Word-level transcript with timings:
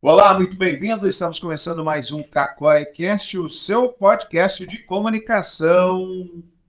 Olá, 0.00 0.32
muito 0.32 0.56
bem-vindo. 0.56 1.08
Estamos 1.08 1.40
começando 1.40 1.84
mais 1.84 2.12
um 2.12 2.22
CacóiCast, 2.22 3.36
o 3.36 3.48
seu 3.48 3.88
podcast 3.88 4.64
de 4.64 4.78
comunicação. 4.84 6.06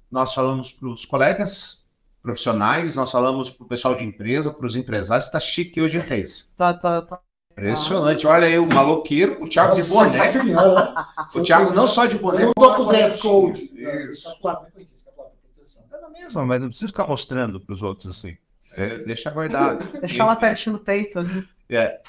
Nós 0.09 0.33
falamos 0.33 0.71
para 0.74 0.90
os 0.90 1.06
colegas 1.06 1.88
profissionais, 2.24 2.96
nós 2.96 3.12
falamos 3.12 3.52
para 3.52 3.66
o 3.66 3.68
pessoal 3.68 3.94
de 3.96 4.04
empresa, 4.04 4.52
para 4.52 4.66
os 4.66 4.76
empresários. 4.76 5.28
Está 5.28 5.40
chique 5.40 5.80
hoje, 5.80 6.02
Thaís. 6.02 6.52
Tá, 6.58 6.74
tá, 6.74 7.04
tá. 7.04 7.20
Impressionante. 7.52 8.26
Olha 8.26 8.48
aí 8.48 8.57
o 8.57 8.66
maloqueiro, 8.66 9.43
o 9.43 9.48
Thiago 9.48 9.75
de 9.75 9.82
Nossa 9.82 9.93
boné. 9.93 10.32
senhora. 10.32 10.96
O 11.36 11.43
Thiago 11.43 11.71
não 11.73 11.88
só 11.88 12.07
de 12.07 12.18
boné, 12.18 12.46
Eu 12.46 12.54
como 12.55 12.68
tô 12.68 12.75
com 12.84 12.88
dress 12.88 13.21
code. 13.21 13.71
Isso. 14.11 14.27
É 15.91 16.09
mesmo, 16.20 16.46
mas 16.48 16.61
não 16.61 16.70
precisa 16.70 16.88
ficar 16.88 17.05
mostrando 17.05 17.59
para 17.59 17.73
os 17.73 17.84
outros 17.84 18.07
assim. 18.07 18.36
É, 18.75 18.98
deixa 19.04 19.30
guardado. 19.30 20.00
Deixar 20.00 20.25
lá 20.25 20.36
pertinho 20.36 20.77
do 20.77 20.84
peito. 20.84 21.20
É. 21.71 21.99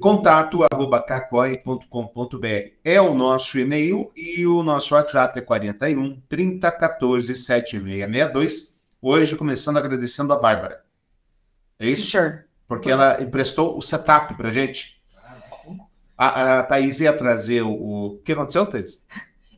Contato 0.00 0.60
arroba 0.72 1.02
cacoi.com.br 1.02 2.46
é 2.82 3.00
o 3.00 3.14
nosso 3.14 3.58
e-mail 3.58 4.10
e 4.16 4.46
o 4.46 4.62
nosso 4.62 4.94
WhatsApp 4.94 5.38
é 5.38 5.42
41 5.42 6.20
30 6.28 6.72
14 6.72 7.34
7662. 7.34 8.80
Hoje 9.02 9.36
começando 9.36 9.76
agradecendo 9.76 10.32
a 10.32 10.38
Bárbara. 10.38 10.82
É 11.78 11.88
isso? 11.88 12.10
Sure. 12.10 12.44
Porque 12.66 12.90
ela 12.90 13.22
emprestou 13.22 13.76
o 13.76 13.82
setup 13.82 14.34
pra 14.34 14.48
gente. 14.48 15.02
A, 16.16 16.60
a 16.60 16.62
Thaís 16.62 17.00
ia 17.00 17.12
trazer 17.12 17.62
o. 17.62 17.72
O 18.14 18.18
que 18.24 18.32
aconteceu, 18.32 18.64
Thaís? 18.64 19.02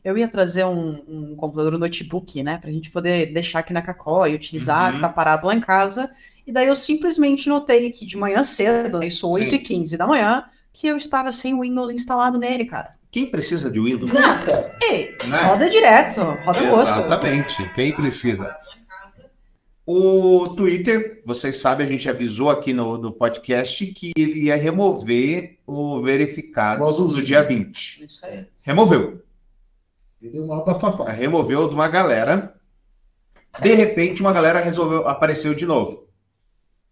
Eu 0.03 0.17
ia 0.17 0.27
trazer 0.27 0.65
um, 0.65 1.03
um 1.07 1.35
computador 1.35 1.75
um 1.75 1.77
notebook, 1.77 2.41
né? 2.43 2.57
Pra 2.57 2.71
gente 2.71 2.91
poder 2.91 3.27
deixar 3.33 3.59
aqui 3.59 3.71
na 3.73 3.81
Cacó 3.81 4.25
e 4.25 4.35
utilizar, 4.35 4.89
Uhum. 4.89 4.95
que 4.95 5.01
tá 5.01 5.09
parado 5.09 5.47
lá 5.47 5.55
em 5.55 5.61
casa. 5.61 6.11
E 6.47 6.51
daí 6.53 6.67
eu 6.67 6.75
simplesmente 6.77 7.49
notei 7.49 7.91
que 7.91 8.05
de 8.05 8.15
manhã 8.17 8.41
cedo, 8.43 8.99
né, 8.99 9.07
isso 9.07 9.29
8 9.29 9.49
Sim. 9.49 9.55
e 9.57 9.59
15 9.59 9.97
da 9.97 10.07
manhã, 10.07 10.45
que 10.71 10.87
eu 10.87 10.95
estava 10.97 11.31
sem 11.33 11.53
o 11.53 11.59
Windows 11.61 11.91
instalado 11.91 12.39
nele, 12.39 12.63
cara. 12.65 12.95
Quem 13.11 13.25
precisa 13.25 13.69
de 13.69 13.79
Windows? 13.79 14.11
Ei, 14.81 15.15
Né? 15.27 15.37
roda 15.43 15.69
direto, 15.69 16.21
roda 16.21 16.63
o 16.63 16.73
osso. 16.79 17.01
Exatamente. 17.01 17.69
Quem 17.73 17.91
precisa? 17.91 18.49
O 19.85 20.49
Twitter, 20.49 21.21
vocês 21.25 21.59
sabem, 21.61 21.85
a 21.85 21.89
gente 21.89 22.09
avisou 22.09 22.49
aqui 22.49 22.73
no, 22.73 22.97
no 22.97 23.11
podcast 23.11 23.85
que 23.87 24.11
ele 24.17 24.43
ia 24.45 24.55
remover 24.57 25.57
o 25.65 26.01
verificado 26.01 26.83
O 26.83 26.87
azulzinho. 26.87 27.21
no 27.21 27.25
dia 27.25 27.41
20. 27.43 28.05
Isso 28.05 28.25
aí. 28.25 28.45
Removeu. 28.65 29.21
Ele 30.21 30.31
deu 30.33 30.43
uma 30.43 30.63
bafafá. 30.63 31.09
Removeu 31.11 31.69
de 31.69 31.73
uma 31.73 31.87
galera. 31.87 32.53
De 33.61 33.73
repente, 33.73 34.21
uma 34.21 34.33
galera 34.33 34.59
resolveu, 34.59 35.07
apareceu 35.07 35.53
de 35.55 35.65
novo. 35.65 36.06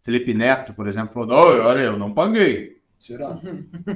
Felipe 0.06 0.36
Neto, 0.36 0.72
por 0.76 0.86
exemplo, 0.86 1.12
falou: 1.12 1.28
"Não, 1.28 1.66
olha, 1.66 1.82
eu 1.82 1.98
não 1.98 2.14
paguei. 2.14 2.80
Será? 3.00 3.40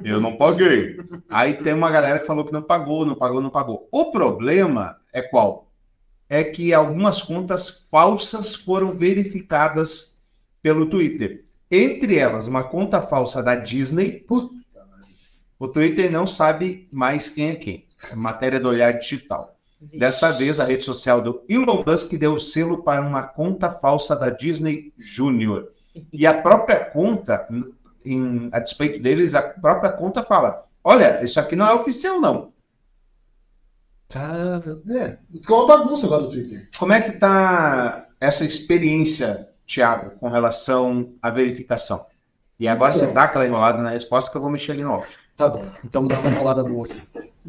Eu 0.04 0.20
não 0.20 0.36
paguei. 0.38 0.98
Aí 1.30 1.54
tem 1.54 1.72
uma 1.72 1.92
galera 1.92 2.18
que 2.18 2.26
falou 2.26 2.44
que 2.44 2.52
não 2.52 2.64
pagou, 2.64 3.06
não 3.06 3.14
pagou, 3.14 3.40
não 3.40 3.52
pagou. 3.52 3.88
O 3.92 4.12
problema 4.12 4.98
é 5.14 5.22
qual? 5.22 5.72
É 6.28 6.44
que 6.44 6.74
algumas 6.74 7.22
contas 7.22 7.88
falsas 7.92 8.56
foram 8.56 8.92
verificadas 8.92 10.24
pelo 10.64 10.88
Twitter. 10.88 11.46
Entre 11.70 12.18
elas, 12.18 12.48
uma 12.48 12.64
conta 12.64 13.04
falsa 13.04 13.44
da 13.44 13.54
Disney. 13.54 14.26
O 15.60 15.68
Twitter 15.68 16.12
não 16.12 16.26
sabe 16.26 16.88
mais 16.92 17.30
quem 17.30 17.50
é 17.50 17.56
quem. 17.56 17.86
É 18.12 18.16
matéria 18.16 18.60
do 18.60 18.68
olhar 18.68 18.94
digital. 18.94 19.56
Dessa 19.80 20.32
vez, 20.32 20.60
a 20.60 20.66
rede 20.66 20.84
social 20.84 21.22
do 21.22 21.44
Elon 21.48 21.84
Musk 21.86 22.14
deu 22.14 22.34
o 22.34 22.40
selo 22.40 22.84
para 22.84 23.02
uma 23.02 23.22
conta 23.22 23.72
falsa 23.72 24.16
da 24.16 24.32
Disney 24.32 24.92
Junior. 24.98 25.72
E 26.12 26.26
a 26.28 26.42
própria 26.42 26.80
conta, 26.86 27.48
em, 28.06 28.50
a 28.52 28.60
despeito 28.60 29.02
deles, 29.02 29.36
a 29.36 29.42
própria 29.42 29.92
conta 29.92 30.24
fala: 30.24 30.66
olha, 30.84 31.24
isso 31.24 31.40
aqui 31.40 31.56
não 31.56 31.66
é 31.66 31.74
oficial, 31.74 32.20
não. 32.20 32.52
Cara, 34.08 34.82
é. 34.90 35.18
Ficou 35.40 35.66
uma 35.66 35.78
bagunça 35.78 36.08
agora 36.08 36.24
no 36.24 36.30
Twitter. 36.30 36.68
Como 36.78 36.92
é 36.94 37.02
que 37.02 37.12
tá 37.14 38.08
essa 38.20 38.44
experiência, 38.44 39.50
Thiago, 39.68 40.12
com 40.20 40.30
relação 40.30 41.14
à 41.22 41.30
verificação? 41.30 42.04
E 42.60 42.68
agora 42.68 42.92
você 42.94 43.04
Então. 43.04 43.14
dá 43.14 43.24
aquela 43.24 43.46
enrolada 43.46 43.82
na 43.82 43.92
resposta 43.92 44.32
que 44.32 44.36
eu 44.36 44.42
vou 44.42 44.50
mexer 44.50 44.72
ali 44.74 44.84
no 44.84 44.94
áudio. 44.94 45.10
Tá 45.38 45.48
bom, 45.48 45.64
então 45.86 46.06
dá 46.06 46.20
uma 46.20 46.32
rolada 46.32 46.64
no 46.64 46.76
outro. 46.76 46.98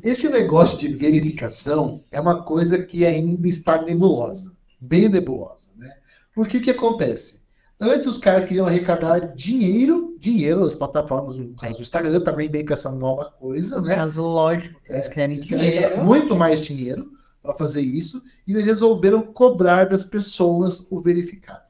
Esse 0.04 0.28
negócio 0.30 0.78
de 0.78 0.94
verificação 0.94 2.04
é 2.12 2.20
uma 2.20 2.44
coisa 2.44 2.84
que 2.84 3.04
ainda 3.04 3.48
está 3.48 3.82
nebulosa. 3.82 4.56
Bem 4.80 5.08
nebulosa, 5.08 5.72
né? 5.76 5.92
Porque 6.34 6.58
o 6.58 6.62
que 6.62 6.70
acontece? 6.70 7.46
Antes 7.80 8.06
os 8.06 8.18
caras 8.18 8.46
queriam 8.46 8.66
arrecadar 8.66 9.34
dinheiro, 9.34 10.14
dinheiro, 10.18 10.64
as 10.64 10.74
plataformas, 10.74 11.36
no 11.36 11.54
caso 11.54 11.78
o 11.78 11.82
Instagram 11.82 12.20
também 12.20 12.50
vem 12.50 12.64
com 12.64 12.74
essa 12.74 12.92
nova 12.92 13.30
coisa, 13.30 13.80
né? 13.80 13.94
caso, 13.94 14.20
lógico, 14.22 14.78
eles 14.86 15.08
querem 15.08 15.36
Eles 15.36 15.48
querem 15.48 15.70
dinheiro. 15.70 16.04
muito 16.04 16.36
mais 16.36 16.60
dinheiro 16.60 17.10
para 17.42 17.54
fazer 17.54 17.80
isso 17.80 18.22
e 18.46 18.52
eles 18.52 18.66
resolveram 18.66 19.22
cobrar 19.22 19.84
das 19.86 20.04
pessoas 20.04 20.92
o 20.92 21.00
verificado. 21.00 21.62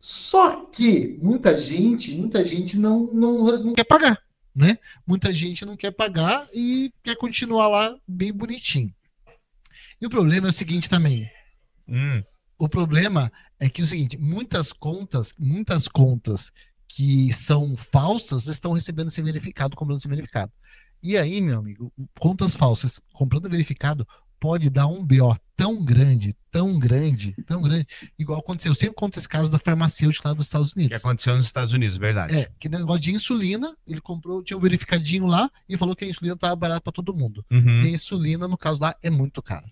Só 0.00 0.64
que 0.66 1.18
muita 1.22 1.58
gente, 1.58 2.14
muita 2.14 2.42
gente 2.42 2.78
não, 2.78 3.10
não, 3.12 3.38
não 3.58 3.72
quer 3.74 3.84
pagar, 3.84 4.18
né? 4.54 4.78
Muita 5.06 5.32
gente 5.34 5.66
não 5.66 5.76
quer 5.76 5.90
pagar 5.90 6.48
e 6.54 6.90
quer 7.02 7.16
continuar 7.16 7.68
lá 7.68 7.94
bem 8.08 8.32
bonitinho. 8.32 8.94
E 10.00 10.06
o 10.06 10.10
problema 10.10 10.46
é 10.46 10.50
o 10.50 10.54
seguinte 10.54 10.88
também. 10.88 11.28
O 12.58 12.68
problema 12.68 13.32
é 13.58 13.68
que 13.68 13.80
é 13.80 13.84
o 13.84 13.86
seguinte, 13.86 14.16
muitas 14.18 14.72
contas, 14.72 15.32
muitas 15.38 15.88
contas 15.88 16.52
que 16.86 17.32
são 17.32 17.76
falsas 17.76 18.46
estão 18.46 18.72
recebendo 18.72 19.08
esse 19.08 19.22
verificado, 19.22 19.76
comprando 19.76 19.98
esse 19.98 20.08
verificado. 20.08 20.52
E 21.02 21.18
aí, 21.18 21.40
meu 21.40 21.58
amigo, 21.58 21.92
contas 22.18 22.56
falsas 22.56 23.00
comprando 23.12 23.50
verificado 23.50 24.06
pode 24.38 24.68
dar 24.68 24.86
um 24.86 25.04
BO 25.04 25.34
tão 25.56 25.82
grande, 25.82 26.34
tão 26.50 26.78
grande, 26.78 27.34
tão 27.46 27.62
grande, 27.62 27.86
igual 28.18 28.40
aconteceu. 28.40 28.70
Eu 28.70 28.74
sempre 28.74 28.94
conto 28.94 29.18
esse 29.18 29.28
caso 29.28 29.50
da 29.50 29.58
farmacêutica 29.58 30.28
lá 30.28 30.34
dos 30.34 30.46
Estados 30.46 30.72
que 30.72 30.80
Unidos. 30.80 30.98
aconteceu 30.98 31.36
nos 31.36 31.46
Estados 31.46 31.72
Unidos, 31.72 31.96
verdade. 31.96 32.36
É, 32.36 32.50
que 32.58 32.68
negócio 32.68 33.00
de 33.00 33.12
insulina, 33.12 33.74
ele 33.86 34.00
comprou, 34.00 34.42
tinha 34.42 34.56
um 34.56 34.60
verificadinho 34.60 35.26
lá 35.26 35.50
e 35.68 35.76
falou 35.76 35.96
que 35.96 36.04
a 36.04 36.08
insulina 36.08 36.34
estava 36.34 36.54
barata 36.56 36.80
para 36.80 36.92
todo 36.92 37.14
mundo. 37.14 37.44
Uhum. 37.50 37.82
E 37.82 37.88
a 37.88 37.90
insulina, 37.90 38.46
no 38.46 38.58
caso 38.58 38.82
lá, 38.82 38.94
é 39.02 39.08
muito 39.08 39.42
cara. 39.42 39.66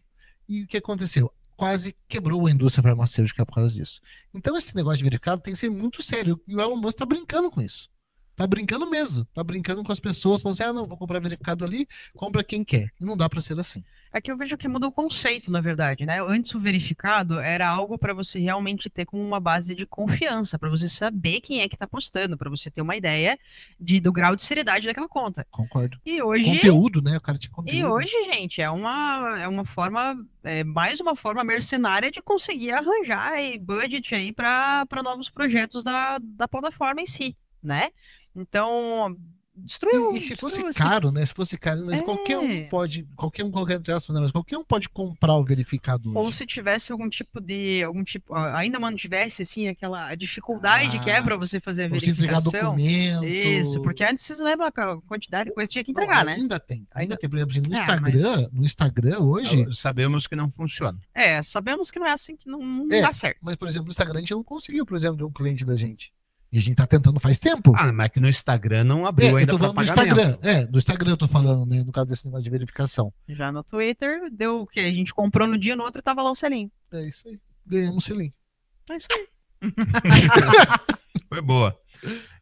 E 0.49 0.63
o 0.63 0.67
que 0.67 0.77
aconteceu? 0.77 1.33
Quase 1.57 1.95
quebrou 2.09 2.47
a 2.47 2.51
indústria 2.51 2.83
farmacêutica 2.83 3.45
por 3.45 3.55
causa 3.55 3.73
disso. 3.73 4.01
Então, 4.33 4.57
esse 4.57 4.75
negócio 4.75 4.99
de 4.99 5.05
verificado 5.05 5.43
tem 5.43 5.53
que 5.53 5.61
ser 5.61 5.71
muito 5.71 6.03
sério. 6.03 6.41
E 6.47 6.57
o 6.57 6.61
Elon 6.61 6.77
Musk 6.77 6.99
tá 6.99 7.07
brincando 7.07 7.51
com 7.51 7.61
isso. 7.61 7.92
Tá 8.37 8.47
brincando 8.47 8.89
mesmo. 8.89 9.25
Tá 9.27 9.45
brincando 9.45 9.83
com 9.83 9.93
as 9.93 10.01
pessoas. 10.01 10.43
Falando 10.43 10.55
assim, 10.55 10.65
ah, 10.65 10.73
não, 10.73 10.87
vou 10.87 10.97
comprar 10.97 11.21
verificado 11.21 11.65
ali, 11.65 11.87
compra 12.15 12.43
quem 12.43 12.65
quer. 12.65 12.91
E 13.01 13.05
não 13.05 13.17
dá 13.17 13.29
para 13.29 13.41
ser 13.41 13.59
assim. 13.59 13.85
É 14.13 14.21
que 14.21 14.31
eu 14.31 14.37
vejo 14.37 14.59
que 14.59 14.69
muda 14.69 14.87
o 14.87 14.93
conceito, 14.93 15.51
na 15.51 15.61
verdade, 15.61 16.05
né? 16.05 16.23
Antes 16.23 16.55
o 16.55 16.61
verificado 16.61 17.41
era 17.41 17.67
algo 17.67 17.97
para 17.97 18.13
você 18.13 18.39
realmente 18.39 18.91
ter 18.91 19.07
como 19.07 19.23
uma 19.23 19.41
base 19.41 19.75
de 19.75 19.87
confiança, 19.87 20.59
para 20.59 20.69
você 20.69 20.87
saber 20.87 21.41
quem 21.41 21.61
é 21.61 21.69
que 21.69 21.77
tá 21.77 21.87
postando, 21.87 22.37
para 22.37 22.51
você 22.51 22.71
ter 22.71 22.83
uma 22.83 22.95
ideia 22.95 23.39
de, 23.81 24.01
do 24.01 24.13
grau 24.13 24.37
de 24.37 24.43
seriedade 24.43 24.87
daquela 24.87 25.09
conta. 25.09 25.47
Concordo. 25.51 25.99
E 26.05 26.23
hoje, 26.23 26.45
Conteúdo, 26.45 27.01
né? 27.01 27.17
O 27.17 27.21
cara 27.21 27.39
tinha 27.39 27.53
conteúdo. 27.53 27.75
e 27.75 27.85
hoje, 27.85 28.13
gente, 28.25 28.61
é 28.61 28.69
uma, 28.69 29.39
é 29.41 29.49
uma 29.49 29.65
forma, 29.65 30.15
é 30.45 30.63
mais 30.63 31.01
uma 31.01 31.17
forma 31.17 31.43
mercenária 31.43 32.11
de 32.11 32.21
conseguir 32.21 32.73
arranjar 32.73 33.33
aí 33.33 33.59
budget 33.59 34.15
aí 34.15 34.33
para 34.33 34.87
novos 35.03 35.31
projetos 35.31 35.83
da, 35.83 36.19
da 36.19 36.47
plataforma 36.47 37.01
em 37.01 37.07
si, 37.07 37.35
né? 37.63 37.91
Então, 38.35 39.17
destruiu. 39.55 40.13
E, 40.15 40.19
e 40.19 40.21
se 40.23 40.35
fosse 40.37 40.63
destruiu, 40.63 40.69
assim. 40.71 40.79
caro, 40.79 41.13
né? 41.13 41.27
Se 41.27 41.35
fosse 41.35 41.59
caro, 41.59 41.85
mas 41.85 42.01
É. 42.01 42.03
qualquer 42.03 42.39
um 42.39 42.67
pode, 42.69 43.07
qualquer 43.15 43.45
um, 43.45 43.53
entre 43.71 43.93
aspas, 43.93 44.15
né, 44.15 44.21
mas 44.23 44.33
qualquer 44.33 44.57
um 44.57 44.65
pode 44.65 44.89
comprar 44.89 45.35
o 45.35 45.45
verificado 45.45 46.11
Ou 46.17 46.33
se 46.33 46.47
tivesse 46.47 46.91
algum 46.91 47.09
tipo 47.09 47.39
de. 47.41 47.83
algum 47.85 48.03
tipo 48.03 48.35
ah, 48.35 48.57
Ainda 48.59 48.81
mantivesse 48.81 49.43
assim, 49.43 49.69
aquela 49.69 50.15
dificuldade 50.15 50.99
que 51.01 51.11
é 51.11 51.19
Ah, 51.19 51.23
para 51.23 51.37
você 51.37 51.61
fazer 51.61 51.85
a 51.85 51.89
Pra 51.91 52.01
você 52.01 52.11
entregar 52.11 52.41
verificação. 52.41 52.71
documento. 52.75 53.25
Isso, 53.27 53.83
porque 53.83 54.03
antes 54.03 54.25
vocês 54.25 54.41
lembram 54.41 54.67
a 54.69 55.01
quantidade 55.03 55.51
de 55.51 55.55
coisa 55.55 55.69
que 55.69 55.73
tinha 55.75 55.85
que 55.85 55.93
Não, 55.93 56.03
entregar, 56.03 56.25
né? 56.25 56.33
Ainda 56.35 56.59
tem. 56.59 56.87
Ainda 56.95 57.17
tem, 57.19 57.29
por 57.29 57.39
exemplo, 57.39 57.71
no 57.71 57.77
Ah, 57.77 57.81
Instagram, 57.83 58.33
mas- 58.37 58.49
no 58.53 58.65
Instagram 58.65 59.19
hoje, 59.21 59.75
Sabemos 59.75 60.27
que 60.27 60.35
não 60.35 60.49
funciona. 60.51 60.99
É, 61.15 61.43
sabemos 61.43 61.91
que 61.91 61.99
não 61.99 62.07
é 62.07 62.13
assim 62.13 62.35
que 62.37 62.49
não, 62.49 62.59
não 62.61 62.87
É. 62.91 63.03
dá 63.03 63.13
certo. 63.13 63.39
Mas, 63.43 63.57
por 63.57 63.69
exemplo, 63.69 63.87
no 63.87 63.91
Instagram 63.91 64.17
a 64.17 64.21
gente 64.21 64.31
não 64.33 64.43
conseguiu, 64.43 64.87
por 64.87 64.97
exemplo, 64.97 65.19
de 65.19 65.25
um 65.25 65.31
cliente 65.31 65.65
da 65.67 65.77
gente. 65.77 66.11
E 66.53 66.59
a 66.59 66.61
gente 66.61 66.77
tá 66.77 66.87
tentando 66.87 67.19
faz 67.19 67.39
tempo. 67.39 67.73
Ah, 67.75 67.91
mas 67.91 68.11
que 68.11 68.21
no 68.21 68.29
Instagram 68.29 68.85
não 68.85 69.07
é, 69.07 69.09
abriu 69.09 69.31
eu 69.31 69.37
ainda 69.39 69.53
tô 69.53 69.59
para 69.59 69.73
falando 69.73 69.77
no. 69.77 69.83
Instagram. 69.83 70.39
É, 70.43 70.67
do 70.67 70.79
Instagram 70.79 71.11
eu 71.13 71.17
tô 71.17 71.27
falando, 71.27 71.65
né? 71.65 71.83
No 71.83 71.91
caso 71.91 72.09
desse 72.09 72.27
negócio 72.27 72.45
de 72.45 72.51
verificação. 72.51 73.13
Já 73.27 73.51
no 73.51 73.65
Twitter, 73.65 74.31
deu 74.31 74.61
o 74.61 74.67
que? 74.67 74.81
A 74.81 74.93
gente 74.93 75.15
comprou 75.15 75.49
no 75.49 75.57
dia, 75.57 75.75
no 75.75 75.83
outro 75.83 76.03
tava 76.03 76.23
lá 76.23 76.31
o 76.31 76.35
selinho. 76.35 76.71
É 76.93 77.09
isso 77.09 77.27
aí. 77.27 77.41
Ganhamos 77.67 77.97
um 77.97 78.01
selinho. 78.01 78.35
É 78.91 78.97
isso 78.97 79.09
aí. 79.11 79.29
Foi 81.31 81.41
boa. 81.41 81.75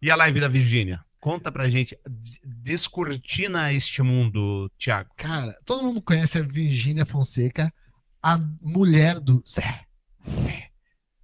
E 0.03 0.11
a 0.11 0.17
live 0.17 0.41
da 0.41 0.49
Virgínia? 0.49 1.05
Conta 1.21 1.53
pra 1.53 1.69
gente. 1.69 1.97
Descortina 2.43 3.73
este 3.73 4.03
mundo, 4.03 4.69
Thiago. 4.77 5.11
Cara, 5.17 5.55
todo 5.65 5.85
mundo 5.85 6.03
conhece 6.03 6.39
a 6.39 6.43
Virgínia 6.43 7.05
Fonseca, 7.05 7.73
a 8.21 8.39
mulher 8.61 9.21
do 9.21 9.41
Zé. 9.47 9.87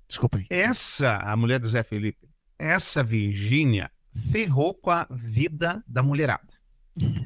Desculpa 0.06 0.38
aí. 0.38 0.46
Essa, 0.50 1.16
a 1.16 1.34
mulher 1.36 1.58
do 1.58 1.68
Zé 1.68 1.82
Felipe, 1.82 2.25
essa 2.58 3.02
Virgínia 3.02 3.90
ferrou 4.30 4.74
com 4.74 4.90
a 4.90 5.06
vida 5.10 5.82
da 5.86 6.02
mulherada. 6.02 6.46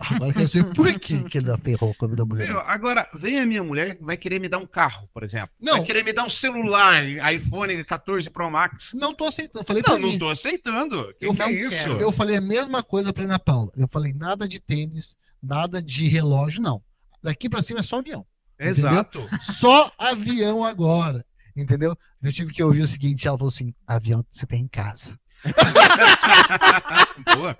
Agora 0.01 0.31
eu 0.31 0.35
quero 0.35 0.49
saber 0.49 0.75
por 0.75 0.99
que, 0.99 1.23
que 1.25 1.39
ele 1.39 1.57
ferrou 1.59 1.95
com 1.95 2.05
a 2.05 2.09
vida 2.09 2.25
da 2.25 2.27
mulher. 2.27 2.49
Meu, 2.49 2.59
agora, 2.61 3.09
vem 3.15 3.39
a 3.39 3.47
minha 3.47 3.63
mulher 3.63 3.97
vai 4.01 4.17
querer 4.17 4.41
me 4.41 4.49
dar 4.49 4.59
um 4.59 4.67
carro, 4.67 5.09
por 5.15 5.23
exemplo. 5.23 5.51
Não. 5.61 5.77
Vai 5.77 5.85
querer 5.85 6.05
me 6.05 6.13
dar 6.13 6.25
um 6.25 6.29
celular, 6.29 7.05
iPhone 7.33 7.85
14 7.85 8.29
Pro 8.31 8.51
Max. 8.51 8.93
Não 8.95 9.15
tô 9.15 9.27
aceitando. 9.27 9.65
Falei 9.65 9.83
Não, 9.87 9.97
não 9.99 10.09
mim. 10.09 10.19
tô 10.19 10.29
aceitando. 10.29 11.15
Que 11.21 11.27
Eu 11.27 11.35
que 11.37 11.43
é 11.43 11.53
isso? 11.53 11.77
quero. 11.77 12.01
Eu 12.01 12.11
falei 12.11 12.37
a 12.37 12.41
mesma 12.41 12.83
coisa 12.83 13.13
pra 13.13 13.23
Ana 13.23 13.39
Paula. 13.39 13.71
Eu 13.77 13.87
falei 13.87 14.13
nada 14.13 14.49
de 14.49 14.59
tênis, 14.59 15.17
nada 15.41 15.81
de 15.81 16.09
relógio, 16.09 16.61
não. 16.61 16.83
Daqui 17.23 17.49
pra 17.49 17.63
cima 17.63 17.79
é 17.79 17.83
só 17.85 17.99
avião. 18.01 18.27
Exato. 18.59 19.25
Só 19.41 19.93
avião 19.97 20.65
agora. 20.65 21.25
Entendeu? 21.57 21.97
Eu 22.23 22.33
tive 22.33 22.53
que 22.53 22.63
ouvir 22.63 22.83
o 22.83 22.87
seguinte: 22.87 23.27
ela 23.27 23.37
falou 23.37 23.49
assim: 23.49 23.75
avião 23.87 24.25
você 24.31 24.47
tem 24.47 24.63
em 24.63 24.69
casa. 24.69 25.19
boa. 27.37 27.57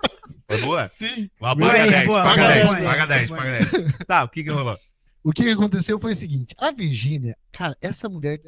Foi 0.47 0.61
boa. 0.61 0.85
Sim. 0.87 1.29
Lá, 1.39 1.55
paga 1.55 1.77
hein? 1.85 1.91
10, 1.91 2.05
Boa, 2.05 2.23
paga 2.23 2.41
boa, 2.41 2.53
10, 2.53 2.65
boa. 2.67 2.89
paga 2.89 3.05
10, 3.07 3.27
Boa. 3.27 3.39
paga 3.39 3.51
10. 3.59 3.71
Tá, 4.07 4.23
o 4.23 4.29
que 4.29 4.43
que 4.43 4.49
rolou? 4.49 4.77
O 5.23 5.31
que 5.31 5.43
que 5.43 5.49
aconteceu 5.51 5.99
foi 5.99 6.13
o 6.13 6.15
seguinte: 6.15 6.55
a 6.57 6.71
Virgínia, 6.71 7.37
cara, 7.51 7.75
essa 7.81 8.09
mulher 8.09 8.39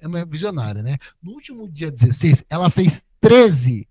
é 0.00 0.06
uma 0.06 0.24
visionária, 0.24 0.82
né? 0.82 0.96
No 1.22 1.32
último 1.32 1.68
dia 1.70 1.90
16, 1.90 2.44
ela 2.50 2.68
fez 2.70 3.02
13, 3.20 3.88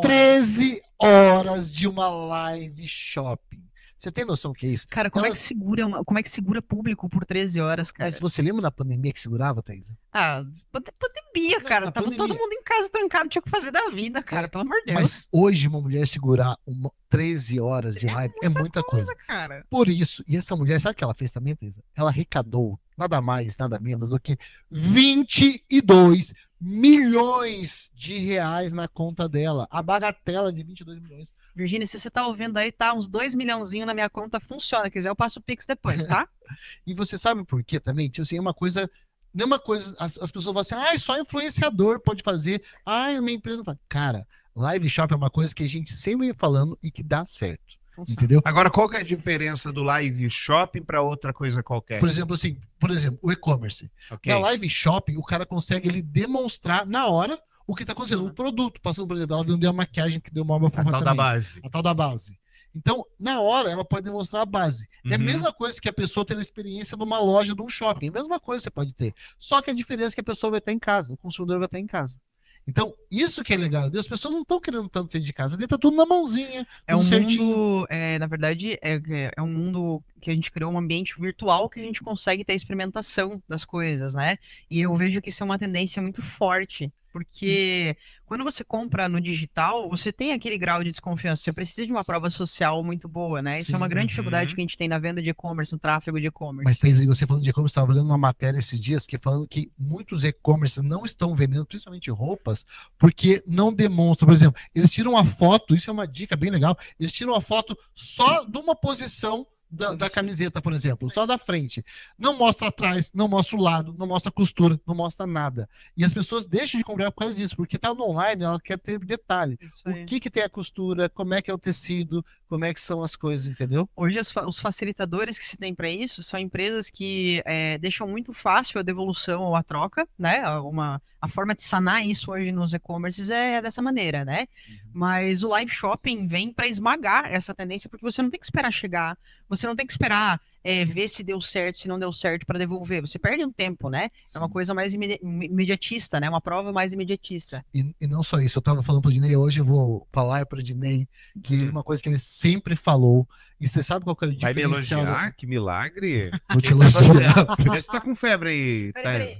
13 0.00 0.80
horas 0.98 1.70
de 1.70 1.88
uma 1.88 2.08
live 2.08 2.86
shopping. 2.86 3.62
Você 4.00 4.10
tem 4.10 4.24
noção 4.24 4.52
do 4.52 4.56
que 4.56 4.64
é 4.66 4.70
isso? 4.70 4.86
Cara, 4.88 5.10
como 5.10 5.26
é 5.26 5.30
que 5.30 5.36
segura, 5.36 5.86
uma- 5.86 6.02
como 6.02 6.18
é 6.18 6.22
que 6.22 6.30
segura 6.30 6.62
público 6.62 7.06
por 7.06 7.22
13 7.26 7.60
horas, 7.60 7.90
cara? 7.90 8.08
Mas 8.08 8.18
você 8.18 8.40
lembra 8.40 8.62
da 8.62 8.70
pandemia 8.70 9.12
que 9.12 9.20
segurava, 9.20 9.62
Thaís? 9.62 9.92
Ah, 10.10 10.42
pande- 10.72 10.90
pandemia, 10.98 11.60
cara. 11.60 11.84
na 11.84 11.92
Tava 11.92 12.06
pandemia. 12.06 12.28
todo 12.28 12.38
mundo 12.40 12.52
em 12.54 12.62
casa 12.62 12.88
trancado, 12.88 13.28
tinha 13.28 13.40
o 13.40 13.42
que 13.44 13.50
fazer 13.50 13.70
da 13.70 13.90
vida, 13.90 14.22
cara. 14.22 14.48
Pelo 14.48 14.64
amor 14.64 14.78
de 14.80 14.86
Deus. 14.86 15.00
Mas 15.00 15.28
hoje 15.30 15.68
uma 15.68 15.82
mulher 15.82 16.08
segurar 16.08 16.56
uma, 16.66 16.90
13 17.10 17.60
horas 17.60 17.94
de 17.94 18.06
live 18.06 18.32
é 18.42 18.48
muita 18.48 18.82
coisa. 18.82 19.14
cara. 19.26 19.66
Por 19.68 19.86
isso, 19.86 20.24
e 20.26 20.34
essa 20.34 20.56
mulher, 20.56 20.80
sabe 20.80 20.94
o 20.94 20.96
que 20.96 21.04
ela 21.04 21.14
fez 21.14 21.30
também, 21.30 21.54
Thaisa? 21.54 21.82
Ela 21.94 22.08
arrecadou 22.08 22.80
nada 22.96 23.20
mais, 23.20 23.54
nada 23.58 23.78
menos 23.78 24.08
do 24.10 24.18
que 24.18 24.34
22 24.70 26.32
milhões 26.60 27.90
de 27.94 28.18
reais 28.18 28.72
na 28.72 28.86
conta 28.86 29.28
dela. 29.28 29.66
A 29.70 29.82
bagatela 29.82 30.52
de 30.52 30.62
22 30.62 31.00
milhões. 31.00 31.32
Virgínia, 31.56 31.86
se 31.86 31.98
você 31.98 32.10
tá 32.10 32.26
ouvindo 32.26 32.58
aí, 32.58 32.70
tá 32.70 32.92
uns 32.92 33.06
2 33.06 33.34
milhãozinho 33.34 33.86
na 33.86 33.94
minha 33.94 34.10
conta, 34.10 34.38
funciona. 34.38 34.90
Quiser, 34.90 35.08
eu 35.08 35.16
passo 35.16 35.38
o 35.38 35.42
Pix 35.42 35.64
depois, 35.64 36.04
tá? 36.04 36.28
E 36.84 36.92
você 36.92 37.16
sabe 37.16 37.44
por 37.44 37.62
quê 37.62 37.78
também? 37.78 38.08
Tipo 38.10 38.22
assim, 38.22 38.36
é 38.36 38.40
uma 38.40 38.52
coisa. 38.52 38.90
Não 39.32 39.44
é 39.44 39.46
uma 39.46 39.58
coisa. 39.60 39.94
As, 40.00 40.18
as 40.18 40.32
pessoas 40.32 40.46
falam 40.46 40.60
assim, 40.60 40.74
ah, 40.74 40.98
só 40.98 41.16
influenciador 41.16 42.00
pode 42.00 42.24
fazer. 42.24 42.60
Ah, 42.84 43.08
minha 43.20 43.36
empresa. 43.36 43.62
Cara, 43.88 44.26
live 44.56 44.88
shop 44.88 45.12
é 45.14 45.16
uma 45.16 45.30
coisa 45.30 45.54
que 45.54 45.62
a 45.62 45.68
gente 45.68 45.92
sempre 45.92 46.26
vem 46.26 46.34
falando 46.36 46.76
e 46.82 46.90
que 46.90 47.04
dá 47.04 47.24
certo. 47.24 47.79
Funciona. 48.00 48.18
Entendeu? 48.18 48.40
Agora, 48.44 48.70
qual 48.70 48.88
que 48.88 48.96
é 48.96 49.00
a 49.00 49.04
diferença 49.04 49.72
do 49.72 49.82
live 49.82 50.28
shopping 50.30 50.82
para 50.82 51.02
outra 51.02 51.32
coisa 51.32 51.62
qualquer? 51.62 51.98
Por 52.00 52.08
exemplo, 52.08 52.34
assim, 52.34 52.56
por 52.78 52.90
exemplo, 52.90 53.18
o 53.22 53.30
e-commerce. 53.32 53.90
Ok. 54.10 54.32
Na 54.32 54.38
live 54.38 54.68
shopping, 54.68 55.16
o 55.16 55.22
cara 55.22 55.44
consegue 55.46 55.88
ele 55.88 56.02
demonstrar 56.02 56.86
na 56.86 57.06
hora 57.06 57.38
o 57.66 57.74
que 57.74 57.82
está 57.82 57.92
acontecendo. 57.92 58.26
O 58.26 58.32
produto, 58.32 58.80
passando, 58.80 59.06
por 59.08 59.16
exemplo, 59.16 59.34
ela 59.36 59.44
vendeu 59.44 59.70
a 59.70 59.72
maquiagem 59.72 60.20
que 60.20 60.32
deu 60.32 60.42
uma 60.42 60.56
A 60.56 60.70
forma 60.70 60.90
tal 60.90 61.00
da 61.04 61.14
base. 61.14 61.60
A 61.62 61.68
tal 61.70 61.82
da 61.82 61.94
base. 61.94 62.38
Então, 62.74 63.04
na 63.18 63.40
hora, 63.40 63.68
ela 63.70 63.84
pode 63.84 64.04
demonstrar 64.04 64.42
a 64.42 64.46
base. 64.46 64.88
É 65.04 65.14
a 65.14 65.18
Uhum. 65.18 65.24
mesma 65.24 65.52
coisa 65.52 65.80
que 65.80 65.88
a 65.88 65.92
pessoa 65.92 66.24
ter 66.24 66.36
a 66.36 66.40
experiência 66.40 66.96
numa 66.96 67.18
loja, 67.18 67.54
de 67.54 67.60
um 67.62 67.68
shopping. 67.68 68.06
É 68.06 68.08
a 68.10 68.12
mesma 68.12 68.38
coisa 68.38 68.60
que 68.60 68.64
você 68.64 68.70
pode 68.70 68.94
ter. 68.94 69.12
Só 69.38 69.60
que 69.60 69.70
a 69.70 69.74
diferença 69.74 70.12
é 70.12 70.16
que 70.16 70.20
a 70.20 70.24
pessoa 70.24 70.52
vai 70.52 70.58
estar 70.58 70.70
em 70.72 70.78
casa, 70.78 71.12
o 71.12 71.16
consumidor 71.16 71.58
vai 71.58 71.66
estar 71.66 71.78
em 71.80 71.86
casa. 71.86 72.20
Então, 72.66 72.94
isso 73.10 73.42
que 73.42 73.52
é 73.52 73.56
legal. 73.56 73.90
As 73.98 74.06
pessoas 74.06 74.32
não 74.34 74.42
estão 74.42 74.60
querendo 74.60 74.88
tanto 74.88 75.10
sair 75.12 75.20
de 75.20 75.32
casa. 75.32 75.56
Ali 75.56 75.66
tá 75.66 75.76
tudo 75.76 75.96
na 75.96 76.06
mãozinha. 76.06 76.66
É 76.86 76.94
um 76.94 77.02
certinho. 77.02 77.44
mundo, 77.44 77.86
é, 77.90 78.18
na 78.18 78.26
verdade, 78.26 78.78
é, 78.80 78.94
é- 78.94 79.32
é 79.36 79.42
um 79.42 79.52
mundo 79.52 80.02
que 80.20 80.30
a 80.30 80.34
gente 80.34 80.50
criou 80.52 80.70
um 80.72 80.78
ambiente 80.78 81.14
virtual 81.20 81.68
que 81.68 81.80
a 81.80 81.82
gente 81.82 82.02
consegue 82.02 82.44
ter 82.44 82.54
experimentação 82.54 83.42
das 83.48 83.64
coisas, 83.64 84.14
né? 84.14 84.36
E 84.70 84.80
eu 84.80 84.94
vejo 84.94 85.20
que 85.20 85.30
isso 85.30 85.42
é 85.42 85.46
uma 85.46 85.58
tendência 85.58 86.00
muito 86.00 86.22
forte, 86.22 86.92
porque 87.12 87.96
quando 88.24 88.44
você 88.44 88.62
compra 88.62 89.08
no 89.08 89.20
digital, 89.20 89.88
você 89.88 90.12
tem 90.12 90.32
aquele 90.32 90.56
grau 90.56 90.82
de 90.84 90.90
desconfiança, 90.90 91.42
você 91.42 91.52
precisa 91.52 91.86
de 91.86 91.92
uma 91.92 92.04
prova 92.04 92.30
social 92.30 92.82
muito 92.82 93.08
boa, 93.08 93.42
né? 93.42 93.60
Isso 93.60 93.74
é 93.74 93.76
uma 93.76 93.86
Sim, 93.86 93.90
grande 93.90 94.04
uhum. 94.04 94.08
dificuldade 94.10 94.54
que 94.54 94.60
a 94.60 94.64
gente 94.64 94.76
tem 94.76 94.88
na 94.88 94.98
venda 94.98 95.20
de 95.22 95.30
e-commerce, 95.30 95.72
no 95.72 95.78
tráfego 95.78 96.20
de 96.20 96.28
e-commerce. 96.28 96.80
Mas 96.82 96.98
aí 97.00 97.06
você 97.06 97.26
falando 97.26 97.42
de 97.42 97.50
e-commerce, 97.50 97.72
estava 97.72 97.92
lendo 97.92 98.06
uma 98.06 98.18
matéria 98.18 98.58
esses 98.58 98.80
dias 98.80 99.06
que 99.06 99.18
falando 99.18 99.46
que 99.48 99.70
muitos 99.78 100.24
e-commerce 100.24 100.80
não 100.82 101.04
estão 101.04 101.34
vendendo, 101.34 101.66
principalmente 101.66 102.10
roupas, 102.10 102.64
porque 102.98 103.42
não 103.46 103.72
demonstram. 103.72 104.28
Por 104.28 104.32
exemplo, 104.32 104.60
eles 104.74 104.92
tiram 104.92 105.12
uma 105.12 105.24
foto, 105.24 105.74
isso 105.74 105.90
é 105.90 105.92
uma 105.92 106.06
dica 106.06 106.36
bem 106.36 106.50
legal, 106.50 106.76
eles 106.98 107.12
tiram 107.12 107.32
uma 107.32 107.40
foto 107.40 107.76
só 107.94 108.44
de 108.44 108.58
uma 108.58 108.76
posição 108.76 109.46
da, 109.70 109.94
da 109.94 110.10
camiseta, 110.10 110.60
por 110.60 110.72
exemplo, 110.72 111.08
só 111.10 111.24
da 111.24 111.38
frente. 111.38 111.84
Não 112.18 112.36
mostra 112.36 112.68
atrás, 112.68 113.12
não 113.14 113.28
mostra 113.28 113.56
o 113.56 113.60
lado, 113.60 113.94
não 113.96 114.06
mostra 114.06 114.28
a 114.28 114.32
costura, 114.32 114.80
não 114.86 114.94
mostra 114.94 115.26
nada. 115.26 115.68
E 115.96 116.04
as 116.04 116.12
pessoas 116.12 116.46
deixam 116.46 116.78
de 116.78 116.84
comprar 116.84 117.10
por 117.12 117.20
causa 117.20 117.36
disso, 117.36 117.56
porque 117.56 117.78
tá 117.78 117.94
no 117.94 118.08
online, 118.08 118.44
ela 118.44 118.60
quer 118.60 118.78
ter 118.78 118.98
detalhe. 118.98 119.58
O 119.86 120.04
que 120.04 120.18
que 120.18 120.30
tem 120.30 120.42
a 120.42 120.48
costura, 120.48 121.08
como 121.08 121.34
é 121.34 121.42
que 121.42 121.50
é 121.50 121.54
o 121.54 121.58
tecido, 121.58 122.24
como 122.50 122.64
é 122.66 122.74
que 122.74 122.80
são 122.80 123.02
as 123.02 123.16
coisas, 123.16 123.46
entendeu? 123.48 123.88
Hoje 123.96 124.20
os 124.46 124.58
facilitadores 124.60 125.38
que 125.38 125.44
se 125.44 125.56
tem 125.56 125.74
para 125.74 125.88
isso 125.88 126.22
são 126.22 126.38
empresas 126.38 126.90
que 126.90 127.42
é, 127.46 127.78
deixam 127.78 128.06
muito 128.08 128.32
fácil 128.34 128.78
a 128.80 128.82
devolução 128.82 129.42
ou 129.42 129.56
a 129.56 129.62
troca, 129.62 130.06
né? 130.18 130.40
A- 130.40 130.60
Uma, 130.60 131.00
a 131.20 131.28
forma 131.28 131.54
de 131.54 131.62
sanar 131.62 132.04
isso 132.06 132.30
hoje 132.30 132.52
nos 132.52 132.74
e-commerces 132.74 133.30
é 133.30 133.62
dessa 133.62 133.80
maneira, 133.80 134.24
né? 134.24 134.46
Mas 134.92 135.42
o 135.42 135.48
live 135.48 135.70
shopping 135.70 136.26
vem 136.26 136.52
para 136.52 136.66
esmagar 136.66 137.32
essa 137.32 137.54
tendência 137.54 137.88
porque 137.88 138.04
você 138.04 138.20
não 138.22 138.30
tem 138.30 138.40
que 138.40 138.46
esperar 138.46 138.72
chegar, 138.72 139.16
você 139.48 139.66
não 139.66 139.76
tem 139.76 139.86
que 139.86 139.92
esperar 139.92 140.40
é, 140.62 140.84
ver 140.84 141.08
se 141.08 141.22
deu 141.22 141.40
certo, 141.40 141.78
se 141.78 141.88
não 141.88 141.98
deu 141.98 142.12
certo 142.12 142.44
para 142.46 142.58
devolver. 142.58 143.00
Você 143.00 143.18
perde 143.18 143.44
um 143.44 143.52
tempo, 143.52 143.88
né? 143.88 144.10
É 144.34 144.38
uma 144.38 144.46
Sim. 144.46 144.52
coisa 144.52 144.74
mais 144.74 144.92
imedi- 144.94 145.18
imediatista, 145.22 146.20
né? 146.20 146.28
Uma 146.28 146.40
prova 146.40 146.72
mais 146.72 146.92
imediatista. 146.92 147.64
E, 147.74 147.94
e 148.00 148.06
não 148.06 148.22
só 148.22 148.38
isso, 148.40 148.58
eu 148.58 148.62
tava 148.62 148.82
falando 148.82 149.02
pro 149.02 149.12
Dinei, 149.12 149.36
hoje 149.36 149.60
eu 149.60 149.64
vou 149.64 150.06
falar 150.12 150.44
pro 150.46 150.62
Dinei 150.62 151.08
que 151.42 151.64
Hum. 151.64 151.70
uma 151.70 151.82
coisa 151.82 152.02
que 152.02 152.08
ele 152.08 152.18
sempre 152.18 152.76
falou, 152.76 153.26
e 153.60 153.66
você 153.68 153.82
sabe 153.82 154.04
qual 154.04 154.16
que 154.16 154.24
é 154.24 154.28
o 154.28 154.38
Vai 154.38 154.52
me 154.54 154.62
diferencial? 154.62 155.02
elogiar? 155.02 155.32
Que 155.36 155.46
milagre. 155.46 156.30
Vou 156.50 156.60
te 156.60 156.72
elogiar. 156.72 157.46
Você 157.58 157.86
tá 157.90 158.00
com 158.00 158.14
febre 158.14 158.50
aí, 158.50 158.92
Peraí, 158.92 159.18
peraí. 159.18 159.38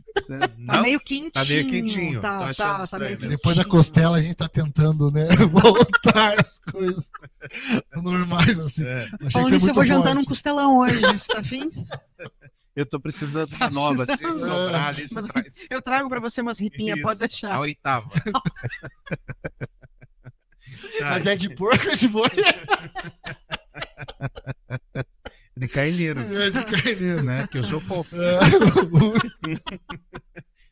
Thaís? 0.00 0.40
Tá 0.40 0.50
Não? 0.58 0.82
meio 0.82 1.00
quentinho. 1.00 1.30
Tá 1.32 1.44
meio 1.44 1.66
quentinho. 1.68 2.20
Tá, 2.20 2.38
achando 2.46 2.54
tá, 2.78 2.86
tá 2.86 2.98
meio 2.98 3.10
quentinho. 3.12 3.30
Depois 3.30 3.56
da 3.56 3.64
costela 3.64 4.16
a 4.16 4.20
gente 4.20 4.34
tá 4.36 4.48
tentando, 4.48 5.10
né, 5.10 5.26
voltar 5.50 6.40
as 6.40 6.58
coisas 6.70 7.10
normais, 7.96 8.58
assim. 8.60 8.86
É, 8.86 9.02
Achei 9.02 9.18
que 9.18 9.30
Falando 9.32 9.48
foi 9.48 9.50
nisso, 9.52 9.70
eu 9.70 9.74
vou 9.74 9.84
jantar 9.84 10.02
forte. 10.04 10.14
num 10.18 10.24
costelão 10.24 10.78
hoje, 10.78 11.00
você 11.00 11.32
tá 11.32 11.40
afim? 11.40 11.70
eu 12.74 12.86
tô 12.86 12.98
precisando 12.98 13.48
de 13.50 13.56
uma 13.56 13.70
nova, 13.70 14.06
se 14.06 14.16
precisando. 14.16 14.50
sobrar 14.64 14.88
ali, 14.88 15.08
você 15.08 15.14
Mas 15.14 15.26
traz. 15.26 15.66
eu 15.70 15.82
trago 15.82 16.08
pra 16.08 16.20
você 16.20 16.40
umas 16.40 16.58
ripinhas, 16.58 17.00
pode 17.00 17.12
Isso, 17.16 17.28
deixar. 17.28 17.52
A 17.54 17.60
oitava. 17.60 18.08
Mas 21.02 21.26
é 21.26 21.36
de 21.36 21.54
porco 21.54 21.86
ou 21.88 21.94
de 21.96 22.08
boi? 22.08 22.28
De 25.62 25.68
carneiro, 25.68 26.20
É 26.20 26.50
de 26.50 26.64
carneiro. 26.64 27.22
né? 27.22 27.46
Que 27.50 27.58
eu 27.58 27.64
sou 27.64 27.80
fofo. 27.80 28.14
É, 28.20 28.38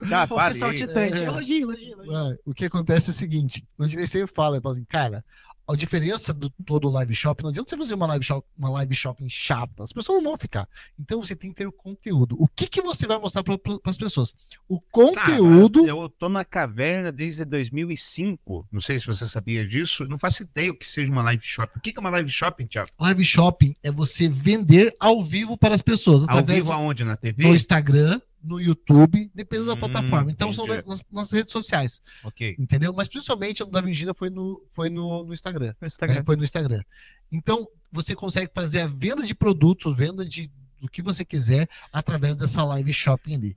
Tá, 0.09 0.27
Fofo. 0.27 0.41
É. 0.41 1.25
Elogio, 1.25 1.71
elogio, 1.73 2.03
elogio. 2.03 2.39
O 2.47 2.55
que 2.55 2.65
acontece 2.65 3.11
é 3.11 3.13
o 3.13 3.15
seguinte: 3.15 3.63
o 3.79 3.87
Dinei 3.87 4.07
sempre 4.07 4.33
fala, 4.35 4.57
ele 4.57 4.63
fala 4.63 4.75
assim, 4.75 4.85
cara, 4.85 5.23
a 5.73 5.77
diferença 5.77 6.33
do 6.33 6.50
todo 6.50 6.89
live 6.89 7.15
shopping, 7.15 7.45
não 7.45 7.50
adianta 7.50 7.71
você 7.71 7.77
fazer 7.77 7.95
uma 7.95 8.07
live, 8.07 8.25
shop, 8.25 8.47
uma 8.57 8.71
live 8.71 8.95
shopping 8.95 9.29
chata, 9.29 9.85
as 9.85 9.93
pessoas 9.93 10.23
não 10.23 10.31
vão 10.31 10.39
ficar. 10.39 10.69
Então 10.99 11.23
você 11.23 11.37
tem 11.37 11.50
que 11.50 11.57
ter 11.57 11.67
o 11.67 11.73
conteúdo. 11.73 12.37
O 12.39 12.49
que, 12.49 12.67
que 12.67 12.83
você 12.83 13.07
vai 13.07 13.19
mostrar 13.19 13.43
para 13.43 13.57
as 13.85 13.97
pessoas? 13.97 14.35
O 14.69 14.81
conteúdo. 14.81 15.81
Cara, 15.81 15.91
eu 15.93 16.09
tô 16.09 16.29
na 16.29 16.45
caverna 16.45 17.12
desde 17.12 17.45
2005. 17.45 18.67
Não 18.71 18.81
sei 18.81 18.99
se 18.99 19.07
você 19.07 19.27
sabia 19.27 19.67
disso. 19.67 20.05
Não 20.07 20.19
faço 20.19 20.43
ideia 20.43 20.71
o 20.71 20.77
que 20.77 20.89
seja 20.89 21.11
uma 21.12 21.23
live 21.23 21.43
shopping. 21.43 21.79
O 21.79 21.81
que 21.81 21.93
que 21.93 21.99
é 21.99 22.00
uma 22.00 22.11
live 22.11 22.31
shopping, 22.31 22.67
Thiago? 22.67 22.91
Live 22.99 23.25
shopping 23.25 23.75
é 23.83 23.91
você 23.91 24.29
vender 24.29 24.95
ao 24.99 25.23
vivo 25.23 25.57
para 25.57 25.75
as 25.75 25.83
pessoas, 25.83 26.29
Ao 26.29 26.45
vivo 26.45 26.73
aonde? 26.73 27.05
Na 27.05 27.17
TV? 27.17 27.45
no 27.45 27.55
Instagram, 27.55 28.21
no 28.43 28.61
YouTube, 28.61 29.31
dependendo 29.35 29.69
da 29.69 29.75
Hum, 29.75 29.79
plataforma. 29.91 30.31
Então 30.31 30.53
são 30.53 30.65
entendi. 30.67 30.89
nas, 30.89 31.03
nas 31.13 31.31
redes 31.31 31.53
sociais, 31.53 32.01
Ok. 32.25 32.57
entendeu? 32.59 32.93
Mas 32.93 33.09
principalmente 33.09 33.63
o 33.63 33.67
da 33.67 33.81
Virgínia 33.81 34.15
foi 34.15 34.31
no, 34.31 34.63
foi 34.71 34.89
no, 34.91 35.25
no 35.25 35.33
Instagram. 35.35 35.75
No 35.81 35.87
Instagram. 35.87 36.17
né? 36.17 36.23
Foi 36.25 36.37
no 36.37 36.45
Instagram. 36.45 36.83
Então, 37.31 37.67
você 37.93 38.15
consegue 38.15 38.51
fazer 38.55 38.81
a 38.81 38.87
venda 38.87 39.25
de 39.27 39.35
produtos, 39.35 39.97
venda 39.97 40.25
de 40.25 40.51
do 40.81 40.89
que 40.89 41.03
você 41.03 41.27
quiser 41.27 41.69
através 41.93 42.39
dessa 42.39 42.65
live 42.65 42.91
shopping 42.91 43.35
ali. 43.35 43.55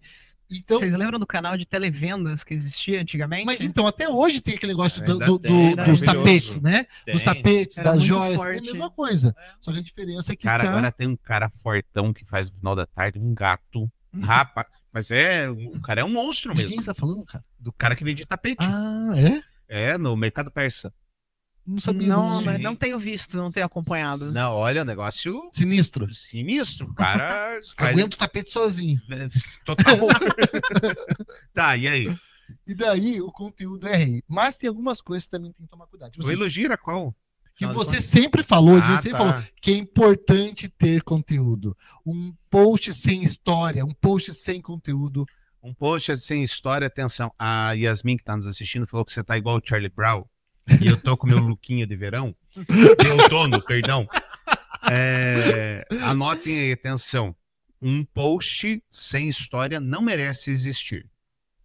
Então, 0.52 0.78
Vocês 0.78 0.94
lembram 0.94 1.18
do 1.18 1.26
canal 1.26 1.56
de 1.56 1.66
televendas 1.66 2.44
que 2.44 2.54
existia 2.54 3.00
antigamente? 3.00 3.46
mas 3.46 3.62
então, 3.62 3.88
até 3.88 4.10
hoje 4.10 4.42
tem 4.42 4.56
aquele 4.56 4.74
negócio 4.74 5.02
do- 5.06 5.18
do- 5.20 5.40
tem, 5.40 5.74
do- 5.74 5.84
dos 5.86 6.02
tapetes, 6.02 6.60
né? 6.60 6.86
Dos 7.08 7.24
Tem. 7.24 7.34
tapetes, 7.34 7.78
Era 7.78 7.94
das 7.94 8.04
joias. 8.04 8.34
É 8.34 8.36
a 8.36 8.38
forte. 8.44 8.62
mesma 8.62 8.92
coisa. 8.92 9.34
Só 9.62 9.72
que 9.72 9.80
a 9.80 9.82
diferença 9.82 10.34
é 10.34 10.36
que 10.36 10.44
Cara, 10.44 10.66
tá... 10.66 10.70
agora 10.72 10.92
tem 10.92 11.08
um 11.08 11.16
cara 11.16 11.50
fortão 11.50 12.12
que 12.14 12.26
faz 12.26 12.52
no 12.52 12.58
final 12.58 12.76
da 12.76 12.86
tarde 12.86 13.18
um 13.18 13.34
gato. 13.34 13.90
Rapa. 14.22 14.66
Mas 14.92 15.10
é. 15.12 15.50
O 15.50 15.82
cara 15.82 16.02
é 16.02 16.04
um 16.04 16.10
monstro 16.10 16.54
De 16.54 16.62
mesmo. 16.62 16.76
quem 16.76 16.82
você 16.82 16.94
tá 16.94 17.00
falando, 17.00 17.26
cara? 17.26 17.44
Do 17.60 17.72
cara 17.74 17.96
que 17.96 18.04
vende 18.04 18.26
tapete. 18.26 18.58
Ah, 18.64 19.12
é? 19.68 19.92
É, 19.92 19.98
no 19.98 20.16
mercado 20.16 20.52
persa. 20.52 20.94
Não 21.66 21.80
sabia. 21.80 22.08
Não, 22.08 22.28
não. 22.28 22.42
mas 22.44 22.62
não 22.62 22.76
tenho 22.76 23.00
visto, 23.00 23.38
não 23.38 23.50
tenho 23.50 23.66
acompanhado. 23.66 24.32
Não, 24.32 24.52
olha, 24.54 24.82
o 24.82 24.86
negócio 24.86 25.50
Sinistro. 25.54 26.14
sinistro. 26.14 26.88
O 26.88 26.94
cara 26.94 27.60
Aguenta 27.78 28.16
o 28.16 28.20
tapete 28.20 28.52
sozinho. 28.52 29.02
Total. 29.66 29.96
tá, 31.54 31.78
e 31.78 31.88
aí? 31.88 32.16
E 32.68 32.76
daí 32.76 33.22
o 33.22 33.32
conteúdo 33.32 33.88
é 33.88 33.96
rei. 33.96 34.24
Mas 34.28 34.58
tem 34.58 34.68
algumas 34.68 35.02
coisas 35.02 35.24
que 35.26 35.32
também 35.32 35.54
tem 35.54 35.66
que 35.66 35.72
tomar 35.72 35.88
cuidado. 35.88 36.12
Tipo 36.12 36.24
O 36.24 36.26
assim, 36.28 36.34
elogio 36.36 36.66
era 36.66 36.78
qual? 36.78 37.16
Que 37.56 37.66
você 37.68 38.02
sempre 38.02 38.44
falou, 38.44 38.78
Ah, 38.78 38.86
você 38.86 39.10
sempre 39.10 39.12
tá. 39.12 39.18
falou 39.34 39.44
que 39.62 39.72
é 39.72 39.78
importante 39.78 40.68
ter 40.68 41.02
conteúdo. 41.04 41.76
Um 42.06 42.34
post 42.50 42.94
sem 42.94 43.22
história, 43.24 43.86
um 43.86 43.94
post 43.94 44.34
sem 44.34 44.62
conteúdo. 44.62 45.26
Um 45.62 45.74
post 45.74 46.18
sem 46.18 46.44
história, 46.44 46.88
atenção. 46.88 47.32
A 47.40 47.72
Yasmin, 47.74 48.18
que 48.18 48.24
tá 48.24 48.36
nos 48.36 48.48
assistindo, 48.48 48.86
falou 48.86 49.06
que 49.06 49.14
você 49.14 49.24
tá 49.24 49.38
igual 49.38 49.58
o 49.58 49.62
Charlie 49.64 49.90
Brown. 49.90 50.26
E 50.82 50.88
eu 50.88 51.00
tô 51.00 51.16
com 51.16 51.28
meu 51.28 51.38
lookinho 51.40 51.86
de 51.88 51.96
verão. 51.96 52.36
De 52.56 53.08
outono, 53.10 53.62
perdão. 53.66 54.08
É, 54.92 55.86
anotem 56.02 56.60
aí, 56.60 56.72
atenção. 56.74 57.36
Um 57.82 58.04
post 58.04 58.82
sem 58.90 59.30
história 59.30 59.80
não 59.80 60.02
merece 60.02 60.52
existir. 60.52 61.10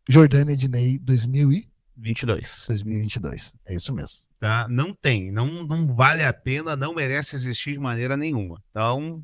Jordânia 0.08 0.52
Ednei 0.52 0.98
2000 0.98 1.52
e 1.52 1.68
22. 1.96 2.64
2022. 2.68 3.54
É 3.66 3.74
isso 3.74 3.92
mesmo. 3.92 4.27
Tá? 4.40 4.68
Não 4.68 4.94
tem. 4.94 5.32
Não, 5.32 5.64
não 5.66 5.86
vale 5.92 6.22
a 6.24 6.32
pena, 6.32 6.76
não 6.76 6.94
merece 6.94 7.34
existir 7.34 7.72
de 7.72 7.78
maneira 7.80 8.16
nenhuma. 8.16 8.62
Então, 8.70 9.22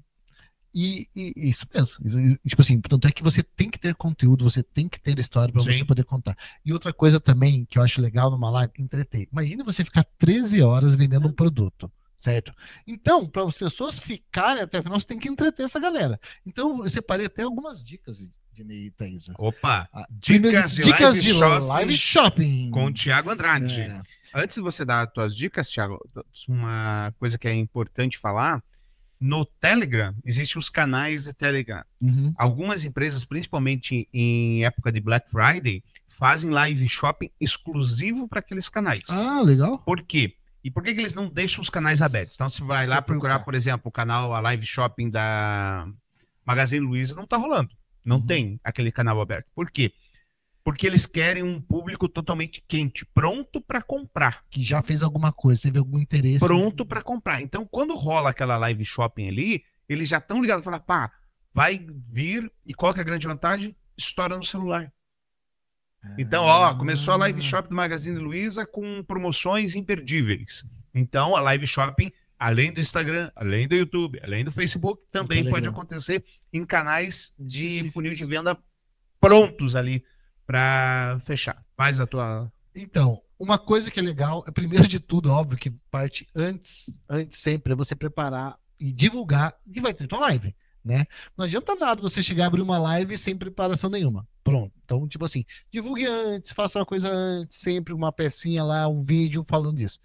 E, 0.77 1.07
e- 1.15 1.33
isso 1.49 1.65
mesmo. 1.73 2.37
E, 2.45 2.49
tipo 2.49 2.61
assim, 2.61 2.81
tanto 2.81 3.07
é 3.07 3.13
que 3.13 3.23
você 3.23 3.45
tem 3.45 3.71
que 3.71 3.79
ter 3.79 3.95
conteúdo, 3.95 4.43
você 4.43 4.61
tem 4.61 4.89
que 4.89 5.01
ter 5.01 5.17
história 5.21 5.53
para 5.53 5.63
você 5.63 5.85
poder 5.85 6.03
contar. 6.05 6.37
E 6.65 6.73
outra 6.73 6.93
coisa 6.93 7.21
também 7.21 7.65
que 7.65 7.79
eu 7.79 7.83
acho 7.85 8.01
legal 8.01 8.29
numa 8.29 8.51
live, 8.51 8.73
entreter. 8.81 9.29
Imagina 9.31 9.63
você 9.63 9.85
ficar 9.85 10.03
13 10.19 10.63
horas 10.63 10.97
vendendo 10.97 11.29
um 11.29 11.33
produto, 11.33 11.89
certo? 12.17 12.53
Então, 12.85 13.25
para 13.25 13.45
as 13.47 13.57
pessoas 13.57 14.01
ficarem 14.01 14.65
até 14.65 14.81
o 14.81 14.83
final, 14.83 14.99
você 14.99 15.07
tem 15.07 15.19
que 15.21 15.29
entreter 15.29 15.65
essa 15.65 15.79
galera. 15.79 16.19
Então, 16.45 16.83
eu 16.83 16.91
separei 16.91 17.27
até 17.27 17.43
algumas 17.45 17.81
dicas, 17.81 18.29
Dinei 18.55 18.87
e 18.87 18.91
Thaisa. 18.91 19.35
opa, 19.39 19.89
Dicas 20.11 20.43
primeiro, 20.43 20.69
de 20.69 20.83
dicas 20.83 21.01
live 21.03 21.21
de 21.21 21.33
shopping 21.35 21.67
live 21.67 21.97
shopping. 21.97 22.71
com 22.71 22.87
o 22.87 22.93
Thiago 22.93 23.31
Andrade. 23.31 23.81
É. 23.81 24.03
Antes 24.35 24.57
de 24.57 24.63
você 24.63 24.85
dar 24.85 25.03
as 25.03 25.13
tuas 25.13 25.37
dicas, 25.37 25.71
Thiago, 25.71 25.99
uma 26.49 27.13
coisa 27.19 27.39
que 27.39 27.47
é 27.47 27.55
importante 27.55 28.19
falar, 28.19 28.63
no 29.21 29.45
Telegram, 29.45 30.15
existem 30.25 30.59
os 30.59 30.69
canais 30.69 31.25
de 31.25 31.33
Telegram. 31.33 31.85
Uhum. 32.03 32.35
Algumas 32.37 32.85
empresas, 32.85 33.25
principalmente 33.25 34.09
em 34.13 34.65
época 34.65 34.93
de 34.93 35.01
Black 35.01 35.31
Friday, 35.31 35.83
fazem 36.09 36.51
live 36.51 36.89
shopping 36.89 37.31
exclusivo 37.41 38.29
para 38.29 38.41
aqueles 38.41 38.69
canais. 38.69 39.05
Ah, 39.09 39.41
legal. 39.41 39.79
Por 39.79 40.03
quê? 40.03 40.37
E 40.63 40.71
por 40.71 40.83
que, 40.83 40.95
que 40.95 41.01
eles 41.01 41.15
não 41.15 41.29
deixam 41.29 41.61
os 41.61 41.69
canais 41.69 42.01
abertos? 42.01 42.35
Então, 42.35 42.49
você 42.49 42.65
vai 42.65 42.83
Isso 42.83 42.91
lá 42.91 43.03
procurar, 43.03 43.41
por 43.41 43.55
exemplo, 43.55 43.89
o 43.89 43.93
canal, 43.93 44.35
a 44.35 44.41
live 44.41 44.65
shopping 44.65 45.11
da 45.11 45.87
Magazine 46.45 46.85
Luiza, 46.85 47.15
não 47.15 47.27
tá 47.27 47.37
rolando. 47.37 47.71
Não 48.05 48.17
Uhum. 48.17 48.27
tem 48.27 48.61
aquele 48.63 48.93
canal 48.93 49.21
aberto. 49.21 49.47
Por 49.55 49.71
quê? 49.71 49.93
Porque 50.63 50.87
eles 50.87 51.07
querem 51.07 51.43
um 51.43 51.61
público 51.61 52.09
totalmente 52.09 52.63
quente, 52.67 53.05
pronto 53.07 53.61
para 53.61 53.83
comprar. 53.83 54.45
Que 54.49 54.63
já 54.63 54.81
fez 54.83 55.03
alguma 55.03 55.33
coisa, 55.33 55.63
teve 55.63 55.79
algum 55.79 55.99
interesse. 55.99 56.41
Pronto 56.41 56.87
para 56.87 57.03
comprar. 57.03 57.43
Então, 57.43 57.67
quando 57.67 57.95
rola 57.95 58.31
aquela 58.31 58.57
live 58.57 58.85
shopping 58.85 59.29
ali, 59.29 59.65
eles 59.89 60.09
já 60.09 60.19
estão 60.19 60.41
ligados. 60.41 60.65
Falar, 60.65 60.81
pá, 60.81 61.13
vai 61.53 61.87
vir. 62.09 62.51
E 62.65 62.73
qual 62.73 62.95
que 62.95 63.01
é 63.01 63.03
a 63.03 63.07
grande 63.07 63.27
vantagem? 63.27 63.77
Estoura 63.97 64.37
no 64.37 64.45
celular. 64.45 64.91
Então, 66.19 66.45
ó, 66.45 66.75
começou 66.75 67.15
a 67.15 67.17
live 67.19 67.41
Ah. 67.41 67.43
shopping 67.43 67.69
do 67.71 67.75
Magazine 67.77 68.19
Luiza 68.19 68.67
com 68.67 69.03
promoções 69.05 69.75
imperdíveis. 69.75 70.65
Então, 70.95 71.35
a 71.35 71.41
live 71.41 71.67
shopping, 71.67 72.13
além 72.39 72.73
do 72.73 72.81
Instagram, 72.81 73.31
além 73.35 73.67
do 73.69 73.75
YouTube, 73.75 74.21
além 74.23 74.45
do 74.45 74.51
Facebook, 74.51 75.03
também 75.11 75.49
pode 75.49 75.67
acontecer 75.67 76.25
em 76.53 76.65
canais 76.65 77.35
de 77.39 77.91
funil 77.91 78.15
de 78.15 78.25
venda 78.25 78.59
prontos 79.21 79.75
ali 79.75 80.05
para 80.47 81.19
fechar. 81.21 81.65
Faz 81.77 81.99
a 82.01 82.07
tua. 82.07 82.53
Então, 82.75 83.23
uma 83.39 83.59
coisa 83.59 83.91
que 83.91 83.99
é 83.99 84.03
legal, 84.03 84.45
é 84.47 84.51
primeiro 84.51 84.87
de 84.87 85.01
tudo, 85.01 85.31
óbvio 85.31 85.59
que 85.59 85.71
parte 85.91 86.29
antes, 86.35 87.01
antes 87.09 87.39
sempre 87.41 87.73
é 87.73 87.77
você 87.77 87.95
preparar 87.95 88.59
e 88.79 88.93
divulgar 88.93 89.57
que 89.73 89.81
vai 89.81 89.95
ter 89.95 90.07
tua 90.07 90.21
live, 90.21 90.55
né? 90.85 91.05
Não 91.37 91.45
adianta 91.45 91.75
nada 91.75 92.03
você 92.03 92.23
chegar 92.23 92.45
a 92.45 92.47
abrir 92.49 92.61
uma 92.63 92.79
live 92.79 93.17
sem 93.17 93.37
preparação 93.37 93.89
nenhuma. 93.89 94.27
Pronto. 94.43 94.73
Então, 94.85 95.09
tipo 95.09 95.25
assim, 95.25 95.45
divulgue 95.71 96.07
antes, 96.07 96.53
faça 96.53 96.79
uma 96.79 96.87
coisa 96.87 97.09
antes, 97.09 97.57
sempre 97.57 97.95
uma 97.95 98.13
pecinha 98.13 98.63
lá, 98.63 98.87
um 98.87 99.03
vídeo 99.03 99.45
falando 99.47 99.77
disso. 99.77 99.99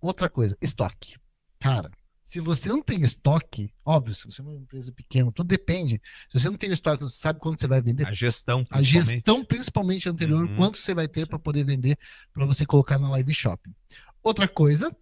Outra 0.00 0.28
coisa, 0.28 0.56
estoque. 0.60 1.16
Cara, 1.64 1.90
se 2.22 2.40
você 2.40 2.68
não 2.68 2.82
tem 2.82 3.00
estoque, 3.00 3.72
óbvio, 3.86 4.14
se 4.14 4.26
você 4.26 4.42
é 4.42 4.44
uma 4.44 4.54
empresa 4.54 4.92
pequena, 4.92 5.32
tudo 5.32 5.46
depende. 5.46 5.98
Se 6.30 6.38
você 6.38 6.50
não 6.50 6.58
tem 6.58 6.70
estoque, 6.70 7.02
você 7.02 7.16
sabe 7.16 7.40
quando 7.40 7.58
você 7.58 7.66
vai 7.66 7.80
vender, 7.80 8.06
A 8.06 8.12
gestão. 8.12 8.66
a 8.68 8.82
gestão, 8.82 9.42
principalmente 9.42 10.06
anterior, 10.06 10.44
Uhum. 10.46 10.56
quanto 10.56 10.76
você 10.76 10.94
vai 10.94 11.08
ter 11.08 11.26
para 11.26 11.38
poder 11.38 11.64
vender, 11.64 11.96
para 12.34 12.44
você 12.44 12.66
colocar 12.66 12.98
na 12.98 13.08
live 13.08 13.32
shopping. 13.32 13.74
Outra 14.22 14.46
coisa, 14.46 14.94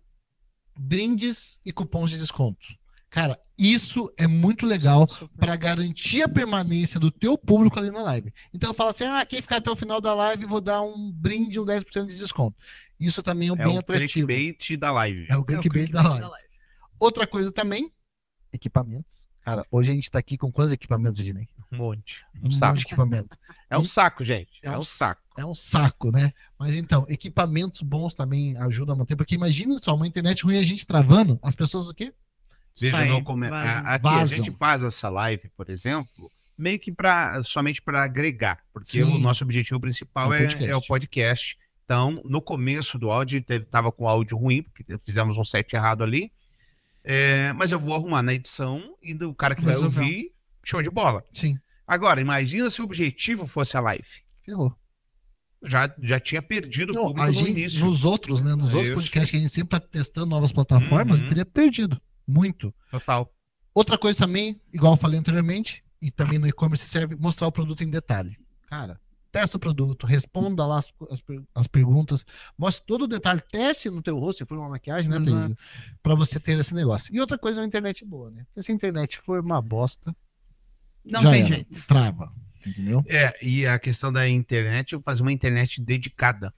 brindes 0.79 1.59
e 1.65 1.73
cupons 1.73 2.11
de 2.13 2.19
desconto. 2.19 2.65
Cara, 3.11 3.37
isso 3.59 4.09
é 4.17 4.29
muito 4.29 4.65
legal 4.65 5.07
para 5.37 5.57
garantir 5.57 6.23
a 6.23 6.29
permanência 6.29 6.99
do 7.01 7.11
teu 7.11 7.37
público 7.37 7.77
ali 7.79 7.91
na 7.91 8.03
live. 8.03 8.33
Então 8.55 8.73
fala 8.73 8.93
assim: 8.93 9.05
"Ah, 9.05 9.27
quem 9.27 9.43
ficar 9.43 9.57
até 9.57 9.69
o 9.71 9.77
final 9.77 10.01
da 10.01 10.15
live, 10.15 10.47
vou 10.47 10.61
dar 10.61 10.81
um 10.81 11.11
brinde, 11.11 11.59
um 11.61 11.65
10% 11.65 12.07
de 12.09 12.17
desconto". 12.19 12.57
Isso 13.01 13.21
também 13.23 13.49
é, 13.49 13.53
É 13.53 13.57
bem 13.57 13.77
o 13.77 13.81
atrativo. 13.81 14.29
clickbait 14.29 14.77
da 14.79 14.93
live. 14.93 15.27
É 15.29 15.35
o 15.37 15.39
É 15.39 15.41
o 15.41 15.45
clickbait 15.45 15.91
da 15.91 16.01
clickbait 16.01 16.31
live. 16.31 16.52
Outra 17.03 17.27
coisa 17.27 17.51
também, 17.51 17.91
equipamentos. 18.53 19.29
Cara, 19.41 19.67
hoje 19.73 19.91
a 19.91 19.95
gente 19.95 20.09
tá 20.09 20.21
aqui 20.21 20.39
com 20.39 20.53
quantos 20.53 20.73
equipamentos, 20.73 21.23
Dinei? 21.25 21.49
Um 21.73 21.77
monte. 21.79 22.25
Um 22.37 22.39
Um 22.39 22.43
monte 22.45 22.57
saco. 22.57 22.79
de 22.79 22.85
equipamento. 22.85 23.37
É 23.69 23.77
um 23.77 23.85
saco, 23.85 24.25
gente. 24.25 24.53
É 24.63 24.69
É 24.69 24.71
um 24.77 24.79
um 24.79 24.83
saco. 24.85 25.21
É 25.37 25.45
um 25.45 25.55
saco, 25.55 26.13
né? 26.13 26.33
Mas 26.57 26.77
então, 26.77 27.05
equipamentos 27.09 27.83
bons 27.83 28.15
também 28.15 28.57
ajudam 28.59 28.95
a 28.95 28.99
manter, 28.99 29.17
porque 29.17 29.35
imagina 29.35 29.77
só, 29.83 29.97
uma 29.97 30.07
internet 30.07 30.45
ruim 30.45 30.59
a 30.59 30.63
gente 30.63 30.87
travando, 30.87 31.41
as 31.43 31.57
pessoas 31.57 31.89
o 31.89 31.95
quê? 31.95 32.15
Veja 32.79 33.05
no 33.05 33.25
come... 33.25 33.49
vaza. 33.49 33.81
a- 33.81 33.99
Vazam. 33.99 34.45
gente 34.45 34.57
faz 34.57 34.85
essa 34.85 35.09
live, 35.09 35.49
por 35.57 35.69
exemplo, 35.71 36.31
meio 36.57 36.79
que 36.79 36.93
para 36.93 37.43
somente 37.43 37.83
para 37.83 38.05
agregar, 38.05 38.63
porque 38.73 38.87
Sim. 38.89 39.03
o 39.03 39.19
nosso 39.19 39.43
objetivo 39.43 39.81
principal 39.81 40.27
É 40.27 40.29
o 40.29 40.35
é, 40.35 40.39
podcast. 40.43 40.71
é 40.71 40.77
o 40.77 40.83
podcast. 40.87 41.59
Então, 41.85 42.23
no 42.25 42.41
começo 42.41 42.97
do 42.97 43.11
áudio, 43.11 43.43
teve, 43.43 43.65
tava 43.65 43.91
com 43.91 44.07
áudio 44.09 44.37
ruim, 44.39 44.63
porque 44.63 44.97
fizemos 44.99 45.37
um 45.37 45.45
set 45.45 45.75
errado 45.75 46.05
ali. 46.05 46.31
É, 47.05 47.53
mas 47.55 47.73
eu 47.73 47.79
vou 47.81 47.95
arrumar 47.95 48.23
na 48.23 48.33
edição 48.35 48.97
e 49.03 49.13
o 49.25 49.35
cara 49.35 49.55
que 49.55 49.63
vai 49.63 49.73
Resolveu. 49.75 50.03
ouvir, 50.05 50.33
show 50.65 50.83
de 50.83 50.91
bola. 50.91 51.25
Sim, 51.33 51.59
Agora, 51.87 52.21
imagina 52.21 52.71
se 52.71 52.81
o 52.81 52.85
objetivo 52.85 53.47
fosse 53.47 53.77
a 53.77 53.81
live. 53.81 54.07
ferrou. 54.45 54.75
Já, 55.65 55.93
já 56.01 56.19
tinha 56.19 56.41
perdido 56.43 56.91
o 56.91 56.95
público 56.95 57.21
a 57.23 57.27
no 57.27 57.33
gente, 57.33 57.51
início. 57.51 57.85
nos 57.85 58.05
outros, 58.05 58.41
né? 58.43 58.55
Nos 58.55 58.73
outros 58.73 58.87
Isso. 58.87 58.95
podcasts 58.95 59.31
que 59.31 59.37
a 59.37 59.41
gente 59.41 59.53
sempre 59.53 59.79
tá 59.79 59.87
testando 59.87 60.27
novas 60.27 60.53
plataformas, 60.53 61.19
Uhum. 61.19 61.25
eu 61.25 61.29
teria 61.29 61.45
perdido. 61.47 62.01
Muito. 62.27 62.75
Total. 62.91 63.33
Outra 63.75 63.97
coisa 63.99 64.19
também, 64.21 64.61
igual 64.73 64.95
eu 64.95 64.97
falei 64.97 65.19
anteriormente, 65.19 65.85
e 66.01 66.11
também 66.11 66.39
no 66.39 66.49
e-commerce 66.49 66.89
serve 66.89 67.15
mostrar 67.17 67.47
o 67.47 67.53
produto 67.53 67.83
em 67.85 67.91
detalhe. 67.91 68.37
Cara, 68.69 69.01
testa 69.33 69.57
o 69.57 69.61
produto, 69.61 70.07
responda 70.07 70.65
lá 70.67 70.79
as, 70.79 70.93
as, 71.11 71.23
as 71.55 71.67
perguntas, 71.67 72.25
mostre 72.57 72.87
todo 72.87 73.03
o 73.03 73.09
detalhe, 73.09 73.43
teste 73.51 73.89
no 73.89 74.03
teu 74.03 74.19
rosto, 74.19 74.39
se 74.41 74.47
for 74.47 74.59
uma 74.59 74.69
maquiagem, 74.69 75.11
né. 75.11 75.17
Thaisa? 75.17 75.57
Pra 76.03 76.15
você 76.15 76.39
ter 76.39 76.59
esse 76.59 76.75
negócio. 76.75 77.13
E 77.15 77.19
outra 77.19 77.39
coisa 77.39 77.61
é 77.61 77.63
uma 77.63 77.67
internet 77.67 78.05
boa, 78.05 78.31
né? 78.31 78.45
Porque 78.45 78.63
se 78.63 78.71
a 78.71 78.75
internet 78.75 79.19
for 79.19 79.41
uma 79.41 79.61
bosta, 79.61 80.15
Não 81.05 81.23
já 81.23 81.31
tem 81.31 81.41
era. 81.41 81.49
jeito. 81.55 81.87
Trava. 81.87 82.33
Entendeu? 82.65 83.03
É, 83.09 83.37
e 83.45 83.67
a 83.67 83.77
questão 83.79 84.13
da 84.13 84.29
internet, 84.29 84.93
eu 84.93 85.01
fazer 85.01 85.23
uma 85.23 85.33
internet 85.33 85.81
dedicada. 85.83 86.55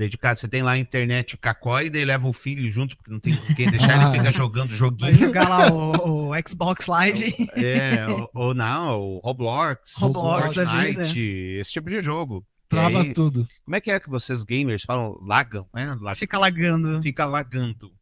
Dedicada. 0.00 0.36
Você 0.36 0.48
tem 0.48 0.62
lá 0.62 0.72
a 0.72 0.78
internet 0.78 1.36
cacó 1.36 1.78
e 1.80 1.90
daí 1.90 2.06
leva 2.06 2.26
o 2.26 2.32
filho 2.32 2.70
junto, 2.70 2.96
porque 2.96 3.10
não 3.10 3.20
tem 3.20 3.36
quem 3.54 3.70
deixar, 3.70 4.00
Ah. 4.00 4.08
ele 4.10 4.18
fica 4.18 4.32
jogando 4.32 4.68
Vai 4.70 4.78
joguinho. 4.78 5.14
jogar 5.18 5.46
lá 5.46 5.70
o, 5.70 6.30
o 6.30 6.32
Xbox 6.48 6.86
Live. 6.88 7.34
É, 7.54 8.06
ou, 8.08 8.30
ou 8.32 8.54
não, 8.54 8.98
o 8.98 9.18
Roblox, 9.22 9.96
Roblox 9.98 10.54
da 10.54 10.64
Fortnite, 10.66 11.20
esse 11.60 11.70
tipo 11.72 11.90
de 11.90 12.00
jogo. 12.00 12.46
Trava 12.66 13.02
aí, 13.02 13.12
tudo. 13.12 13.46
Como 13.64 13.76
é 13.76 13.80
que 13.80 13.90
é 13.90 14.00
que 14.00 14.08
vocês 14.08 14.42
gamers 14.42 14.84
falam? 14.84 15.18
Lagam, 15.20 15.66
né? 15.74 15.94
Lag- 16.00 16.16
Fica 16.18 16.38
lagando. 16.38 17.02
Fica 17.02 17.26
lagando. 17.26 17.92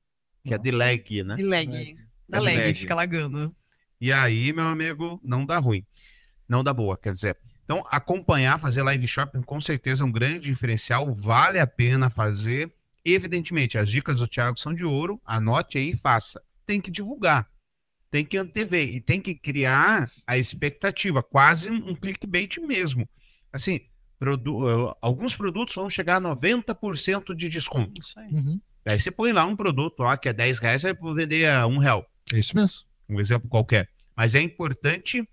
Que 0.47 0.55
é 0.55 0.59
de 0.59 0.71
Nossa. 0.71 0.85
lag, 0.85 1.23
né? 1.25 1.35
De 1.35 1.43
lag. 1.43 1.67
Lag. 1.73 1.97
Da 2.29 2.39
É 2.39 2.41
lag, 2.41 2.57
lag. 2.59 2.75
fica 2.75 2.95
lagando. 2.95 3.57
E 4.01 4.13
aí, 4.13 4.53
meu 4.53 4.67
amigo, 4.69 5.21
não 5.25 5.45
dá 5.45 5.59
ruim. 5.59 5.85
Não 6.49 6.63
dá 6.63 6.73
boa, 6.73 6.97
quer 6.97 7.13
dizer. 7.13 7.37
Então, 7.69 7.85
acompanhar, 7.91 8.59
fazer 8.59 8.83
live 8.83 9.07
shopping, 9.07 9.43
com 9.43 9.61
certeza 9.61 10.03
é 10.03 10.07
um 10.07 10.11
grande 10.11 10.39
diferencial. 10.41 11.15
Vale 11.15 11.59
a 11.59 11.67
pena 11.67 12.09
fazer. 12.09 12.73
Evidentemente, 13.05 13.77
as 13.77 13.91
dicas 13.91 14.21
do 14.21 14.27
Thiago 14.27 14.59
são 14.59 14.73
de 14.73 14.87
ouro. 14.87 15.21
Anote 15.23 15.77
aí 15.77 15.91
e 15.91 15.95
faça. 15.95 16.43
Tem 16.65 16.81
que 16.81 16.91
divulgar. 16.91 17.47
Tem 18.11 18.25
que 18.25 18.39
antever. 18.39 18.89
E 18.89 19.03
tem 19.03 19.21
que 19.21 19.35
criar 19.35 20.11
a 20.27 20.39
expectativa. 20.39 21.23
Quase 21.23 21.71
um 21.71 21.95
clickbait 21.95 22.57
mesmo. 22.59 23.07
Assim, 23.53 23.81
produ- 24.19 24.67
eh, 24.67 24.95
alguns 25.03 25.37
produtos 25.37 25.75
vão 25.75 25.91
chegar 25.91 26.17
a 26.17 26.21
90% 26.21 27.35
de 27.35 27.51
desconto. 27.51 28.01
Isso 28.01 28.19
aí. 28.19 28.33
Uhum. 28.33 28.59
Daí 28.83 28.99
você 28.99 29.11
põe 29.11 29.31
lá 29.31 29.45
um 29.45 29.55
produto 29.55 30.01
lá 30.03 30.17
que 30.17 30.27
é 30.31 30.33
10 30.33 30.59
reais, 30.59 30.81
vai 30.81 30.95
vender 31.15 31.51
a 31.51 31.67
um 31.67 31.77
real. 31.77 32.11
É 32.33 32.39
isso 32.39 32.57
mesmo. 32.57 32.87
Um 33.11 33.21
exemplo 33.21 33.47
qualquer. 33.47 33.91
Mas 34.17 34.35
é 34.35 34.41
importante 34.41 35.29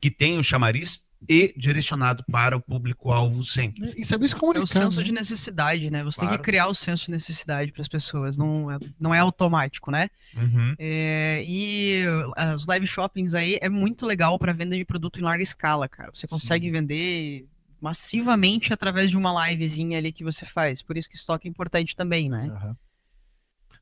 que 0.00 0.10
tenha 0.10 0.40
o 0.40 0.42
chamariz 0.44 1.04
e 1.26 1.54
direcionado 1.56 2.22
para 2.30 2.56
o 2.56 2.60
público-alvo 2.60 3.42
sempre. 3.44 3.92
E 3.96 4.04
saber 4.04 4.28
se 4.28 4.34
É 4.34 4.38
comunicar. 4.38 4.62
o 4.64 4.66
senso 4.66 4.98
né? 4.98 5.04
de 5.04 5.12
necessidade, 5.12 5.90
né? 5.90 6.04
Você 6.04 6.20
tem 6.20 6.28
Claro. 6.28 6.42
que 6.42 6.44
criar 6.44 6.66
o 6.68 6.74
senso 6.74 7.06
de 7.06 7.10
necessidade 7.12 7.72
para 7.72 7.82
as 7.82 7.88
pessoas, 7.88 8.36
não 8.36 8.70
é, 8.70 8.78
não 9.00 9.14
é 9.14 9.18
automático, 9.18 9.90
né? 9.90 10.08
Uhum. 10.36 10.74
É, 10.78 11.42
e 11.46 12.04
os 12.54 12.66
live 12.66 12.86
shoppings 12.86 13.34
aí 13.34 13.58
é 13.60 13.68
muito 13.68 14.06
legal 14.06 14.38
para 14.38 14.52
venda 14.52 14.76
de 14.76 14.84
produto 14.84 15.18
em 15.18 15.22
larga 15.22 15.42
escala, 15.42 15.88
cara. 15.88 16.10
Você 16.14 16.26
consegue 16.28 16.70
vender 16.70 17.46
massivamente 17.80 18.72
através 18.72 19.10
de 19.10 19.16
uma 19.16 19.48
livezinha 19.48 19.98
ali 19.98 20.12
que 20.12 20.22
você 20.24 20.44
faz. 20.44 20.82
Por 20.82 20.96
isso 20.96 21.08
que 21.08 21.16
estoque 21.16 21.48
é 21.48 21.50
importante 21.50 21.96
também, 21.96 22.28
né? 22.28 22.48
Aham. 22.52 22.76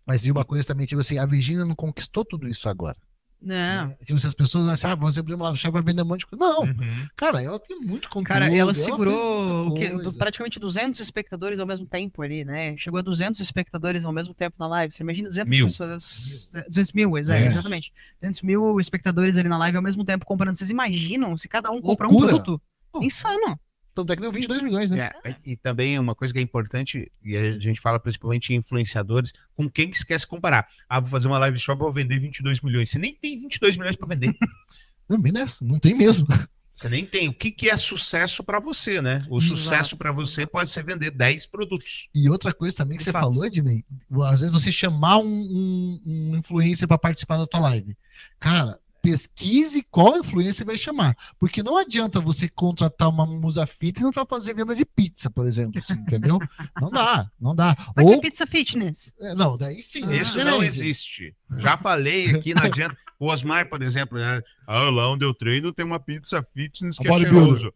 Mas 0.07 0.25
e 0.25 0.31
uma 0.31 0.45
coisa 0.45 0.67
também, 0.69 0.87
tipo 0.87 1.01
assim, 1.01 1.19
a 1.19 1.27
Virgínia 1.27 1.65
não 1.65 1.75
conquistou 1.75 2.25
tudo 2.25 2.47
isso 2.49 2.69
agora. 2.69 2.97
Não. 3.41 3.89
né? 3.89 3.97
Tipo, 4.05 4.19
se 4.19 4.27
as 4.27 4.35
pessoas 4.35 4.67
acham, 4.69 4.91
ah, 4.91 4.95
você 4.95 5.21
abriu 5.21 5.37
uma 5.37 5.45
live 5.47 5.59
shop 5.59 5.73
vai 5.73 5.83
vender 5.83 6.03
um 6.03 6.07
monte 6.07 6.21
de 6.21 6.27
coisa. 6.27 6.45
Não, 6.45 6.61
Uhum. 6.63 7.07
cara, 7.15 7.43
ela 7.43 7.59
tem 7.61 7.79
muito 7.79 8.09
conteúdo. 8.09 8.27
Cara, 8.29 8.53
ela 8.53 8.73
fez 8.75 8.85
segurou 8.85 9.71
coisa. 9.71 10.13
praticamente 10.19 10.59
200 10.59 10.99
espectadores 11.01 11.59
ao 11.61 11.67
mesmo 11.67 11.87
tempo 11.87 12.23
ali, 12.23 12.45
né? 12.45 12.77
Chegou 12.77 12.99
a 12.99 13.03
200 13.03 13.39
espectadores 13.41 14.05
ao 14.05 14.13
mesmo 14.13 14.35
tempo 14.35 14.57
na 14.59 14.67
live. 14.67 14.93
Você 14.95 15.03
imagina 15.03 15.29
200 15.29 15.51
Mil. 15.51 15.67
pessoas. 15.67 16.55
200 16.69 16.93
mil, 16.93 17.17
exa- 17.19 17.37
É. 17.37 17.47
exatamente. 17.47 17.93
200 18.21 18.43
mil 18.43 18.81
espectadores 18.81 19.37
ali 19.37 19.49
na 19.49 19.59
live 19.59 19.77
ao 19.77 19.83
mesmo 19.83 20.05
tempo 20.05 20.25
comprando. 20.27 20.55
Vocês 20.57 20.71
imaginam 20.71 21.37
se 21.39 21.49
cada 21.49 21.71
um 21.71 21.81
comprar 21.81 22.09
um 22.09 22.17
produto? 22.17 22.61
Pô. 22.91 23.03
Insano. 23.03 23.59
Tanto 23.97 24.13
é 24.13 24.17
que 24.17 24.21
deu 24.21 24.31
22 24.31 24.63
milhões, 24.63 24.91
né? 24.91 25.11
É, 25.25 25.35
e 25.43 25.57
também 25.57 25.99
uma 25.99 26.15
coisa 26.15 26.35
que 26.35 26.39
é 26.39 26.43
importante, 26.43 27.11
e 27.25 27.35
a 27.35 27.59
gente 27.59 27.81
fala 27.81 27.99
principalmente 27.99 28.53
em 28.53 28.57
influenciadores, 28.57 29.33
com 29.57 29.71
quem 29.71 29.89
que 29.91 29.97
esquece 29.97 30.27
comparar. 30.27 30.69
Ah, 30.87 31.01
vou 31.01 31.09
fazer 31.09 31.29
uma 31.29 31.39
live 31.39 31.59
shop, 31.59 31.81
vou 31.81 31.91
vender 31.91 32.19
22 32.19 32.61
milhões. 32.61 32.91
Você 32.91 32.99
nem 32.99 33.15
tem 33.15 33.41
22 33.41 33.79
milhões 33.79 33.97
para 33.97 34.09
vender. 34.09 34.37
Não, 35.09 35.19
bem 35.19 35.33
nessa, 35.33 35.65
não 35.65 35.79
tem 35.79 35.95
mesmo. 35.95 36.27
Você 36.75 36.91
nem 36.91 37.07
tem. 37.07 37.29
O 37.29 37.33
que, 37.33 37.51
que 37.51 37.71
é 37.71 37.77
sucesso 37.79 38.45
para 38.45 38.61
você, 38.61 39.01
né? 39.01 39.21
O 39.31 39.39
Exato. 39.39 39.57
sucesso 39.57 39.97
para 39.97 40.13
você 40.13 40.45
pode 40.45 40.69
ser 40.69 40.85
vender 40.85 41.11
10 41.11 41.47
produtos. 41.47 42.07
E 42.15 42.29
outra 42.29 42.53
coisa 42.53 42.77
também 42.77 42.99
que 42.99 43.01
De 43.03 43.05
você 43.05 43.13
fato. 43.13 43.23
falou, 43.23 43.47
Ednei, 43.47 43.83
às 44.25 44.41
vezes 44.41 44.53
você 44.53 44.71
chamar 44.71 45.17
um, 45.17 45.25
um, 45.27 46.03
um 46.05 46.37
influencer 46.37 46.87
para 46.87 46.99
participar 46.99 47.39
da 47.39 47.47
tua 47.47 47.61
live. 47.61 47.97
Cara, 48.39 48.79
pesquise 49.11 49.83
qual 49.91 50.19
influencer 50.19 50.67
vai 50.67 50.77
chamar. 50.77 51.17
Porque 51.39 51.63
não 51.63 51.77
adianta 51.79 52.21
você 52.21 52.49
contratar 52.49 53.09
uma 53.09 53.25
musa 53.27 53.67
fitness 53.67 54.13
para 54.13 54.27
fazer 54.27 54.55
venda 54.55 54.75
de 54.75 54.85
pizza, 54.85 55.31
por 55.31 55.47
exemplo, 55.47 55.79
assim, 55.79 55.95
entendeu? 55.95 56.39
Não 56.81 56.91
dá, 56.91 57.31
não 57.41 57.55
dá. 57.55 57.75
Vai 57.95 58.05
Ou, 58.05 58.21
pizza 58.21 58.47
fitness. 58.47 59.13
é, 59.21 59.35
não, 59.35 59.57
daí 59.57 59.81
sim. 59.83 60.05
é 60.11 60.17
Isso 60.21 60.37
não 60.39 60.45
diferente. 60.45 60.67
existe. 60.67 61.35
Já 61.59 61.77
falei 61.79 62.31
aqui, 62.35 62.55
não 62.55 62.63
adianta. 62.65 62.97
O 63.19 63.27
Osmar, 63.31 63.69
por 63.69 63.83
exemplo, 63.83 64.19
né? 64.19 64.43
Ah, 64.67 64.91
lá 64.91 65.11
onde 65.11 65.25
eu 65.25 65.33
treino 65.33 65.73
tem 65.73 65.85
uma 65.87 65.99
pizza 65.99 66.43
fitness 66.43 66.99
que 66.99 67.09
A 67.09 67.13
é 67.15 67.19
cheiroso. 67.19 67.73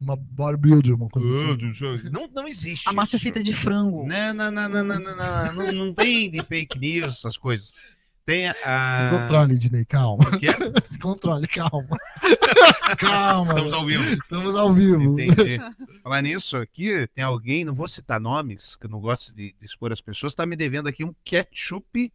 Uma 0.00 0.14
bodybuilder, 0.16 0.94
uma 0.94 1.08
coisa 1.08 1.28
Ah, 1.28 1.54
assim. 1.54 2.04
não. 2.10 2.22
Não, 2.22 2.28
não 2.32 2.48
existe. 2.48 2.88
A 2.88 2.92
massa 2.92 3.16
isso. 3.16 3.22
feita 3.24 3.42
de 3.42 3.52
frango. 3.52 4.06
Não, 4.06 4.32
não, 4.34 4.50
não, 4.50 4.68
não, 4.68 4.84
não, 4.84 5.00
não, 5.00 5.16
não, 5.16 5.52
não, 5.54 5.72
não 5.72 5.94
tem 5.94 6.30
de 6.30 6.40
fake 6.42 6.78
news, 6.78 7.08
essas 7.18 7.36
coisas. 7.36 7.72
Tem 8.26 8.52
Se 8.52 8.58
a. 8.64 9.08
controle, 9.10 9.54
Ednei, 9.54 9.84
calma. 9.84 10.24
Se 10.82 10.98
controle, 10.98 11.46
calma. 11.46 11.96
calma. 12.98 13.48
Estamos 13.50 13.72
ao 13.72 13.86
vivo. 13.86 14.02
Estamos 14.20 14.56
ao 14.56 14.74
vivo. 14.74 15.20
Entendi. 15.20 15.58
Falar 16.02 16.22
nisso 16.22 16.56
aqui, 16.56 17.06
tem 17.14 17.22
alguém, 17.22 17.64
não 17.64 17.72
vou 17.72 17.86
citar 17.88 18.20
nomes, 18.20 18.74
que 18.76 18.86
eu 18.86 18.90
não 18.90 19.00
gosto 19.00 19.34
de, 19.34 19.54
de 19.58 19.64
expor 19.66 19.92
as 19.92 20.00
pessoas, 20.00 20.34
tá 20.34 20.44
me 20.44 20.56
devendo 20.56 20.88
aqui 20.88 21.04
um 21.04 21.14
ketchup 21.24 22.12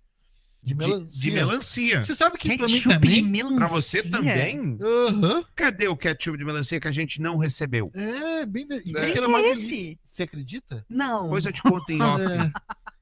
De 0.61 0.73
de, 0.73 0.75
melancia. 0.75 1.31
de 1.31 1.35
melancia. 1.37 2.03
Você 2.03 2.13
sabe 2.13 2.37
que 2.37 2.57
pra 2.57 2.67
mim 2.67 2.73
Ketchup 2.73 2.89
de 3.07 3.15
também. 3.15 3.21
melancia. 3.23 3.57
Pra 3.57 3.67
você 3.67 4.03
também? 4.09 4.77
Aham. 4.81 5.43
Cadê 5.55 5.87
o 5.87 5.95
ketchup 5.97 6.37
de 6.37 6.43
melancia 6.45 6.79
que 6.79 6.87
a 6.87 6.91
gente 6.91 7.21
não 7.21 7.37
recebeu? 7.37 7.89
É, 7.95 8.45
bem. 8.45 8.67
E 8.85 8.91
É. 8.97 9.11
que 9.11 9.17
era 9.17 9.27
uma 9.29 9.39
é 9.39 9.43
delícia. 9.43 9.97
Você 10.03 10.23
acredita? 10.23 10.85
Não. 10.89 11.23
Depois 11.23 11.45
eu 11.45 11.53
te 11.53 11.61
conto 11.63 11.89
em 11.89 11.99
off. 12.03 12.21
É. 12.21 12.51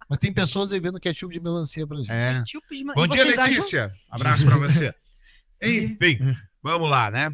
Mas 0.10 0.18
tem 0.18 0.34
pessoas 0.34 0.72
aí 0.74 0.80
vendo 0.80 1.00
ketchup 1.00 1.32
de 1.34 1.40
melancia 1.40 1.86
pra 1.86 1.98
gente. 1.98 2.12
É. 2.12 2.42
De 2.42 2.84
Bom 2.96 3.08
dia, 3.08 3.24
acham- 3.30 3.44
Letícia. 3.46 3.94
Abraço 4.10 4.44
pra 4.46 4.58
você. 4.58 4.94
Enfim, 5.62 6.18
vamos 6.64 6.90
lá, 6.90 7.12
né? 7.12 7.32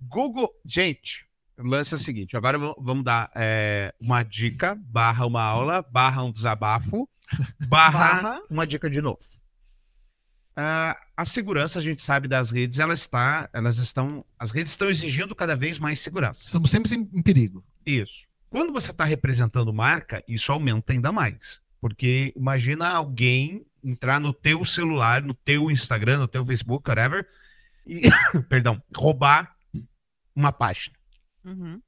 Google. 0.00 0.48
Gente, 0.64 1.26
o 1.58 1.64
lance 1.64 1.92
é 1.94 1.96
o 1.96 2.00
seguinte: 2.00 2.36
agora 2.36 2.58
vamos 2.58 3.02
dar 3.04 3.30
é, 3.34 3.92
uma 4.00 4.22
dica, 4.22 4.76
barra 4.80 5.26
uma 5.26 5.42
aula, 5.42 5.82
barra 5.82 6.22
um 6.22 6.30
desabafo, 6.30 7.08
barra, 7.68 8.22
Barra. 8.22 8.40
uma 8.48 8.66
dica 8.66 8.88
de 8.88 9.00
novo. 9.00 9.18
Ah, 10.54 10.98
a 11.16 11.24
segurança, 11.24 11.78
a 11.78 11.82
gente 11.82 12.02
sabe 12.02 12.28
das 12.28 12.50
redes, 12.50 12.78
ela 12.78 12.92
está, 12.92 13.48
elas 13.54 13.78
estão, 13.78 14.22
as 14.38 14.50
redes 14.50 14.72
estão 14.72 14.90
exigindo 14.90 15.34
cada 15.34 15.56
vez 15.56 15.78
mais 15.78 15.98
segurança. 16.00 16.44
Estamos 16.44 16.70
sempre 16.70 16.94
em 16.94 17.08
em 17.14 17.22
perigo. 17.22 17.64
Isso. 17.86 18.26
Quando 18.50 18.70
você 18.72 18.90
está 18.90 19.04
representando 19.04 19.72
marca, 19.72 20.22
isso 20.28 20.52
aumenta 20.52 20.92
ainda 20.92 21.10
mais. 21.10 21.60
Porque 21.82 22.32
imagina 22.36 22.88
alguém 22.88 23.66
entrar 23.82 24.20
no 24.20 24.32
teu 24.32 24.64
celular, 24.64 25.20
no 25.20 25.34
teu 25.34 25.68
Instagram, 25.68 26.20
no 26.20 26.28
teu 26.28 26.44
Facebook, 26.44 26.88
whatever, 26.88 27.26
e, 27.84 28.02
perdão, 28.48 28.80
roubar 28.96 29.52
uma 30.34 30.52
página. 30.52 30.94
Uhum. 31.44 31.82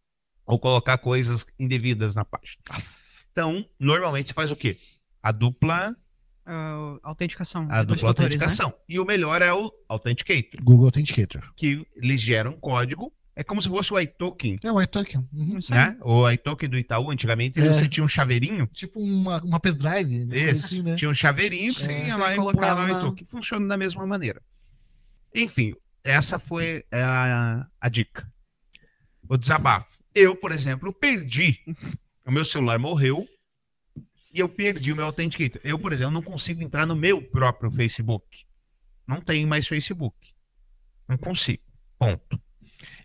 Ou 0.45 0.59
colocar 0.59 0.99
coisas 0.99 1.47
indevidas 1.61 2.17
na 2.17 2.25
página. 2.25 2.61
Nossa. 2.69 3.23
Então, 3.31 3.65
normalmente 3.79 4.27
você 4.31 4.35
faz 4.35 4.51
o 4.51 4.57
quê? 4.57 4.81
A 5.23 5.31
dupla, 5.31 5.97
Ah, 6.45 6.99
autenticação. 7.05 7.69
a 7.71 7.85
dupla 7.85 8.03
né? 8.03 8.09
autenticação. 8.09 8.75
E 8.89 8.99
o 8.99 9.05
melhor 9.05 9.41
é 9.43 9.53
o 9.53 9.73
Authenticator, 9.89 10.61
Google 10.61 10.87
Authenticator. 10.87 11.53
que 11.57 11.87
eles 11.95 12.21
geram 12.21 12.51
um 12.51 12.59
código. 12.61 13.13
É 13.37 13.43
como 13.43 13.61
se 13.61 13.69
fosse 13.69 13.93
o 13.93 13.99
iToken, 13.99 14.59
É 14.63 14.71
o 14.71 14.81
iToken. 14.81 15.29
Uhum. 15.33 15.59
Isso 15.59 15.73
né? 15.75 15.97
O 16.03 16.31
iToken 16.31 16.69
do 16.69 16.79
Itaú, 16.79 17.11
antigamente, 17.11 17.59
É. 17.61 17.67
você 17.73 17.89
tinha 17.89 18.05
um 18.05 18.09
chaveirinho 18.09 18.67
Tipo 18.73 19.01
uma, 19.01 19.43
uma 19.43 19.59
pendrive. 19.59 20.25
né? 20.25 20.37
Esse. 20.39 20.65
Assim, 20.77 20.83
né? 20.83 20.95
Tinha 20.95 21.11
um 21.11 21.15
chaveirinho 21.15 21.75
que 21.75 21.83
você 21.83 21.93
É. 21.93 21.99
ia 22.07 22.15
Você 22.15 22.21
lá 22.21 22.33
e 22.33 22.37
colocava 22.37 22.87
no 22.87 23.13
que 23.15 23.25
funciona 23.25 23.67
da 23.67 23.77
mesma 23.77 24.07
maneira. 24.07 24.41
Enfim, 25.35 25.75
essa 26.05 26.39
foi 26.39 26.85
a, 26.93 27.67
a 27.81 27.89
dica. 27.89 28.31
O 29.29 29.37
desabafo. 29.37 29.99
Eu, 30.15 30.37
por 30.37 30.53
exemplo, 30.53 30.93
perdi. 30.93 31.59
O 32.25 32.31
meu 32.31 32.45
celular 32.45 32.79
morreu 32.79 33.27
e 34.33 34.39
eu 34.39 34.49
perdi 34.49 34.93
o 34.93 34.97
meu 34.97 35.07
Authenticator. 35.07 35.61
Eu, 35.65 35.77
por 35.79 35.93
exemplo, 35.93 36.13
não 36.13 36.23
consigo 36.23 36.63
entrar 36.63 36.87
no 36.87 36.95
meu 36.95 37.21
próprio 37.21 37.69
Facebook. 37.71 38.45
Não 39.09 39.21
tenho 39.21 39.49
mais 39.49 39.67
Facebook. 39.67 40.17
Não 41.09 41.19
consigo. 41.19 41.63
Ponto. 41.99 42.41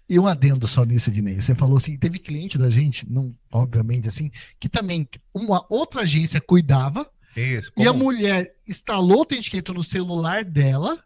E 0.10 0.18
um 0.18 0.26
adendo 0.26 0.68
só 0.68 0.84
nisso, 0.84 1.12
Ednei. 1.12 1.40
Você 1.40 1.54
falou 1.54 1.78
assim, 1.78 1.98
teve 1.98 2.18
cliente 2.18 2.58
da 2.58 2.70
gente, 2.70 3.08
não, 3.10 3.36
obviamente 3.54 4.08
assim, 4.08 4.32
que 4.60 4.68
também 4.68 5.08
uma 5.34 5.64
outra 5.70 6.02
agência 6.02 6.42
cuidava 6.42 7.08
Isso. 7.36 7.72
e 7.78 7.88
a 7.88 7.94
mulher 7.94 8.56
instalou 8.68 9.18
o 9.18 9.20
Authenticator 9.20 9.76
no 9.76 9.84
celular 9.84 10.44
dela 10.44 10.98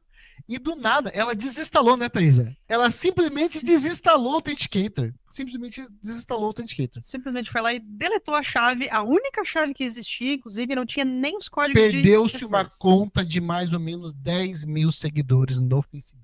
e 0.48 0.58
do 0.58 0.76
nada 0.76 1.10
ela 1.10 1.36
desinstalou, 1.36 1.98
né, 1.98 2.08
Thaisa? 2.08 2.56
Ela 2.68 2.92
simplesmente 2.92 3.64
desinstalou 3.64 4.32
o 4.32 4.36
Authenticator. 4.36 5.14
Simplesmente 5.30 5.86
desinstalou 6.02 6.44
o 6.44 6.48
Authenticator. 6.48 7.02
Simplesmente 7.04 7.52
foi 7.52 7.62
lá 7.62 7.74
e 7.74 7.80
deletou 7.80 8.36
a 8.36 8.44
chave, 8.44 8.90
a 8.90 9.04
única 9.04 9.44
chave 9.44 9.74
que 9.74 9.84
existia, 9.84 10.34
inclusive 10.34 10.76
não 10.76 10.86
tinha 10.86 11.06
nem 11.06 11.38
os 11.38 11.50
códigos 11.50 11.82
de 11.82 11.92
Perdeu-se 11.92 12.46
uma 12.46 12.66
conta 12.80 13.26
de 13.26 13.42
mais 13.42 13.74
ou 13.74 13.80
menos 13.80 14.14
10 14.14 14.66
mil 14.66 14.92
seguidores 14.92 15.60
no 15.60 15.82
Facebook. 15.82 16.23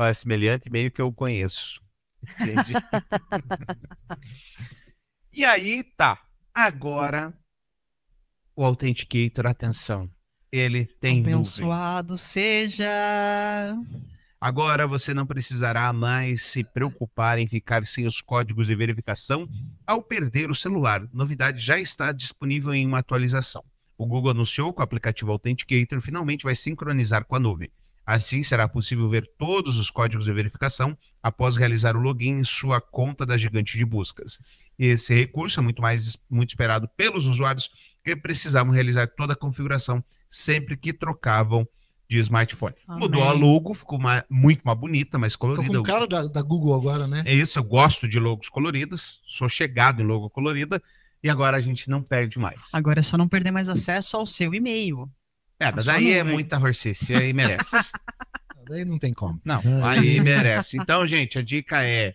É 0.00 0.14
semelhante, 0.14 0.70
meio 0.70 0.90
que 0.90 1.00
eu 1.00 1.12
conheço. 1.12 1.82
Entendi. 2.40 2.72
e 5.32 5.44
aí, 5.44 5.84
tá. 5.96 6.20
Agora, 6.54 7.32
o 8.56 8.64
Authenticator, 8.64 9.46
atenção. 9.46 10.10
Ele 10.50 10.86
tem 10.86 11.18
nuvem. 11.18 11.34
Abençoado 11.34 12.16
seja. 12.16 12.88
Agora 14.40 14.86
você 14.86 15.12
não 15.12 15.26
precisará 15.26 15.92
mais 15.92 16.42
se 16.42 16.62
preocupar 16.62 17.38
em 17.38 17.46
ficar 17.46 17.84
sem 17.84 18.06
os 18.06 18.20
códigos 18.20 18.68
de 18.68 18.74
verificação 18.74 19.48
ao 19.86 20.02
perder 20.02 20.50
o 20.50 20.54
celular. 20.54 21.06
Novidade 21.12 21.60
já 21.60 21.78
está 21.78 22.12
disponível 22.12 22.72
em 22.72 22.86
uma 22.86 23.00
atualização. 23.00 23.64
O 23.96 24.06
Google 24.06 24.30
anunciou 24.30 24.72
que 24.72 24.80
o 24.80 24.84
aplicativo 24.84 25.32
Authenticator 25.32 26.00
finalmente 26.00 26.44
vai 26.44 26.54
sincronizar 26.54 27.24
com 27.24 27.34
a 27.34 27.40
nuvem. 27.40 27.70
Assim, 28.10 28.42
será 28.42 28.66
possível 28.66 29.06
ver 29.06 29.30
todos 29.36 29.76
os 29.78 29.90
códigos 29.90 30.24
de 30.24 30.32
verificação 30.32 30.96
após 31.22 31.56
realizar 31.56 31.94
o 31.94 32.00
login 32.00 32.38
em 32.38 32.44
sua 32.44 32.80
conta 32.80 33.26
da 33.26 33.36
gigante 33.36 33.76
de 33.76 33.84
buscas. 33.84 34.38
Esse 34.78 35.12
recurso 35.14 35.60
é 35.60 35.62
muito 35.62 35.82
mais 35.82 36.16
muito 36.30 36.48
esperado 36.48 36.88
pelos 36.96 37.26
usuários 37.26 37.68
que 38.02 38.16
precisavam 38.16 38.72
realizar 38.72 39.08
toda 39.08 39.34
a 39.34 39.36
configuração 39.36 40.02
sempre 40.30 40.74
que 40.74 40.90
trocavam 40.94 41.68
de 42.08 42.18
smartphone. 42.20 42.74
Amém. 42.86 43.00
Mudou 43.02 43.22
a 43.24 43.32
logo, 43.32 43.74
ficou 43.74 43.98
ma- 43.98 44.24
muito 44.30 44.62
mais 44.64 44.78
bonita, 44.78 45.18
mais 45.18 45.34
Tô 45.34 45.40
com 45.40 45.46
colorida. 45.56 45.78
o 45.78 45.82
cara 45.82 46.06
da, 46.06 46.22
da 46.22 46.40
Google 46.40 46.74
agora, 46.74 47.06
né? 47.06 47.22
É 47.26 47.34
isso, 47.34 47.58
eu 47.58 47.62
gosto 47.62 48.08
de 48.08 48.18
logos 48.18 48.48
coloridas, 48.48 49.20
sou 49.26 49.50
chegado 49.50 50.00
em 50.00 50.06
logo 50.06 50.30
colorida. 50.30 50.82
E 51.22 51.28
agora 51.28 51.56
a 51.56 51.60
gente 51.60 51.90
não 51.90 52.00
perde 52.00 52.38
mais. 52.38 52.58
Agora 52.72 53.00
é 53.00 53.02
só 53.02 53.18
não 53.18 53.28
perder 53.28 53.50
mais 53.50 53.68
acesso 53.68 54.16
ao 54.16 54.24
seu 54.24 54.54
e-mail. 54.54 55.10
É, 55.60 55.72
mas 55.72 55.88
aí 55.88 56.12
é 56.12 56.22
muita 56.22 56.58
horcice, 56.58 57.12
aí 57.14 57.32
merece. 57.32 57.76
Daí 58.68 58.84
não 58.84 58.98
tem 58.98 59.14
como. 59.14 59.40
Não, 59.44 59.62
aí 59.82 60.20
merece. 60.20 60.76
Então, 60.76 61.06
gente, 61.06 61.38
a 61.38 61.42
dica 61.42 61.82
é 61.82 62.14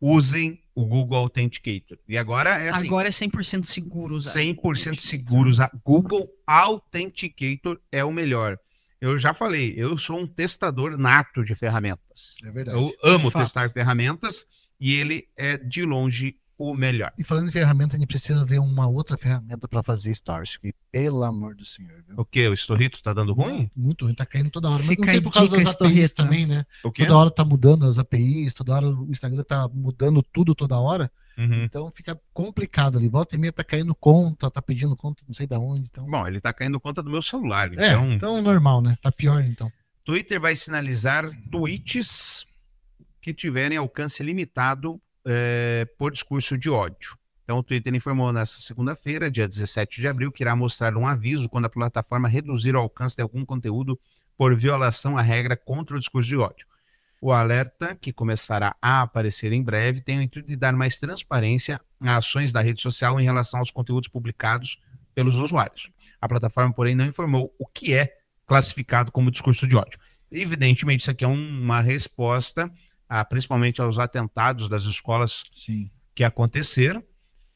usem 0.00 0.62
o 0.72 0.86
Google 0.86 1.18
Authenticator. 1.18 1.98
E 2.08 2.16
agora 2.16 2.50
é 2.50 2.70
assim, 2.70 2.86
Agora 2.86 3.08
é 3.08 3.10
100% 3.10 3.64
seguro 3.64 4.14
usar. 4.14 4.38
100% 4.38 5.00
seguros. 5.00 5.58
A 5.58 5.68
Google 5.84 6.28
Authenticator 6.46 7.80
é 7.90 8.04
o 8.04 8.12
melhor. 8.12 8.56
Eu 9.00 9.18
já 9.18 9.34
falei, 9.34 9.74
eu 9.76 9.98
sou 9.98 10.20
um 10.20 10.26
testador 10.26 10.96
nato 10.96 11.44
de 11.44 11.54
ferramentas. 11.54 12.36
É 12.44 12.52
verdade. 12.52 12.78
Eu 12.78 12.94
amo 13.02 13.30
testar 13.30 13.70
ferramentas 13.70 14.46
e 14.80 14.94
ele 14.94 15.28
é 15.36 15.56
de 15.56 15.84
longe 15.84 16.36
o 16.58 16.74
melhor. 16.74 17.12
E 17.16 17.22
falando 17.22 17.48
em 17.48 17.52
ferramenta, 17.52 17.96
a 17.96 17.98
gente 17.98 18.08
precisa 18.08 18.44
ver 18.44 18.58
uma 18.58 18.88
outra 18.88 19.16
ferramenta 19.16 19.68
para 19.68 19.80
fazer 19.80 20.12
stories. 20.12 20.56
Que, 20.56 20.74
pelo 20.90 21.22
amor 21.22 21.54
do 21.54 21.64
senhor, 21.64 22.02
viu? 22.06 22.16
O 22.18 22.24
que? 22.24 22.48
O 22.48 22.52
Storrito 22.52 23.00
tá 23.00 23.14
dando 23.14 23.32
ruim? 23.32 23.70
Muito 23.76 24.04
ruim, 24.04 24.14
tá 24.14 24.26
caindo 24.26 24.50
toda 24.50 24.68
hora. 24.68 24.82
Mas 24.82 24.88
Fica 24.88 25.04
não 25.06 25.12
sei 25.12 25.20
por 25.20 25.32
causa 25.32 25.56
das 25.56 25.74
APIs 25.80 26.10
também, 26.10 26.46
né? 26.46 26.66
Toda 26.82 27.16
hora 27.16 27.30
tá 27.30 27.44
mudando 27.44 27.86
as 27.86 27.98
APIs, 27.98 28.52
toda 28.52 28.74
hora 28.74 28.88
o 28.88 29.08
Instagram 29.08 29.44
tá 29.44 29.68
mudando 29.72 30.20
tudo 30.20 30.52
toda 30.52 30.78
hora. 30.80 31.10
Uhum. 31.38 31.62
Então 31.62 31.88
fica 31.92 32.20
complicado 32.34 32.98
ali. 32.98 33.08
Volta 33.08 33.36
e 33.36 33.38
meia 33.38 33.52
tá 33.52 33.62
caindo 33.62 33.94
conta, 33.94 34.50
tá 34.50 34.60
pedindo 34.60 34.96
conta, 34.96 35.22
não 35.28 35.34
sei 35.34 35.46
da 35.46 35.60
onde. 35.60 35.88
Então... 35.88 36.04
Bom, 36.10 36.26
ele 36.26 36.40
tá 36.40 36.52
caindo 36.52 36.80
conta 36.80 37.00
do 37.00 37.10
meu 37.10 37.22
celular. 37.22 37.70
É, 37.74 37.92
Então, 37.92 38.12
então 38.12 38.42
normal, 38.42 38.82
né? 38.82 38.98
Tá 39.00 39.12
pior 39.12 39.40
então. 39.44 39.70
Twitter 40.04 40.40
vai 40.40 40.56
sinalizar 40.56 41.30
tweets 41.52 42.44
que 43.22 43.32
tiverem 43.32 43.78
alcance 43.78 44.22
limitado 44.24 45.00
eh, 45.28 45.86
por 45.98 46.10
discurso 46.12 46.56
de 46.56 46.70
ódio. 46.70 47.16
Então, 47.44 47.58
o 47.58 47.62
Twitter 47.62 47.94
informou 47.94 48.32
nesta 48.32 48.60
segunda-feira, 48.60 49.30
dia 49.30 49.46
17 49.46 50.00
de 50.00 50.08
abril, 50.08 50.32
que 50.32 50.42
irá 50.42 50.56
mostrar 50.56 50.96
um 50.96 51.06
aviso 51.06 51.48
quando 51.48 51.66
a 51.66 51.70
plataforma 51.70 52.28
reduzir 52.28 52.74
o 52.74 52.78
alcance 52.78 53.14
de 53.14 53.22
algum 53.22 53.44
conteúdo 53.44 53.98
por 54.36 54.54
violação 54.56 55.16
à 55.18 55.22
regra 55.22 55.56
contra 55.56 55.96
o 55.96 55.98
discurso 55.98 56.28
de 56.28 56.36
ódio. 56.36 56.66
O 57.20 57.32
alerta, 57.32 57.96
que 58.00 58.12
começará 58.12 58.76
a 58.80 59.02
aparecer 59.02 59.52
em 59.52 59.62
breve, 59.62 60.00
tem 60.00 60.18
o 60.18 60.22
intuito 60.22 60.48
de 60.48 60.56
dar 60.56 60.72
mais 60.72 60.98
transparência 60.98 61.80
a 62.00 62.16
ações 62.16 62.52
da 62.52 62.60
rede 62.60 62.80
social 62.80 63.20
em 63.20 63.24
relação 63.24 63.60
aos 63.60 63.70
conteúdos 63.70 64.08
publicados 64.08 64.80
pelos 65.14 65.36
usuários. 65.36 65.90
A 66.20 66.28
plataforma, 66.28 66.72
porém, 66.72 66.94
não 66.94 67.06
informou 67.06 67.52
o 67.58 67.66
que 67.66 67.92
é 67.92 68.14
classificado 68.46 69.10
como 69.10 69.30
discurso 69.30 69.66
de 69.66 69.76
ódio. 69.76 69.98
Evidentemente, 70.30 71.00
isso 71.00 71.10
aqui 71.10 71.24
é 71.24 71.28
um- 71.28 71.62
uma 71.62 71.80
resposta, 71.80 72.70
a, 73.08 73.24
principalmente 73.24 73.80
aos 73.80 73.98
atentados 73.98 74.68
das 74.68 74.84
escolas 74.84 75.44
Sim. 75.52 75.90
que 76.14 76.22
aconteceram. 76.24 77.02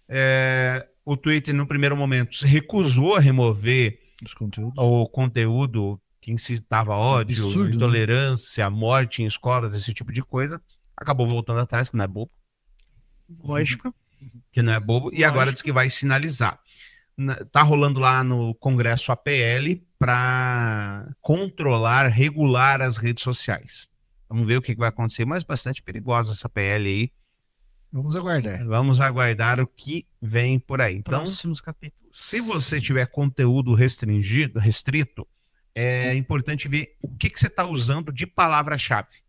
É, 0.08 0.88
o 1.04 1.16
Twitter, 1.16 1.54
no 1.54 1.66
primeiro 1.66 1.96
momento, 1.96 2.34
se 2.36 2.46
recusou 2.46 3.16
a 3.16 3.20
remover 3.20 3.98
Os 4.24 4.34
conteúdos. 4.34 4.74
o 4.76 5.06
conteúdo 5.08 6.00
que 6.20 6.30
incitava 6.32 6.94
ódio, 6.94 7.44
absurdo, 7.44 7.70
né? 7.70 7.76
intolerância, 7.76 8.70
morte 8.70 9.22
em 9.22 9.26
escolas, 9.26 9.74
esse 9.74 9.92
tipo 9.92 10.12
de 10.12 10.22
coisa. 10.22 10.60
Acabou 10.96 11.26
voltando 11.26 11.60
atrás, 11.60 11.90
que 11.90 11.96
não 11.96 12.04
é 12.04 12.08
bobo, 12.08 12.30
Lógico. 13.42 13.92
que 14.52 14.62
não 14.62 14.72
é 14.72 14.78
bobo, 14.78 15.10
e 15.12 15.24
agora 15.24 15.52
diz 15.52 15.62
que 15.62 15.72
vai 15.72 15.90
sinalizar. 15.90 16.60
Na- 17.16 17.36
Tá 17.50 17.62
rolando 17.62 17.98
lá 17.98 18.22
no 18.22 18.54
Congresso 18.54 19.10
a 19.10 19.16
PL 19.16 19.84
para 19.98 21.08
controlar, 21.20 22.06
regular 22.08 22.80
as 22.80 22.96
redes 22.98 23.22
sociais. 23.24 23.88
Vamos 24.32 24.46
ver 24.46 24.56
o 24.56 24.62
que 24.62 24.74
vai 24.74 24.88
acontecer, 24.88 25.26
mas 25.26 25.44
bastante 25.44 25.82
perigosa 25.82 26.32
essa 26.32 26.48
PL 26.48 26.88
aí. 26.88 27.12
Vamos 27.92 28.16
aguardar. 28.16 28.64
Vamos 28.64 28.98
aguardar 28.98 29.60
o 29.60 29.66
que 29.66 30.06
vem 30.22 30.58
por 30.58 30.80
aí. 30.80 30.96
Então, 30.96 31.18
Próximos 31.18 31.60
capítulos. 31.60 32.08
se 32.10 32.40
você 32.40 32.80
tiver 32.80 33.04
conteúdo 33.04 33.74
restringido, 33.74 34.58
restrito, 34.58 35.28
é 35.74 36.14
importante 36.14 36.66
ver 36.66 36.96
o 37.02 37.14
que, 37.14 37.28
que 37.28 37.38
você 37.38 37.48
está 37.48 37.66
usando 37.66 38.10
de 38.10 38.26
palavra-chave 38.26 39.20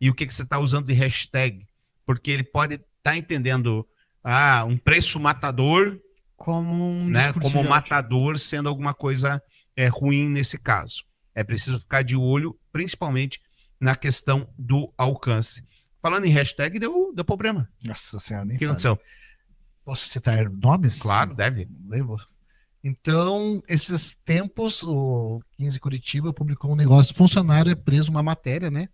e 0.00 0.08
o 0.08 0.14
que, 0.14 0.24
que 0.24 0.32
você 0.32 0.44
está 0.44 0.60
usando 0.60 0.86
de 0.86 0.92
hashtag, 0.92 1.66
porque 2.06 2.30
ele 2.30 2.44
pode 2.44 2.76
estar 2.98 3.16
entendendo 3.16 3.84
ah, 4.22 4.64
um 4.64 4.78
preço 4.78 5.18
matador, 5.18 5.98
Como 6.36 6.88
um 6.88 7.08
né, 7.08 7.32
como 7.32 7.64
matador 7.64 8.38
sendo 8.38 8.68
alguma 8.68 8.94
coisa 8.94 9.42
é, 9.74 9.88
ruim 9.88 10.28
nesse 10.28 10.56
caso. 10.56 11.04
É 11.34 11.42
preciso 11.42 11.80
ficar 11.80 12.02
de 12.02 12.16
olho, 12.16 12.56
principalmente 12.70 13.40
na 13.80 13.96
questão 13.96 14.48
do 14.58 14.92
alcance. 14.96 15.64
Falando 16.02 16.26
em 16.26 16.30
hashtag, 16.30 16.78
deu, 16.78 17.12
deu 17.14 17.24
problema. 17.24 17.68
Nossa 17.82 18.18
senhora, 18.18 18.44
nem 18.44 18.56
O 18.56 18.58
que 18.58 18.64
aconteceu? 18.64 18.98
Posso 19.84 20.08
citar 20.08 20.48
nomes? 20.50 21.00
Claro, 21.00 21.34
deve. 21.34 21.66
Devo. 21.68 22.16
Então, 22.82 23.62
esses 23.68 24.16
tempos, 24.24 24.82
o 24.82 25.40
15 25.58 25.78
Curitiba 25.80 26.32
publicou 26.32 26.72
um 26.72 26.76
negócio. 26.76 27.14
Funcionário 27.14 27.70
é 27.70 27.74
preso, 27.74 28.10
uma 28.10 28.22
matéria, 28.22 28.70
né? 28.70 28.88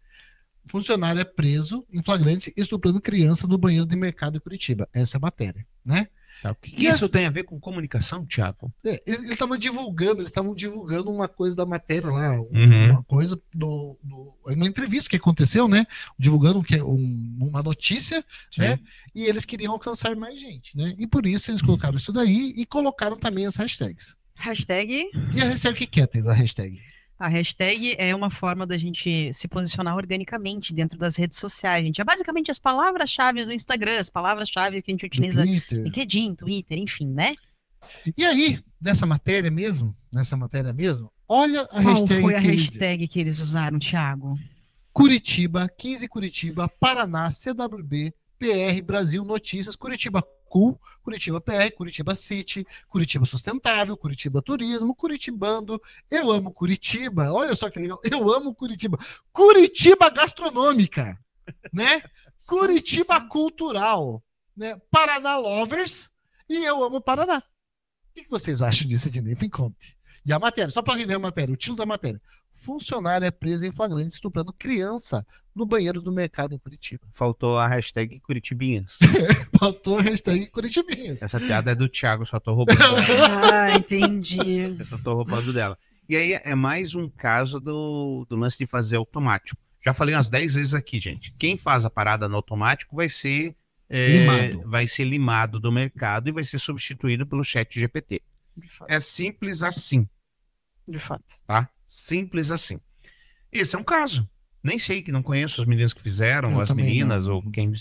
Funcionário 0.65 1.21
é 1.21 1.25
preso 1.25 1.87
em 1.93 2.03
flagrante 2.03 2.53
estuprando 2.57 3.01
criança 3.01 3.47
no 3.47 3.57
banheiro 3.57 3.87
de 3.87 3.95
mercado 3.95 4.37
em 4.37 4.41
Curitiba. 4.41 4.89
Essa 4.93 5.17
é 5.17 5.19
a 5.19 5.21
matéria, 5.21 5.65
né? 5.85 6.09
Tá, 6.43 6.53
O 6.53 6.55
que, 6.55 6.71
que 6.71 6.87
isso 6.87 7.09
tem 7.09 7.27
a 7.27 7.31
ver 7.31 7.45
com 7.45 7.59
comunicação, 7.59 8.25
Tiago? 8.27 8.73
É, 8.85 9.03
eles 9.07 9.29
estavam 9.29 9.57
divulgando, 9.57 10.17
eles 10.21 10.29
estavam 10.29 10.55
divulgando 10.55 11.11
uma 11.11 11.27
coisa 11.29 11.57
da 11.57 11.65
matéria 11.67 12.11
lá, 12.11 12.41
um- 12.41 12.49
Uhum. 12.53 12.91
uma 12.91 13.03
coisa 13.05 13.41
do, 13.55 13.99
do- 14.03 14.35
uma 14.47 14.67
entrevista 14.67 15.09
que 15.11 15.17
aconteceu, 15.17 15.67
né? 15.67 15.87
Divulgando 16.19 16.63
que 16.63 16.81
um- 16.83 17.37
uma 17.41 17.63
notícia, 17.63 18.25
né? 18.59 18.79
E 19.15 19.25
eles 19.25 19.45
queriam 19.45 19.73
alcançar 19.73 20.15
mais 20.15 20.41
gente, 20.41 20.77
né? 20.77 20.95
E 20.99 21.07
por 21.07 21.27
isso 21.27 21.51
eles 21.51 21.63
colocaram 21.63 21.97
isso 21.97 22.13
daí 22.13 22.53
e 22.57 22.67
colocaram 22.67 23.17
também 23.17 23.47
as 23.47 23.57
hashtags. 23.57 24.15
Hashtag. 24.35 25.11
E 25.35 25.41
a 25.41 25.45
hashtag 25.47 25.75
o 25.75 25.77
que 25.79 25.87
que 25.87 26.01
é, 26.01 26.07
Thaís, 26.07 26.27
a 26.29 26.33
hashtag? 26.35 26.81
A 27.19 27.29
hashtag 27.29 27.95
é 27.99 28.15
uma 28.15 28.31
forma 28.31 28.67
da 28.67 28.77
gente 28.77 29.33
se 29.33 29.49
posicionar 29.49 29.97
organicamente 29.97 30.75
dentro 30.75 30.99
das 30.99 31.17
redes 31.17 31.39
sociais, 31.39 31.85
gente. 31.85 32.01
É 32.01 32.05
basicamente 32.05 32.51
as 32.51 32.59
palavras-chave 32.59 33.45
do 33.45 33.53
Instagram, 33.53 33.99
as 33.99 34.11
palavras-chave 34.11 34.83
que 34.83 34.91
a 34.91 34.95
gente 34.95 35.07
utiliza 35.07 35.45
no 35.45 35.51
Twitter. 35.51 35.83
LinkedIn, 35.85 36.35
Twitter, 36.35 36.79
enfim, 36.79 37.07
né? 37.07 37.35
E 38.17 38.25
aí, 38.25 38.63
nessa 38.81 39.07
matéria 39.07 39.51
mesmo, 39.51 39.97
nessa 40.13 40.37
matéria 40.37 40.73
mesmo, 40.73 41.11
olha 41.27 41.63
a 41.63 41.83
Qual 41.83 41.83
hashtag 41.83 42.21
foi 42.21 42.35
a 42.35 42.41
que 42.41 42.47
hashtag 42.49 43.09
que 43.09 43.21
eles 43.21 43.41
usaram, 43.41 43.79
Thiago? 43.79 44.39
Curitiba, 44.93 45.69
15 45.79 46.09
Curitiba, 46.09 46.69
Paraná, 46.81 47.31
CWB, 47.31 48.13
PR, 48.39 48.83
Brasil, 48.85 49.25
Notícias, 49.25 49.77
Curitiba 49.77 50.23
Cool, 50.49 50.81
Curitiba 51.03 51.41
PR, 51.41 51.71
Curitiba 51.77 52.15
City, 52.15 52.67
Curitiba 52.89 53.25
Sustentável, 53.25 53.97
Curitiba 53.97 54.43
Turismo, 54.43 54.95
Curitibando, 54.95 55.81
eu 56.11 56.31
amo 56.31 56.53
Curitiba, 56.53 57.33
olha 57.33 57.55
só 57.55 57.71
que 57.71 57.79
legal, 57.79 58.01
eu 58.05 58.33
amo 58.33 58.55
Curitiba, 58.55 58.99
Curitiba 59.33 60.11
Gastronômica, 60.11 61.19
né? 61.73 62.03
Curitiba 62.47 63.21
Cultural, 63.29 64.23
né? 64.57 64.77
Paraná 64.91 65.37
Lovers 65.37 66.11
e 66.49 66.65
eu 66.65 66.83
amo 66.83 67.01
Paraná. 67.01 67.39
O 67.39 68.23
que 68.23 68.29
vocês 68.31 68.63
acham 68.63 68.89
disso, 68.89 69.09
Ednei? 69.09 69.37
Me 69.41 69.51
conte. 69.51 69.97
E 70.25 70.33
a 70.33 70.39
matéria, 70.39 70.71
só 70.71 70.83
para 70.83 70.95
rever 70.95 71.17
a 71.17 71.21
matéria, 71.21 71.53
o 71.53 71.57
título 71.57 71.79
da 71.79 71.87
matéria. 71.87 72.21
Funcionário 72.53 73.27
é 73.27 73.31
preso 73.31 73.67
em 73.67 73.73
flagrante 73.73 74.15
estuprando 74.15 74.53
criança 74.53 75.25
no 75.57 75.65
banheiro 75.65 76.03
do 76.03 76.13
mercado 76.13 76.55
em 76.55 76.59
Curitiba. 76.59 77.03
Faltou 77.15 77.57
a 77.57 77.67
hashtag 77.67 78.21
Curitibinhas. 78.21 78.99
Faltou 79.59 79.99
a 79.99 80.03
hashtag 80.03 80.47
Curitibinhas. 80.51 81.23
Essa 81.23 81.41
piada 81.41 81.71
é 81.71 81.75
do 81.75 81.89
Thiago, 81.89 82.27
só 82.27 82.39
tô 82.39 82.53
roubando 82.53 82.79
dela. 82.79 83.01
Ah, 83.53 83.75
entendi. 83.77 84.77
Eu 84.79 84.85
só 84.85 84.99
tô 84.99 85.15
roubando 85.15 85.53
dela. 85.53 85.79
E 86.09 86.15
aí 86.15 86.35
é 86.45 86.55
mais 86.55 86.95
um 86.95 87.09
caso 87.09 87.59
do, 87.59 88.27
do 88.29 88.37
lance 88.37 88.59
de 88.59 88.67
fazer 88.67 88.97
automático. 88.97 89.59
Já 89.85 89.95
falei 89.95 90.15
umas 90.15 90.29
10 90.29 90.55
vezes 90.57 90.75
aqui, 90.75 90.99
gente. 91.01 91.33
Quem 91.39 91.57
faz 91.57 91.85
a 91.85 91.91
parada 91.91 92.29
no 92.29 92.37
automático 92.37 92.95
vai 92.95 93.09
ser 93.09 93.57
é, 93.89 94.07
Limado. 94.09 94.69
vai 94.71 94.87
ser 94.87 95.05
limado 95.05 95.59
do 95.59 95.73
mercado 95.73 96.29
e 96.29 96.33
vai 96.33 96.45
ser 96.45 96.59
substituído 96.59 97.27
pelo 97.27 97.43
chat 97.45 97.81
GPT. 97.81 98.21
De 98.57 98.69
fato. 98.69 98.91
É 98.91 99.01
simples 99.01 99.63
assim, 99.63 100.09
De 100.87 100.99
fato. 100.99 101.25
tá? 101.47 101.69
Simples 101.87 102.51
assim. 102.51 102.79
Esse 103.51 103.75
é 103.75 103.79
um 103.79 103.85
caso. 103.85 104.29
Nem 104.63 104.79
sei 104.79 105.03
que 105.03 105.13
não 105.13 105.23
conheço 105.23 105.61
os 105.61 105.67
meninos 105.67 105.93
que 105.93 106.03
fizeram, 106.03 106.51
Eu 106.53 106.61
as 106.61 106.69
também 106.69 106.85
meninas, 106.87 107.27
não. 107.27 107.37
ou 107.37 107.51
quem, 107.51 107.73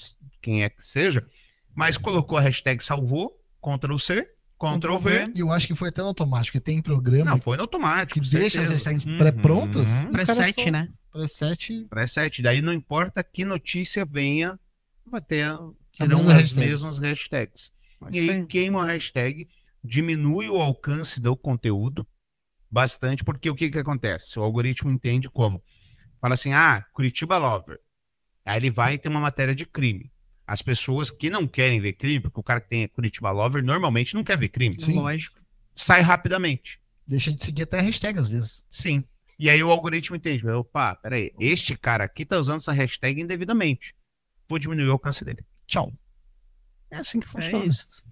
quem 0.42 0.64
é 0.64 0.70
que 0.70 0.86
seja, 0.86 1.26
mas 1.74 1.98
colocou 1.98 2.38
a 2.38 2.42
hashtag 2.42 2.84
salvou, 2.84 3.40
Ctrl 3.62 3.98
C, 3.98 4.30
Ctrl 4.60 4.98
V. 5.00 5.32
E 5.36 5.40
eu 5.40 5.52
acho 5.52 5.68
que 5.68 5.76
foi 5.76 5.90
até 5.90 6.02
no 6.02 6.08
automático, 6.10 6.58
que 6.58 6.64
tem 6.64 6.82
programa 6.82 7.32
Não, 7.32 7.38
foi 7.42 7.58
no 7.58 7.64
automático. 7.64 8.20
que 8.22 8.30
deixa 8.30 8.62
as 8.62 8.68
certeza. 8.68 8.74
hashtags 8.90 9.06
Uhum. 9.06 9.18
pré-prontas. 9.18 9.90
cara 9.90 10.12
Preset, 10.12 10.54
só- 10.64 10.72
né? 10.72 10.90
Preset. 11.12 11.86
Preset. 11.90 12.42
Daí 12.42 12.62
não 12.62 12.72
importa 12.74 13.24
que 13.24 13.44
notícia 13.44 14.06
venha, 14.06 14.60
vai 15.06 15.22
ter 15.22 15.48
terão 15.98 16.18
mesma 16.20 16.32
as 16.34 16.42
hashtags. 16.42 16.56
mesmas 16.56 16.98
hashtags. 17.00 17.72
Mas 18.00 18.16
E 18.16 18.20
aí 18.30 18.46
queima 18.46 18.84
a 18.84 18.86
hashtag, 18.88 19.48
diminui 19.84 20.50
o 20.50 20.58
alcance 20.62 21.20
do 21.20 21.36
conteúdo 21.36 22.06
bastante, 22.70 23.24
porque 23.24 23.50
o 23.50 23.56
que, 23.56 23.70
que 23.70 23.78
acontece? 23.80 24.38
O 24.40 24.44
algoritmo 24.44 24.92
entende 24.92 25.30
como? 25.30 25.62
Fala 26.26 26.34
assim, 26.34 26.54
ah, 26.54 26.84
Curitiba 26.92 27.38
Lover. 27.38 27.80
Aí 28.44 28.58
ele 28.58 28.72
vai 28.72 28.98
ter 28.98 29.10
uma 29.10 29.20
matéria 29.20 29.54
de 29.54 29.64
crime. 29.64 30.12
As 30.48 30.60
pessoas 30.60 31.12
que 31.12 31.30
não 31.30 31.48
querem 31.48 31.80
ver 31.80 31.94
crime, 31.94 32.20
porque 32.20 32.40
o 32.40 32.44
cara 32.44 32.60
que 32.60 32.68
tem 32.68 32.88
Curitiba 32.88 33.30
Lover 33.30 33.64
normalmente 33.64 34.16
não 34.16 34.24
quer 34.24 34.36
ver 34.36 34.50
crime, 34.50 34.76
Sim. 34.80 34.96
Lógico. 34.96 35.40
sai 35.76 36.02
rapidamente. 36.02 36.82
Deixa 37.08 37.32
de 37.32 37.46
seguir 37.46 37.62
até 37.62 37.78
a 37.78 37.82
hashtag 37.84 38.18
às 38.20 38.28
vezes. 38.28 38.66
Sim. 38.72 39.04
E 39.38 39.52
aí 39.52 39.62
o 39.64 39.70
algoritmo 39.70 40.16
entende, 40.16 40.48
opa, 40.50 40.96
peraí, 40.96 41.32
este 41.40 41.78
cara 41.78 42.06
aqui 42.06 42.26
tá 42.26 42.40
usando 42.40 42.58
essa 42.58 42.74
hashtag 42.74 43.22
indevidamente. 43.22 43.94
Vou 44.50 44.58
diminuir 44.58 44.88
o 44.88 44.94
alcance 44.94 45.24
dele. 45.24 45.46
Tchau. 45.68 45.94
É 46.90 46.98
assim 46.98 47.20
que 47.20 47.28
É 47.28 47.30
funciona. 47.30 47.66
isso. 47.66 48.04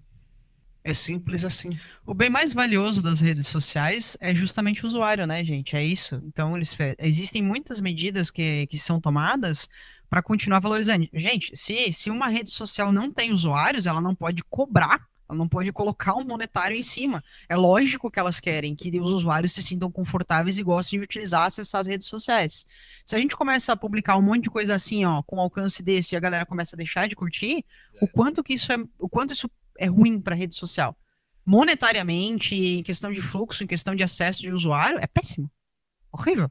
É 0.86 0.92
simples 0.92 1.46
assim. 1.46 1.70
O 2.04 2.12
bem 2.12 2.28
mais 2.28 2.52
valioso 2.52 3.00
das 3.00 3.18
redes 3.18 3.46
sociais 3.46 4.18
é 4.20 4.34
justamente 4.34 4.84
o 4.84 4.86
usuário, 4.86 5.26
né, 5.26 5.42
gente? 5.42 5.74
É 5.74 5.82
isso. 5.82 6.22
Então, 6.26 6.54
eles 6.54 6.76
existem 6.98 7.42
muitas 7.42 7.80
medidas 7.80 8.30
que, 8.30 8.66
que 8.66 8.78
são 8.78 9.00
tomadas 9.00 9.66
para 10.10 10.22
continuar 10.22 10.58
valorizando. 10.60 11.08
Gente, 11.14 11.56
se, 11.56 11.90
se 11.90 12.10
uma 12.10 12.28
rede 12.28 12.50
social 12.50 12.92
não 12.92 13.10
tem 13.10 13.32
usuários, 13.32 13.86
ela 13.86 13.98
não 13.98 14.14
pode 14.14 14.44
cobrar, 14.44 15.08
ela 15.26 15.38
não 15.38 15.48
pode 15.48 15.72
colocar 15.72 16.16
um 16.16 16.24
monetário 16.24 16.76
em 16.76 16.82
cima. 16.82 17.24
É 17.48 17.56
lógico 17.56 18.10
que 18.10 18.20
elas 18.20 18.38
querem 18.38 18.76
que 18.76 19.00
os 19.00 19.10
usuários 19.10 19.54
se 19.54 19.62
sintam 19.62 19.90
confortáveis 19.90 20.58
e 20.58 20.62
gostem 20.62 20.98
de 20.98 21.04
utilizar, 21.04 21.46
acessar 21.46 21.80
as 21.80 21.86
redes 21.86 22.08
sociais. 22.08 22.66
Se 23.06 23.16
a 23.16 23.18
gente 23.18 23.34
começa 23.34 23.72
a 23.72 23.76
publicar 23.76 24.18
um 24.18 24.22
monte 24.22 24.44
de 24.44 24.50
coisa 24.50 24.74
assim, 24.74 25.06
ó, 25.06 25.22
com 25.22 25.40
alcance 25.40 25.82
desse, 25.82 26.14
e 26.14 26.16
a 26.16 26.20
galera 26.20 26.44
começa 26.44 26.76
a 26.76 26.78
deixar 26.78 27.08
de 27.08 27.16
curtir, 27.16 27.64
o 28.02 28.06
quanto 28.06 28.44
que 28.44 28.52
isso 28.52 28.70
é, 28.70 28.76
o 28.98 29.08
quanto 29.08 29.32
isso 29.32 29.50
é 29.78 29.86
ruim 29.86 30.20
para 30.20 30.34
a 30.34 30.38
rede 30.38 30.54
social 30.56 30.96
monetariamente, 31.44 32.54
em 32.54 32.82
questão 32.82 33.12
de 33.12 33.20
fluxo, 33.20 33.62
em 33.62 33.66
questão 33.66 33.94
de 33.94 34.02
acesso 34.02 34.40
de 34.42 34.52
usuário, 34.52 34.98
é 34.98 35.06
péssimo. 35.06 35.50
Horrível, 36.10 36.50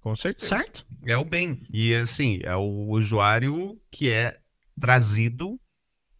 Com 0.00 0.14
certeza. 0.14 0.58
certo? 0.58 0.86
É 1.06 1.16
o 1.16 1.24
bem. 1.24 1.62
E 1.72 1.94
assim, 1.94 2.40
é 2.42 2.54
o 2.54 2.88
usuário 2.90 3.80
que 3.90 4.10
é 4.10 4.38
trazido 4.78 5.58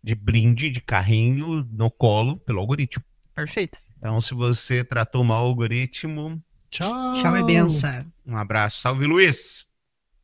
de 0.03 0.15
brinde, 0.15 0.71
de 0.71 0.81
carrinho 0.81 1.69
no 1.73 1.91
colo 1.91 2.39
pelo 2.39 2.61
algoritmo. 2.61 3.03
Perfeito. 3.35 3.79
Então, 3.99 4.21
se 4.21 4.35
você 4.35 4.85
tratou 4.85 5.25
mal 5.25 5.45
o 5.45 5.49
algoritmo, 5.49 6.43
Tchau. 6.71 6.91
Tchau 7.21 7.37
e 7.37 7.45
benção. 7.45 8.07
um 8.27 8.37
abraço. 8.37 8.81
Salve, 8.81 9.07
Luiz! 9.07 9.67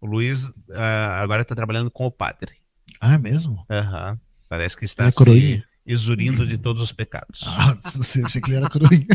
O 0.00 0.06
Luiz 0.06 0.50
ah, 0.70 1.20
agora 1.20 1.42
está 1.42 1.54
trabalhando 1.54 1.90
com 1.90 2.06
o 2.06 2.10
padre. 2.10 2.56
Ah, 3.00 3.14
é 3.14 3.18
mesmo? 3.18 3.64
Aham. 3.70 4.18
Parece 4.48 4.76
que 4.76 4.84
está 4.84 5.04
é 5.04 5.10
se 5.10 5.16
coroinha? 5.16 5.64
Exurindo 5.92 6.46
de 6.46 6.56
todos 6.58 6.82
os 6.82 6.92
pecados. 6.92 7.42
Ah, 7.46 7.74
você, 7.74 8.22
você 8.22 8.40
que 8.40 8.50
ele 8.50 8.56
era 8.56 8.68
coroinha. 8.68 9.06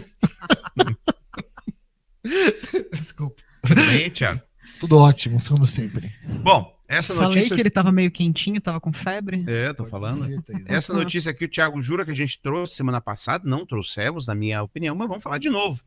Desculpa. 2.91 3.41
Tudo 3.65 3.81
bem, 3.87 4.09
Thiago? 4.09 4.41
Tudo 4.79 4.97
ótimo, 4.97 5.39
como 5.47 5.65
sempre. 5.65 6.13
Bom, 6.43 6.75
essa 6.87 7.15
Falei 7.15 7.29
notícia. 7.29 7.55
que 7.55 7.61
ele 7.61 7.69
tava 7.69 7.91
meio 7.91 8.11
quentinho, 8.11 8.61
tava 8.61 8.79
com 8.79 8.93
febre. 8.93 9.43
É, 9.47 9.69
tô 9.73 9.77
Pode 9.83 9.89
falando. 9.89 10.25
dizer, 10.25 10.41
Thaís. 10.43 10.65
Essa 10.67 10.93
notícia 10.93 11.31
aqui 11.31 11.45
o 11.45 11.49
Thiago 11.49 11.81
jura 11.81 12.05
que 12.05 12.11
a 12.11 12.15
gente 12.15 12.39
trouxe 12.41 12.75
semana 12.75 13.01
passada, 13.01 13.47
não 13.47 13.65
trouxemos, 13.65 14.27
na 14.27 14.35
minha 14.35 14.61
opinião, 14.61 14.95
mas 14.95 15.07
vamos 15.07 15.23
falar 15.23 15.37
de 15.39 15.49
novo. 15.49 15.83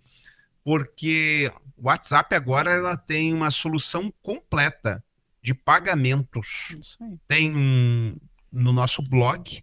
Porque 0.64 1.52
o 1.76 1.86
WhatsApp 1.86 2.34
agora 2.34 2.72
ela 2.72 2.96
tem 2.96 3.32
uma 3.32 3.50
solução 3.50 4.12
completa 4.22 5.02
de 5.42 5.54
pagamentos. 5.54 6.76
Isso 6.78 6.98
aí. 7.02 7.16
Tem 7.28 8.18
no 8.50 8.72
nosso 8.72 9.02
blog, 9.02 9.62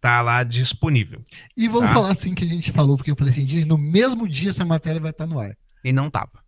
tá 0.00 0.20
lá 0.20 0.42
disponível. 0.42 1.24
E 1.56 1.68
vamos 1.68 1.88
Tá. 1.88 1.94
falar 1.94 2.10
assim 2.10 2.34
que 2.34 2.44
a 2.44 2.48
gente 2.48 2.70
falou, 2.72 2.96
porque 2.96 3.10
eu 3.10 3.16
falei 3.16 3.30
assim, 3.32 3.46
"Gente, 3.48 3.64
no 3.66 3.78
mesmo 3.78 4.28
dia 4.28 4.50
essa 4.50 4.64
matéria 4.64 5.00
vai 5.00 5.10
estar 5.10 5.26
no 5.26 5.38
ar. 5.38 5.56
E 5.84 5.92
não 5.92 6.10
tava. 6.10 6.44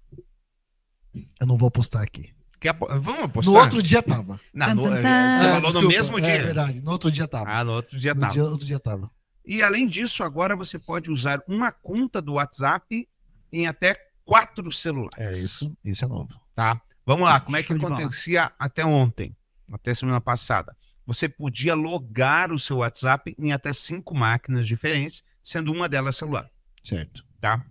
Eu 1.40 1.46
não 1.46 1.56
vou 1.56 1.70
postar 1.70 2.02
aqui. 2.02 2.32
Apo- 2.68 2.88
vamos 2.98 3.22
apostar? 3.24 3.54
No 3.54 3.60
outro 3.60 3.82
dia 3.82 4.02
tava. 4.02 4.40
Não, 4.52 4.74
no- 4.74 4.82
tan, 4.82 5.00
você. 5.00 5.06
Ah, 5.06 5.38
falou 5.38 5.60
no 5.60 5.62
desculpa, 5.62 5.88
mesmo 5.88 6.18
É 6.18 6.20
dia. 6.22 6.42
verdade, 6.42 6.82
no 6.82 6.90
outro 6.90 7.10
dia 7.10 7.28
tava. 7.28 7.50
ah, 7.50 7.64
no 7.64 7.72
outro 7.72 7.98
dia 7.98 8.14
no 8.14 8.20
tava. 8.20 8.32
dia, 8.32 8.44
outro 8.44 8.66
dia 8.66 8.80
tava. 8.80 9.10
E 9.46 9.62
além 9.62 9.88
disso, 9.88 10.22
agora 10.24 10.54
você 10.56 10.78
pode 10.78 11.10
usar 11.10 11.40
uma 11.48 11.70
conta 11.72 12.20
do 12.20 12.34
WhatsApp 12.34 13.08
em 13.52 13.66
até 13.66 13.96
quatro 14.24 14.70
celulares. 14.72 15.16
É 15.18 15.38
isso, 15.38 15.74
isso 15.84 16.04
é 16.04 16.08
novo. 16.08 16.38
tá? 16.54 16.80
Vamos 17.06 17.24
lá, 17.26 17.38
como 17.40 17.56
é 17.56 17.62
que 17.62 17.72
acontecia 17.72 18.50
até 18.58 18.84
ontem, 18.84 19.34
até 19.72 19.94
semana 19.94 20.20
passada? 20.20 20.76
Você 21.08 21.26
podia 21.26 21.74
logar 21.74 22.52
o 22.52 22.58
seu 22.58 22.76
WhatsApp 22.76 23.34
em 23.38 23.50
até 23.50 23.72
cinco 23.72 24.14
máquinas 24.14 24.66
diferentes, 24.68 25.24
sendo 25.42 25.72
uma 25.72 25.88
delas 25.88 26.14
celular, 26.16 26.50
Certo. 26.82 27.24
tá? 27.40 27.64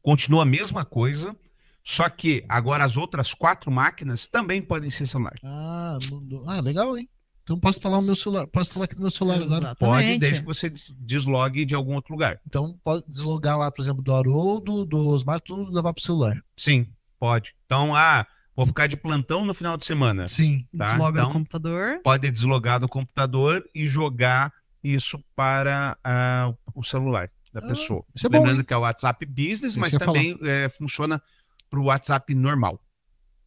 Continua 0.00 0.42
a 0.42 0.46
mesma 0.46 0.84
coisa, 0.84 1.34
só 1.82 2.08
que 2.08 2.44
agora 2.48 2.84
as 2.84 2.96
outras 2.96 3.34
quatro 3.34 3.68
máquinas 3.70 4.28
também 4.28 4.62
podem 4.62 4.90
ser 4.90 5.08
celulares. 5.08 5.40
Ah, 5.44 5.98
mudou. 6.08 6.48
ah, 6.48 6.60
legal, 6.60 6.96
hein? 6.96 7.08
Então 7.42 7.58
posso 7.58 7.78
instalar 7.78 7.98
o 7.98 8.02
meu 8.02 8.14
celular. 8.14 8.46
Posso 8.46 8.66
instalar 8.70 8.84
aqui 8.84 8.94
no 8.94 9.02
meu 9.02 9.10
celular 9.10 9.42
agora. 9.42 9.74
Pode, 9.74 10.18
desde 10.18 10.40
que 10.40 10.46
você 10.46 10.70
des- 10.70 10.94
deslogue 10.98 11.64
de 11.64 11.74
algum 11.74 11.94
outro 11.96 12.12
lugar. 12.12 12.40
Então 12.46 12.78
pode 12.84 13.04
deslogar 13.08 13.58
lá, 13.58 13.70
por 13.72 13.82
exemplo, 13.82 14.02
do 14.02 14.12
Haroldo, 14.14 14.84
do 14.84 15.08
Osmar, 15.08 15.40
tudo 15.40 15.72
levar 15.72 15.92
pro 15.92 16.02
celular. 16.02 16.40
Sim, 16.56 16.86
pode. 17.18 17.54
Então, 17.66 17.92
ah, 17.94 18.24
vou 18.56 18.66
ficar 18.66 18.86
de 18.86 18.96
plantão 18.96 19.44
no 19.44 19.52
final 19.54 19.76
de 19.76 19.84
semana. 19.84 20.26
Sim. 20.26 20.66
Tá, 20.76 20.86
Desloga 20.86 21.18
então- 21.20 21.28
no 21.28 21.32
computador. 21.34 22.00
Pode 22.02 22.30
deslogar 22.30 22.80
do 22.80 22.88
computador 22.88 23.62
e 23.74 23.86
jogar 23.86 24.52
isso 24.82 25.22
para 25.34 25.96
ah, 26.02 26.52
o 26.74 26.82
celular 26.82 27.30
da 27.52 27.60
Ah, 27.60 27.68
pessoa. 27.68 28.04
isso 28.14 28.26
é 28.26 28.30
bom, 28.30 28.38
Lembrando 28.38 28.64
que 28.64 28.72
é 28.72 28.76
o 28.76 28.80
WhatsApp 28.80 29.24
Business, 29.26 29.76
mas 29.76 29.92
também 29.92 30.38
eh, 30.42 30.68
funciona 30.68 31.22
para 31.70 31.80
o 31.80 31.84
WhatsApp 31.84 32.34
normal. 32.34 32.80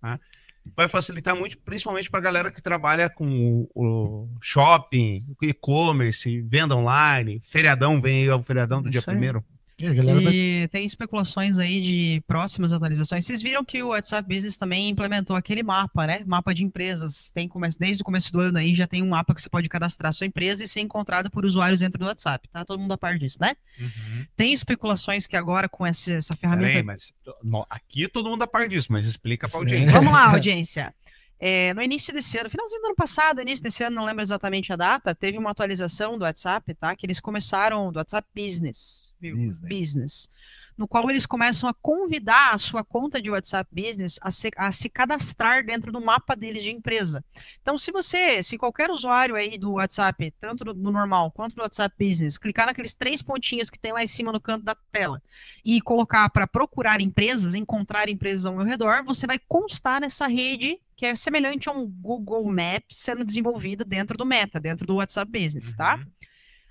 tá? 0.02 0.20
Vai 0.76 0.88
facilitar 0.88 1.36
muito, 1.36 1.58
principalmente 1.60 2.10
para 2.12 2.20
a 2.20 2.24
galera 2.24 2.52
que 2.52 2.62
trabalha 2.62 3.10
com 3.10 3.68
o, 3.74 4.28
o 4.28 4.38
shopping, 4.42 5.26
o 5.42 5.46
e-commerce, 5.46 6.42
venda 6.42 6.76
online, 6.76 7.40
feriadão, 7.42 8.00
vem 8.02 8.24
aí 8.24 8.30
o 8.30 8.42
feriadão 8.44 8.82
do 8.82 8.90
dia 8.90 9.00
Isso 9.00 9.10
aí. 9.10 9.16
primeiro. 9.16 9.44
E 9.82 9.88
a 9.88 9.94
galera 9.94 10.20
vai... 10.22 10.34
E 10.34 10.68
tem 10.68 10.86
especulações 10.86 11.58
aí 11.58 11.80
de 11.82 12.24
próximas 12.28 12.74
atualizações. 12.74 13.26
Vocês 13.26 13.42
viram 13.42 13.64
que 13.64 13.82
o 13.82 13.90
WhatsApp 13.90 14.28
Business 14.28 14.58
também 14.58 14.90
implementou 14.90 15.36
aquele 15.36 15.64
mapa, 15.64 16.06
né? 16.06 16.22
Mapa 16.26 16.54
de 16.54 16.64
empresas. 16.64 17.32
Tem 17.32 17.50
desde 17.80 18.02
o 18.02 18.06
começo 18.06 18.32
do 18.32 18.40
ano 18.42 18.58
aí 18.58 18.76
já 18.76 18.86
tem 18.86 19.02
um 19.02 19.10
mapa 19.10 19.34
que 19.34 19.42
você 19.42 19.50
pode 19.50 19.70
cadastrar 19.70 20.12
sua 20.12 20.28
empresa 20.28 20.64
e 20.64 20.68
ser 20.68 20.82
encontrado 20.82 21.30
por 21.32 21.46
usuários 21.46 21.80
dentro 21.80 21.98
do 22.00 22.06
WhatsApp, 22.06 22.48
tá? 22.50 22.66
Todo 22.66 22.80
mundo 22.80 22.92
a 22.92 22.98
par 22.98 23.18
disso, 23.18 23.38
né? 23.40 23.56
Tem 24.36 24.54
especulações 24.54 25.26
que 25.26 25.38
agora 25.38 25.70
com 25.70 25.86
essa, 25.86 26.12
essa 26.14 26.36
ferramenta 26.36 26.68
Peraí, 26.68 26.84
mas 26.84 27.14
no- 27.44 27.66
aqui 27.70 28.08
todo 28.08 28.30
mundo 28.30 28.44
a 28.44 28.48
par 28.48 28.68
disso, 28.68 28.88
mas 28.92 29.08
explica 29.08 29.48
Sim. 29.48 29.58
audiência. 29.58 29.92
Vamos 29.94 30.12
lá, 30.12 30.32
audiência. 30.34 30.94
É, 31.40 31.74
no 31.74 31.82
início 31.82 32.14
desse 32.14 32.38
ano, 32.38 32.50
finalzinho 32.50 32.82
do 32.82 32.88
ano 32.88 32.96
passado, 32.96 33.42
início 33.42 33.64
desse 33.64 33.82
ano, 33.82 33.96
não 33.96 34.06
lembro 34.06 34.22
exatamente 34.22 34.74
a 34.74 34.76
data, 34.76 35.16
teve 35.16 35.38
uma 35.38 35.52
atualização 35.52 36.18
do 36.18 36.26
WhatsApp, 36.26 36.74
tá? 36.74 36.94
Que 36.96 37.06
eles 37.06 37.22
começaram 37.22 37.90
do 37.94 37.98
WhatsApp 37.98 38.28
Business? 38.36 39.14
Business. 39.22 39.62
Business, 39.62 40.30
no 40.78 40.86
qual 40.86 41.10
eles 41.10 41.26
começam 41.26 41.70
a 41.70 41.74
convidar 41.74 42.54
a 42.54 42.58
sua 42.58 42.84
conta 42.84 43.22
de 43.22 43.32
WhatsApp 43.32 43.70
Business 43.74 44.20
a 44.22 44.30
se, 44.30 44.52
a 44.58 44.70
se 44.70 44.90
cadastrar 44.90 45.66
dentro 45.66 45.94
do 45.94 46.02
mapa 46.02 46.36
deles 46.36 46.62
de 46.62 46.72
empresa. 46.72 47.24
Então, 47.62 47.78
se 47.78 47.90
você, 47.90 48.44
se 48.44 48.58
qualquer 48.58 48.90
usuário 48.92 49.36
aí 49.36 49.58
do 49.58 49.74
WhatsApp, 49.74 50.34
tanto 50.42 50.66
do, 50.66 50.74
do 50.74 50.92
normal 50.92 51.32
quanto 51.32 51.56
do 51.56 51.62
WhatsApp 51.62 51.96
Business, 51.98 52.38
clicar 52.38 52.66
naqueles 52.66 52.94
três 52.94 53.22
pontinhos 53.22 53.70
que 53.70 53.80
tem 53.80 53.94
lá 53.94 54.04
em 54.04 54.08
cima 54.08 54.34
no 54.34 54.42
canto 54.42 54.66
da 54.66 54.76
tela 54.92 55.22
e 55.64 55.80
colocar 55.80 56.30
para 56.32 56.46
procurar 56.46 57.00
empresas, 57.00 57.56
encontrar 57.56 58.10
empresas 58.10 58.46
ao 58.46 58.56
meu 58.56 58.66
redor, 58.66 59.06
você 59.06 59.26
vai 59.26 59.40
constar 59.40 60.02
nessa 60.02 60.28
rede 60.28 60.82
que 61.00 61.06
é 61.06 61.16
semelhante 61.16 61.70
a 61.70 61.72
um 61.72 61.88
Google 61.88 62.44
Maps 62.52 62.98
sendo 62.98 63.24
desenvolvido 63.24 63.86
dentro 63.86 64.18
do 64.18 64.26
Meta, 64.26 64.60
dentro 64.60 64.86
do 64.86 64.96
WhatsApp 64.96 65.32
Business, 65.32 65.74
tá? 65.74 65.96
Uhum. 65.96 66.06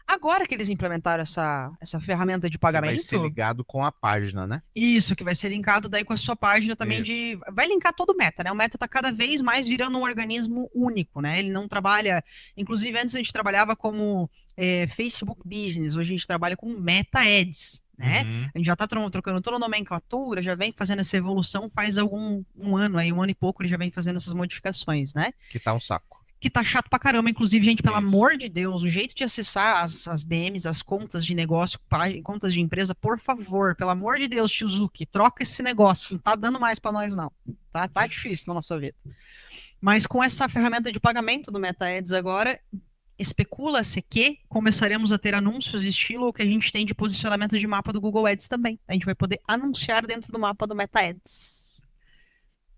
Agora 0.06 0.46
que 0.46 0.54
eles 0.54 0.68
implementaram 0.68 1.22
essa, 1.22 1.72
essa 1.80 1.98
ferramenta 1.98 2.50
de 2.50 2.58
Vai 2.60 2.70
pagamento, 2.70 3.02
ser 3.02 3.18
ligado 3.22 3.64
com 3.64 3.82
a 3.82 3.90
página, 3.90 4.46
né? 4.46 4.60
isso, 4.76 5.16
que 5.16 5.24
vai 5.24 5.34
ser 5.34 5.48
linkado 5.48 5.88
daí 5.88 6.04
com 6.04 6.12
a 6.12 6.16
sua 6.18 6.36
página 6.36 6.76
também 6.76 7.02
de. 7.02 7.38
Vai 7.50 7.68
linkar 7.68 7.94
todo 7.94 8.10
o 8.10 8.16
Meta, 8.18 8.44
né? 8.44 8.52
O 8.52 8.54
Meta 8.54 8.76
tá 8.76 8.86
cada 8.86 9.10
vez 9.10 9.40
mais 9.40 9.66
virando 9.66 9.96
um 9.96 10.02
organismo 10.02 10.70
único, 10.74 11.22
né? 11.22 11.38
Ele 11.38 11.50
não 11.50 11.66
trabalha. 11.66 12.22
Inclusive, 12.54 12.98
antes 12.98 13.14
a 13.14 13.18
gente 13.18 13.32
trabalhava 13.32 13.74
como 13.74 14.30
eh, 14.58 14.86
Facebook 14.88 15.40
Business, 15.42 15.96
hoje 15.96 16.10
a 16.10 16.16
gente 16.18 16.26
trabalha 16.26 16.56
com 16.56 16.68
Meta 16.68 17.20
Ads, 17.20 17.80
né? 17.98 18.22
Uhum. 18.22 18.48
A 18.54 18.58
gente 18.58 18.66
já 18.66 18.76
tá 18.76 18.86
tro- 18.86 19.10
trocando 19.10 19.40
toda 19.40 19.56
a 19.56 19.60
nomenclatura, 19.60 20.40
já 20.40 20.54
vem 20.54 20.70
fazendo 20.72 21.00
essa 21.00 21.16
evolução 21.16 21.68
faz 21.68 21.98
algum 21.98 22.42
um 22.56 22.76
ano 22.76 22.96
aí, 22.96 23.12
um 23.12 23.20
ano 23.20 23.32
e 23.32 23.34
pouco, 23.34 23.60
ele 23.62 23.68
já 23.68 23.76
vem 23.76 23.90
fazendo 23.90 24.16
essas 24.16 24.32
modificações, 24.32 25.12
né? 25.14 25.32
Que 25.50 25.58
tá 25.58 25.74
um 25.74 25.80
saco. 25.80 26.16
que 26.40 26.48
tá 26.48 26.62
chato 26.62 26.88
pra 26.88 27.00
caramba. 27.00 27.28
Inclusive, 27.28 27.64
gente, 27.64 27.82
pelo 27.82 27.96
Isso. 27.98 28.06
amor 28.06 28.36
de 28.36 28.48
Deus, 28.48 28.82
o 28.82 28.88
jeito 28.88 29.12
de 29.14 29.24
acessar 29.24 29.82
as, 29.82 30.06
as 30.06 30.22
BMs, 30.22 30.68
as 30.68 30.80
contas 30.82 31.26
de 31.26 31.34
negócio, 31.34 31.80
contas 32.22 32.54
de 32.54 32.60
empresa, 32.60 32.94
por 32.94 33.18
favor, 33.18 33.74
pelo 33.74 33.90
amor 33.90 34.18
de 34.18 34.28
Deus, 34.28 34.52
tio 34.52 34.68
Zuki, 34.68 35.04
troca 35.04 35.42
esse 35.42 35.62
negócio. 35.64 36.12
Não 36.14 36.20
tá 36.20 36.36
dando 36.36 36.60
mais 36.60 36.78
pra 36.78 36.92
nós, 36.92 37.16
não. 37.16 37.32
Tá, 37.72 37.88
tá 37.88 38.06
difícil 38.06 38.44
na 38.46 38.54
nossa 38.54 38.78
vida. 38.78 38.94
Mas 39.80 40.06
com 40.06 40.22
essa 40.22 40.48
ferramenta 40.48 40.92
de 40.92 41.00
pagamento 41.00 41.50
do 41.50 41.58
Meta 41.58 41.86
Ads 41.88 42.12
agora, 42.12 42.60
especula-se 43.18 44.00
que 44.02 44.38
começaremos 44.48 45.12
a 45.12 45.18
ter 45.18 45.34
anúncios 45.34 45.84
estilo 45.84 46.28
o 46.28 46.32
que 46.32 46.42
a 46.42 46.46
gente 46.46 46.70
tem 46.72 46.86
de 46.86 46.94
posicionamento 46.94 47.58
de 47.58 47.66
mapa 47.66 47.92
do 47.92 48.00
Google 48.00 48.26
Ads 48.26 48.48
também. 48.48 48.78
A 48.86 48.92
gente 48.92 49.04
vai 49.06 49.14
poder 49.14 49.40
anunciar 49.46 50.06
dentro 50.06 50.30
do 50.32 50.38
mapa 50.38 50.66
do 50.66 50.74
Meta 50.74 51.00
Ads. 51.00 51.82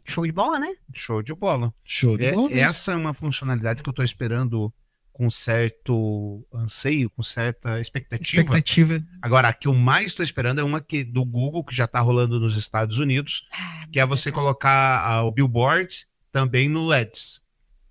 Show 0.05 0.27
de 0.27 0.33
bola, 0.33 0.59
né? 0.59 0.75
Show 0.95 1.23
de 1.23 1.35
bola. 1.35 1.73
Show 1.85 2.17
de 2.17 2.25
É- 2.25 2.33
bola. 2.33 2.53
essa 2.53 2.93
é 2.93 2.97
uma 2.97 3.15
funcionalidade 3.15 3.83
que 3.83 3.89
eu 3.89 3.93
estou 3.93 4.05
esperando 4.05 4.73
com 5.13 5.29
certo 5.29 6.47
anseio, 6.53 7.11
com 7.11 7.23
certa 7.23 7.79
expectativa. 7.79 8.41
Expectativa. 8.43 9.05
Agora, 9.21 9.49
a 9.49 9.53
que 9.53 9.69
eu 9.69 9.75
mais 9.75 10.07
estou 10.07 10.25
esperando 10.25 10.61
é 10.61 10.65
uma 10.65 10.81
que, 10.81 11.05
do 11.05 11.23
Google, 11.27 11.63
que 11.63 11.75
já 11.75 11.85
está 11.85 12.01
rolando 12.01 12.41
nos 12.41 12.57
Estados 12.57 12.99
Unidos, 12.99 13.47
que 13.93 14.01
é 14.01 14.07
você 14.07 14.33
colocar 14.33 15.01
ah, 15.05 15.23
o 15.23 15.31
billboard 15.31 16.07
também 16.33 16.69
no 16.71 16.91
Ads, 16.91 17.40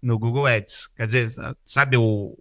no 0.01 0.17
Google 0.17 0.45
Ads. 0.45 0.88
Quer 0.95 1.05
dizer, 1.05 1.29
sabe 1.65 1.97
o, 1.97 2.38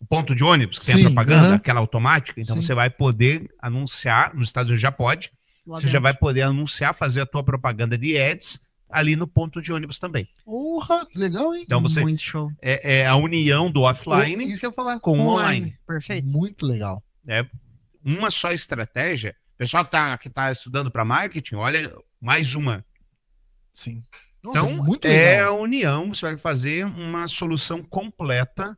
o 0.00 0.06
ponto 0.08 0.34
de 0.34 0.42
ônibus 0.44 0.78
que 0.78 0.86
tem 0.86 0.96
Sim, 0.96 1.02
a 1.02 1.04
propaganda, 1.06 1.46
aham. 1.46 1.54
aquela 1.56 1.80
automática? 1.80 2.40
Então 2.40 2.56
Sim. 2.56 2.62
você 2.62 2.74
vai 2.74 2.90
poder 2.90 3.48
anunciar, 3.60 4.34
nos 4.34 4.48
Estados 4.48 4.70
Unidos 4.70 4.82
já 4.82 4.92
pode, 4.92 5.32
Lá 5.66 5.80
você 5.80 5.88
já 5.88 6.00
vai 6.00 6.14
poder 6.14 6.42
anunciar, 6.42 6.94
fazer 6.94 7.20
a 7.20 7.26
tua 7.26 7.44
propaganda 7.44 7.96
de 7.96 8.18
Ads 8.18 8.66
ali 8.88 9.14
no 9.14 9.26
ponto 9.26 9.62
de 9.62 9.72
ônibus 9.72 9.98
também. 9.98 10.28
Porra, 10.44 11.06
que 11.06 11.18
legal, 11.18 11.54
hein? 11.54 11.62
Então 11.62 11.80
você 11.80 12.00
Muito 12.00 12.20
show. 12.20 12.50
é, 12.60 12.98
é 12.98 13.06
a 13.06 13.14
união 13.16 13.70
do 13.70 13.82
offline 13.82 14.44
Isso 14.46 14.60
que 14.60 14.66
eu 14.66 14.72
falar. 14.72 14.98
com 14.98 15.18
o 15.18 15.20
online. 15.20 15.78
Perfeito. 15.86 16.26
Muito 16.26 16.66
legal. 16.66 17.02
uma 18.04 18.30
só 18.30 18.52
estratégia. 18.52 19.36
O 19.54 19.58
pessoal 19.58 19.84
que 19.84 19.90
tá, 19.90 20.18
que 20.18 20.28
tá 20.30 20.50
estudando 20.50 20.90
para 20.90 21.04
marketing, 21.04 21.56
olha, 21.56 21.94
mais 22.20 22.54
uma. 22.54 22.84
Sim. 23.72 24.04
Nossa, 24.42 24.58
Então, 24.72 24.84
muito 24.84 25.06
é 25.06 25.36
legal. 25.36 25.56
a 25.56 25.60
união, 25.60 26.14
você 26.14 26.26
vai 26.26 26.36
fazer 26.38 26.86
uma 26.86 27.28
solução 27.28 27.82
completa 27.82 28.76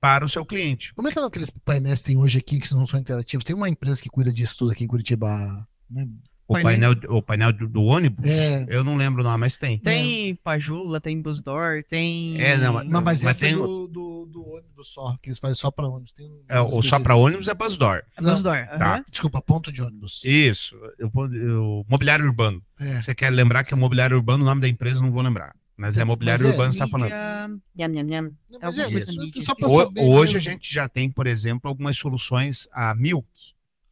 para 0.00 0.24
o 0.24 0.28
seu 0.28 0.44
cliente. 0.44 0.92
Como 0.94 1.08
é 1.08 1.12
que 1.12 1.18
é 1.18 1.22
aqueles 1.24 1.50
painéis 1.50 2.00
que 2.00 2.08
tem 2.08 2.16
hoje 2.18 2.38
aqui 2.38 2.60
que 2.60 2.72
não 2.74 2.86
são 2.86 3.00
interativos? 3.00 3.44
Tem 3.44 3.56
uma 3.56 3.68
empresa 3.68 4.00
que 4.02 4.08
cuida 4.10 4.32
disso 4.32 4.58
tudo 4.58 4.72
aqui 4.72 4.84
em 4.84 4.88
Curitiba. 4.88 5.66
né? 5.90 6.06
O 6.46 6.52
Painel. 6.52 6.94
painel, 6.94 7.16
o 7.16 7.22
painel 7.22 7.52
do, 7.54 7.66
do 7.68 7.82
ônibus, 7.84 8.26
É, 8.26 8.66
eu 8.68 8.84
não 8.84 8.96
lembro 8.96 9.22
o 9.22 9.24
nome, 9.24 9.38
mas 9.38 9.56
tem. 9.56 9.78
Tem 9.78 10.34
Pajula, 10.36 11.00
tem 11.00 11.20
Busdor, 11.22 11.82
tem. 11.88 12.38
É, 12.38 12.56
não, 12.58 12.84
não, 12.84 13.00
mas, 13.00 13.22
Mas 13.22 13.38
tem 13.38 13.52
é 13.52 13.56
o- 13.56 13.66
do, 13.66 13.88
do, 13.88 14.26
do 14.26 14.48
ônibus 14.50 14.88
só, 14.88 15.16
que 15.22 15.30
eles 15.30 15.38
fazem 15.38 15.54
só 15.54 15.70
para 15.70 15.86
ônibus. 15.88 16.12
Tem 16.12 16.26
um 16.30 16.42
É, 16.46 16.60
o 16.60 16.82
só 16.82 17.00
para 17.00 17.14
ônibus 17.16 17.48
é 17.48 17.54
Buzzdoor. 17.54 18.02
É 18.18 18.20
Busdor. 18.22 18.56
Tá. 18.78 19.02
Desculpa, 19.10 19.40
ponto 19.40 19.72
de 19.72 19.80
ônibus. 19.80 20.22
Isso. 20.22 20.76
Eu, 20.98 21.10
o 21.14 21.84
mobiliário 21.88 22.26
urbano. 22.26 22.62
É. 22.78 23.00
Você 23.00 23.14
quer 23.14 23.30
lembrar 23.30 23.64
que 23.64 23.72
é 23.72 23.76
mobiliário 23.76 24.14
urbano, 24.16 24.42
o 24.44 24.46
nome 24.46 24.60
da 24.60 24.68
empresa 24.68 24.98
eu 24.98 25.02
não 25.04 25.12
vou 25.12 25.22
lembrar. 25.22 25.56
Mas 25.76 25.96
é 25.98 26.04
mobiliário 26.04 26.42
Mas 26.44 26.50
é, 26.50 26.54
urbano, 26.54 26.72
você 26.74 26.78
tá 26.78 26.86
falando. 26.88 27.04
Mídia- 27.10 27.48
Nham, 27.74 27.88
nham, 27.88 28.04
nham. 28.04 28.22
Não, 28.50 28.58
É 28.60 28.64
mas 28.66 28.78
é, 28.78 30.02
hoje 30.04 30.36
a 30.36 30.40
gente 30.40 30.72
já 30.72 30.88
tem, 30.88 31.10
por 31.10 31.26
exemplo, 31.26 31.68
algumas 31.68 31.96
soluções. 31.96 32.68
A 32.72 32.94
Milk, 32.94 33.26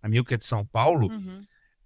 a 0.03 0.09
Milk 0.09 0.33
é 0.33 0.37
de 0.37 0.45
São 0.45 0.65
Paulo, 0.67 1.09
Uhum. 1.11 1.43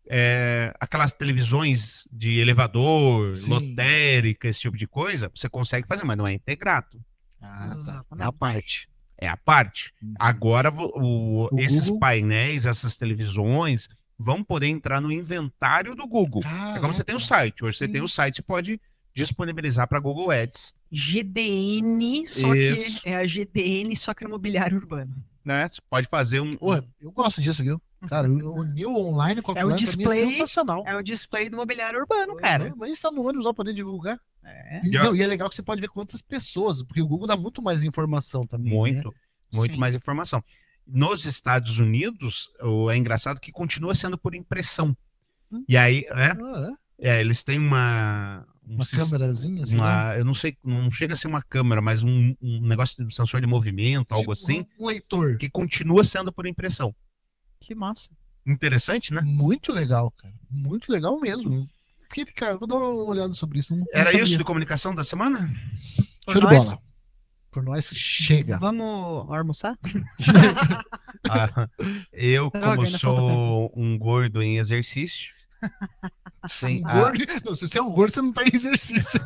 É, 0.09 0.73
aquelas 0.81 1.13
televisões 1.13 2.07
de 2.13 2.39
elevador, 2.39 3.35
Sim. 3.37 3.51
lotérica, 3.51 4.49
esse 4.49 4.61
tipo 4.61 4.77
de 4.77 4.87
coisa, 4.87 5.31
você 5.35 5.49
consegue 5.49 5.87
fazer, 5.87 6.05
mas 6.05 6.17
não 6.17 6.27
é 6.27 6.33
integrado. 6.35 7.01
Ah, 7.41 7.57
tá. 7.59 7.67
Exatamente. 7.69 8.23
É 8.23 8.27
a 8.27 8.33
parte. 8.33 8.89
É 9.19 9.29
a 9.29 9.37
parte. 9.37 9.93
Uhum. 10.03 10.15
Agora, 10.19 10.71
o- 10.73 11.49
O 11.55 11.59
esses 11.61 11.85
Google- 11.89 12.01
painéis, 12.01 12.67
essas 12.67 12.97
televisões, 12.97 13.89
vão 14.19 14.43
poder 14.43 14.67
entrar 14.69 15.01
no 15.01 15.11
inventário 15.13 15.95
do 15.95 16.07
Google. 16.07 16.43
É 16.75 16.79
como 16.81 16.93
você 16.93 17.05
tem 17.05 17.15
o 17.15 17.21
site. 17.21 17.65
Hoje 17.65 17.79
você 17.79 17.87
Sim. 17.87 17.93
tem 17.93 18.03
o 18.03 18.09
site, 18.09 18.37
você 18.37 18.43
pode 18.43 18.81
disponibilizar 19.15 19.89
para 19.89 19.99
Google 20.01 20.31
Ads. 20.31 20.75
GDN, 20.91 22.27
só 22.27 22.55
Isso. 22.55 23.03
que 23.03 23.09
é 23.09 23.17
a 23.17 23.27
GDN, 23.27 23.95
só 23.97 24.15
que 24.15 24.25
no 24.25 24.31
mobiliário 24.31 24.77
urbano. 24.77 25.15
Né? 25.45 25.69
Você 25.69 25.81
pode 25.89 26.09
fazer 26.09 26.41
um. 26.41 26.57
Pô, 26.57 26.75
eu 27.01 27.13
gosto 27.13 27.41
disso, 27.41 27.63
viu? 27.63 27.81
Cara, 28.09 28.29
o 28.29 28.65
New 28.65 28.91
Online 28.95 29.43
com 29.43 29.53
a 29.53 29.55
É 29.55 29.59
pra 29.65 29.67
mim 29.67 29.77
display- 29.77 30.23
é 30.23 30.31
sensacional. 30.31 30.85
É 30.87 30.97
o 30.97 31.03
display 31.03 31.49
do 31.51 31.57
mobiliário 31.57 31.99
urbano, 32.01 32.35
cara. 32.37 32.73
Mas 32.77 32.93
isso 32.93 33.03
tá 33.03 33.11
no 33.11 33.23
ônibus, 33.27 33.45
vai 33.45 33.55
poder 33.55 33.73
divulgar. 33.73 34.19
É. 34.45 34.81
E, 34.85 34.91
não, 34.91 35.15
e 35.15 35.23
é 35.23 35.27
legal 35.27 35.49
que 35.49 35.57
você 35.57 35.63
pode 35.63 35.81
ver 35.81 35.89
quantas 35.89 36.23
pessoas, 36.23 36.83
porque 36.83 37.03
o 37.03 37.07
Google 37.07 37.27
dá 37.27 37.37
muito 37.37 37.61
mais 37.63 37.83
informação 37.85 38.47
também. 38.47 38.73
né? 38.73 38.79
Muito, 38.79 39.15
muito 39.53 39.73
Sim. 39.75 39.79
mais 39.81 39.95
informação. 39.95 40.43
Nos 40.87 41.25
Estados 41.25 41.81
Unidos, 41.81 42.49
o- 42.63 42.89
é 42.91 42.97
engraçado 42.97 43.41
que 43.41 43.51
continua 43.51 43.95
sendo 43.95 44.17
por 44.17 44.35
impressão. 44.37 44.97
Hum. 45.51 45.65
E 45.69 45.77
aí, 45.77 46.05
é, 46.11 46.27
Ah, 46.31 46.71
é, 46.99 47.21
eles 47.21 47.43
têm 47.43 47.59
uma. 47.59 48.47
um 48.69 48.73
é? 48.73 48.75
Uma 48.77 48.85
câmerazinha, 48.87 49.63
assim, 49.65 49.77
né? 49.77 50.19
eu 50.21 50.25
não 50.25 50.35
sei, 50.35 50.57
não 50.65 50.91
chega 50.91 51.15
a 51.15 51.17
ser 51.17 51.27
uma 51.29 51.43
câmera, 51.43 51.81
mas 51.83 52.03
um, 52.05 52.35
um 52.41 52.61
negócio 52.67 53.05
de 53.05 53.13
sensor 53.15 53.41
de 53.41 53.47
movimento, 53.49 54.13
algo 54.13 54.23
Tipo, 54.23 54.33
assim, 54.33 54.65
Um 54.79 54.87
leitor. 54.87 55.37
que 55.39 55.49
continua 55.51 56.03
sendo 56.05 56.33
por 56.33 56.47
impressão. 56.47 56.95
Que 57.61 57.75
massa. 57.75 58.11
Interessante, 58.47 59.13
né? 59.13 59.21
Muito 59.23 59.73
legal, 59.73 60.11
cara. 60.13 60.35
Muito 60.51 60.91
legal 60.93 61.19
mesmo. 61.21 61.69
Porque, 62.09 62.25
cara, 62.27 62.57
vou 62.57 62.69
dar 62.69 62.77
uma 62.77 62.89
olhada 63.05 63.33
sobre 63.33 63.59
isso. 63.59 63.73
não- 63.75 63.81
não 63.81 63.87
Era 63.93 64.11
sabia. 64.11 64.23
isso 64.23 64.39
de 64.39 64.45
comunicação 64.45 64.95
da 64.95 65.03
semana? 65.03 65.53
Por 66.25 66.33
Show 66.33 66.41
de 66.49 66.57
bola. 66.57 66.79
Por 67.51 67.63
nós, 67.65 67.87
chega. 67.95 68.59
Vamos 68.59 69.31
almoçar? 69.31 69.77
Ah, 71.29 71.69
eu, 72.13 72.51
Droga, 72.51 72.77
como 72.77 72.87
sou 72.87 73.73
um 73.75 73.99
gordo 73.99 74.41
em 74.41 74.59
exercício, 74.59 75.33
sim, 76.47 76.83
Um 76.85 76.87
ah, 76.87 76.93
gordo, 77.01 77.25
não, 77.45 77.57
se 77.57 77.67
você 77.67 77.79
é 77.79 77.83
um 77.83 77.91
gordo, 77.91 78.13
você 78.15 78.23
não 78.23 78.33
tá 78.33 78.45
em 78.45 78.51
exercício. 78.55 79.21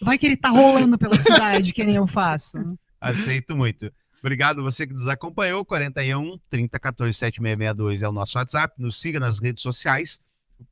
Vai 0.00 0.16
que 0.16 0.24
ele 0.26 0.36
tá 0.38 0.48
rolando 0.48 0.96
pela 0.96 1.18
cidade, 1.18 1.72
que 1.72 1.84
nem 1.84 1.96
eu 1.96 2.06
faço. 2.06 2.56
aceito 3.00 3.54
muito. 3.54 3.92
Obrigado 4.26 4.60
você 4.60 4.84
que 4.88 4.92
nos 4.92 5.06
acompanhou. 5.06 5.64
41 5.64 6.36
30 6.50 6.80
14 6.80 7.16
7662 7.16 8.02
é 8.02 8.08
o 8.08 8.12
nosso 8.12 8.36
WhatsApp. 8.36 8.74
Nos 8.76 9.00
siga 9.00 9.20
nas 9.20 9.38
redes 9.38 9.62
sociais 9.62 10.20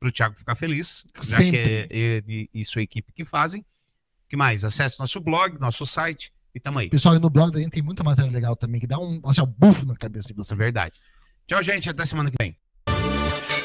para 0.00 0.08
o 0.08 0.12
Thiago 0.12 0.34
ficar 0.34 0.56
feliz, 0.56 1.04
já 1.14 1.36
Sempre. 1.36 1.62
que 1.62 1.68
é 1.68 1.86
ele 1.96 2.50
e 2.52 2.64
sua 2.64 2.82
equipe 2.82 3.12
que 3.12 3.24
fazem. 3.24 3.60
O 3.60 4.28
que 4.28 4.36
mais? 4.36 4.64
Acesse 4.64 4.98
nosso 4.98 5.20
blog, 5.20 5.56
nosso 5.60 5.86
site 5.86 6.32
e 6.52 6.58
tamo 6.58 6.80
aí. 6.80 6.90
Pessoal, 6.90 7.14
e 7.14 7.20
no 7.20 7.30
blog 7.30 7.52
da 7.52 7.60
gente 7.60 7.70
tem 7.70 7.82
muita 7.82 8.02
matéria 8.02 8.28
legal 8.28 8.56
também, 8.56 8.80
que 8.80 8.88
dá 8.88 8.98
um, 8.98 9.20
assim, 9.24 9.40
um 9.40 9.46
bufo 9.46 9.86
na 9.86 9.94
cabeça 9.94 10.26
de 10.26 10.34
vocês. 10.34 10.58
é 10.58 10.60
verdade. 10.60 10.98
Tchau, 11.46 11.62
gente. 11.62 11.88
Até 11.88 12.04
semana 12.06 12.32
que 12.32 12.36
vem. 12.40 12.56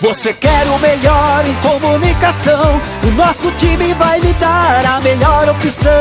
Você 0.01 0.31
quer 0.33 0.65
o 0.67 0.79
melhor 0.79 1.43
em 1.45 1.53
comunicação? 1.55 2.79
O 3.03 3.11
nosso 3.11 3.51
time 3.51 3.93
vai 3.95 4.17
lhe 4.21 4.31
dar 4.33 4.85
a 4.85 5.01
melhor 5.01 5.49
opção. 5.49 5.91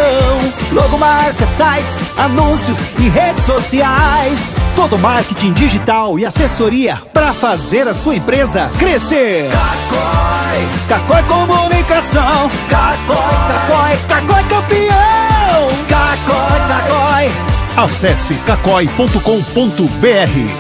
Logomarca, 0.71 1.45
sites, 1.45 1.99
anúncios 2.17 2.79
e 2.97 3.09
redes 3.09 3.45
sociais. 3.45 4.55
Todo 4.77 4.97
marketing 4.99 5.53
digital 5.53 6.17
e 6.17 6.25
assessoria 6.25 7.03
para 7.13 7.33
fazer 7.33 7.89
a 7.89 7.95
sua 7.95 8.15
empresa 8.15 8.71
crescer. 8.79 9.51
Cacói, 9.51 10.69
Cacói 10.89 11.23
Comunicação. 11.25 12.49
Cacói, 12.71 13.17
Cacói, 13.49 13.99
Cacói 14.09 14.45
campeão. 14.45 15.69
Cacói, 15.89 16.61
Cacói. 16.69 17.33
Acesse 17.77 18.35
cacói.com.br. 18.47 19.19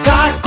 Cacói. 0.04 0.37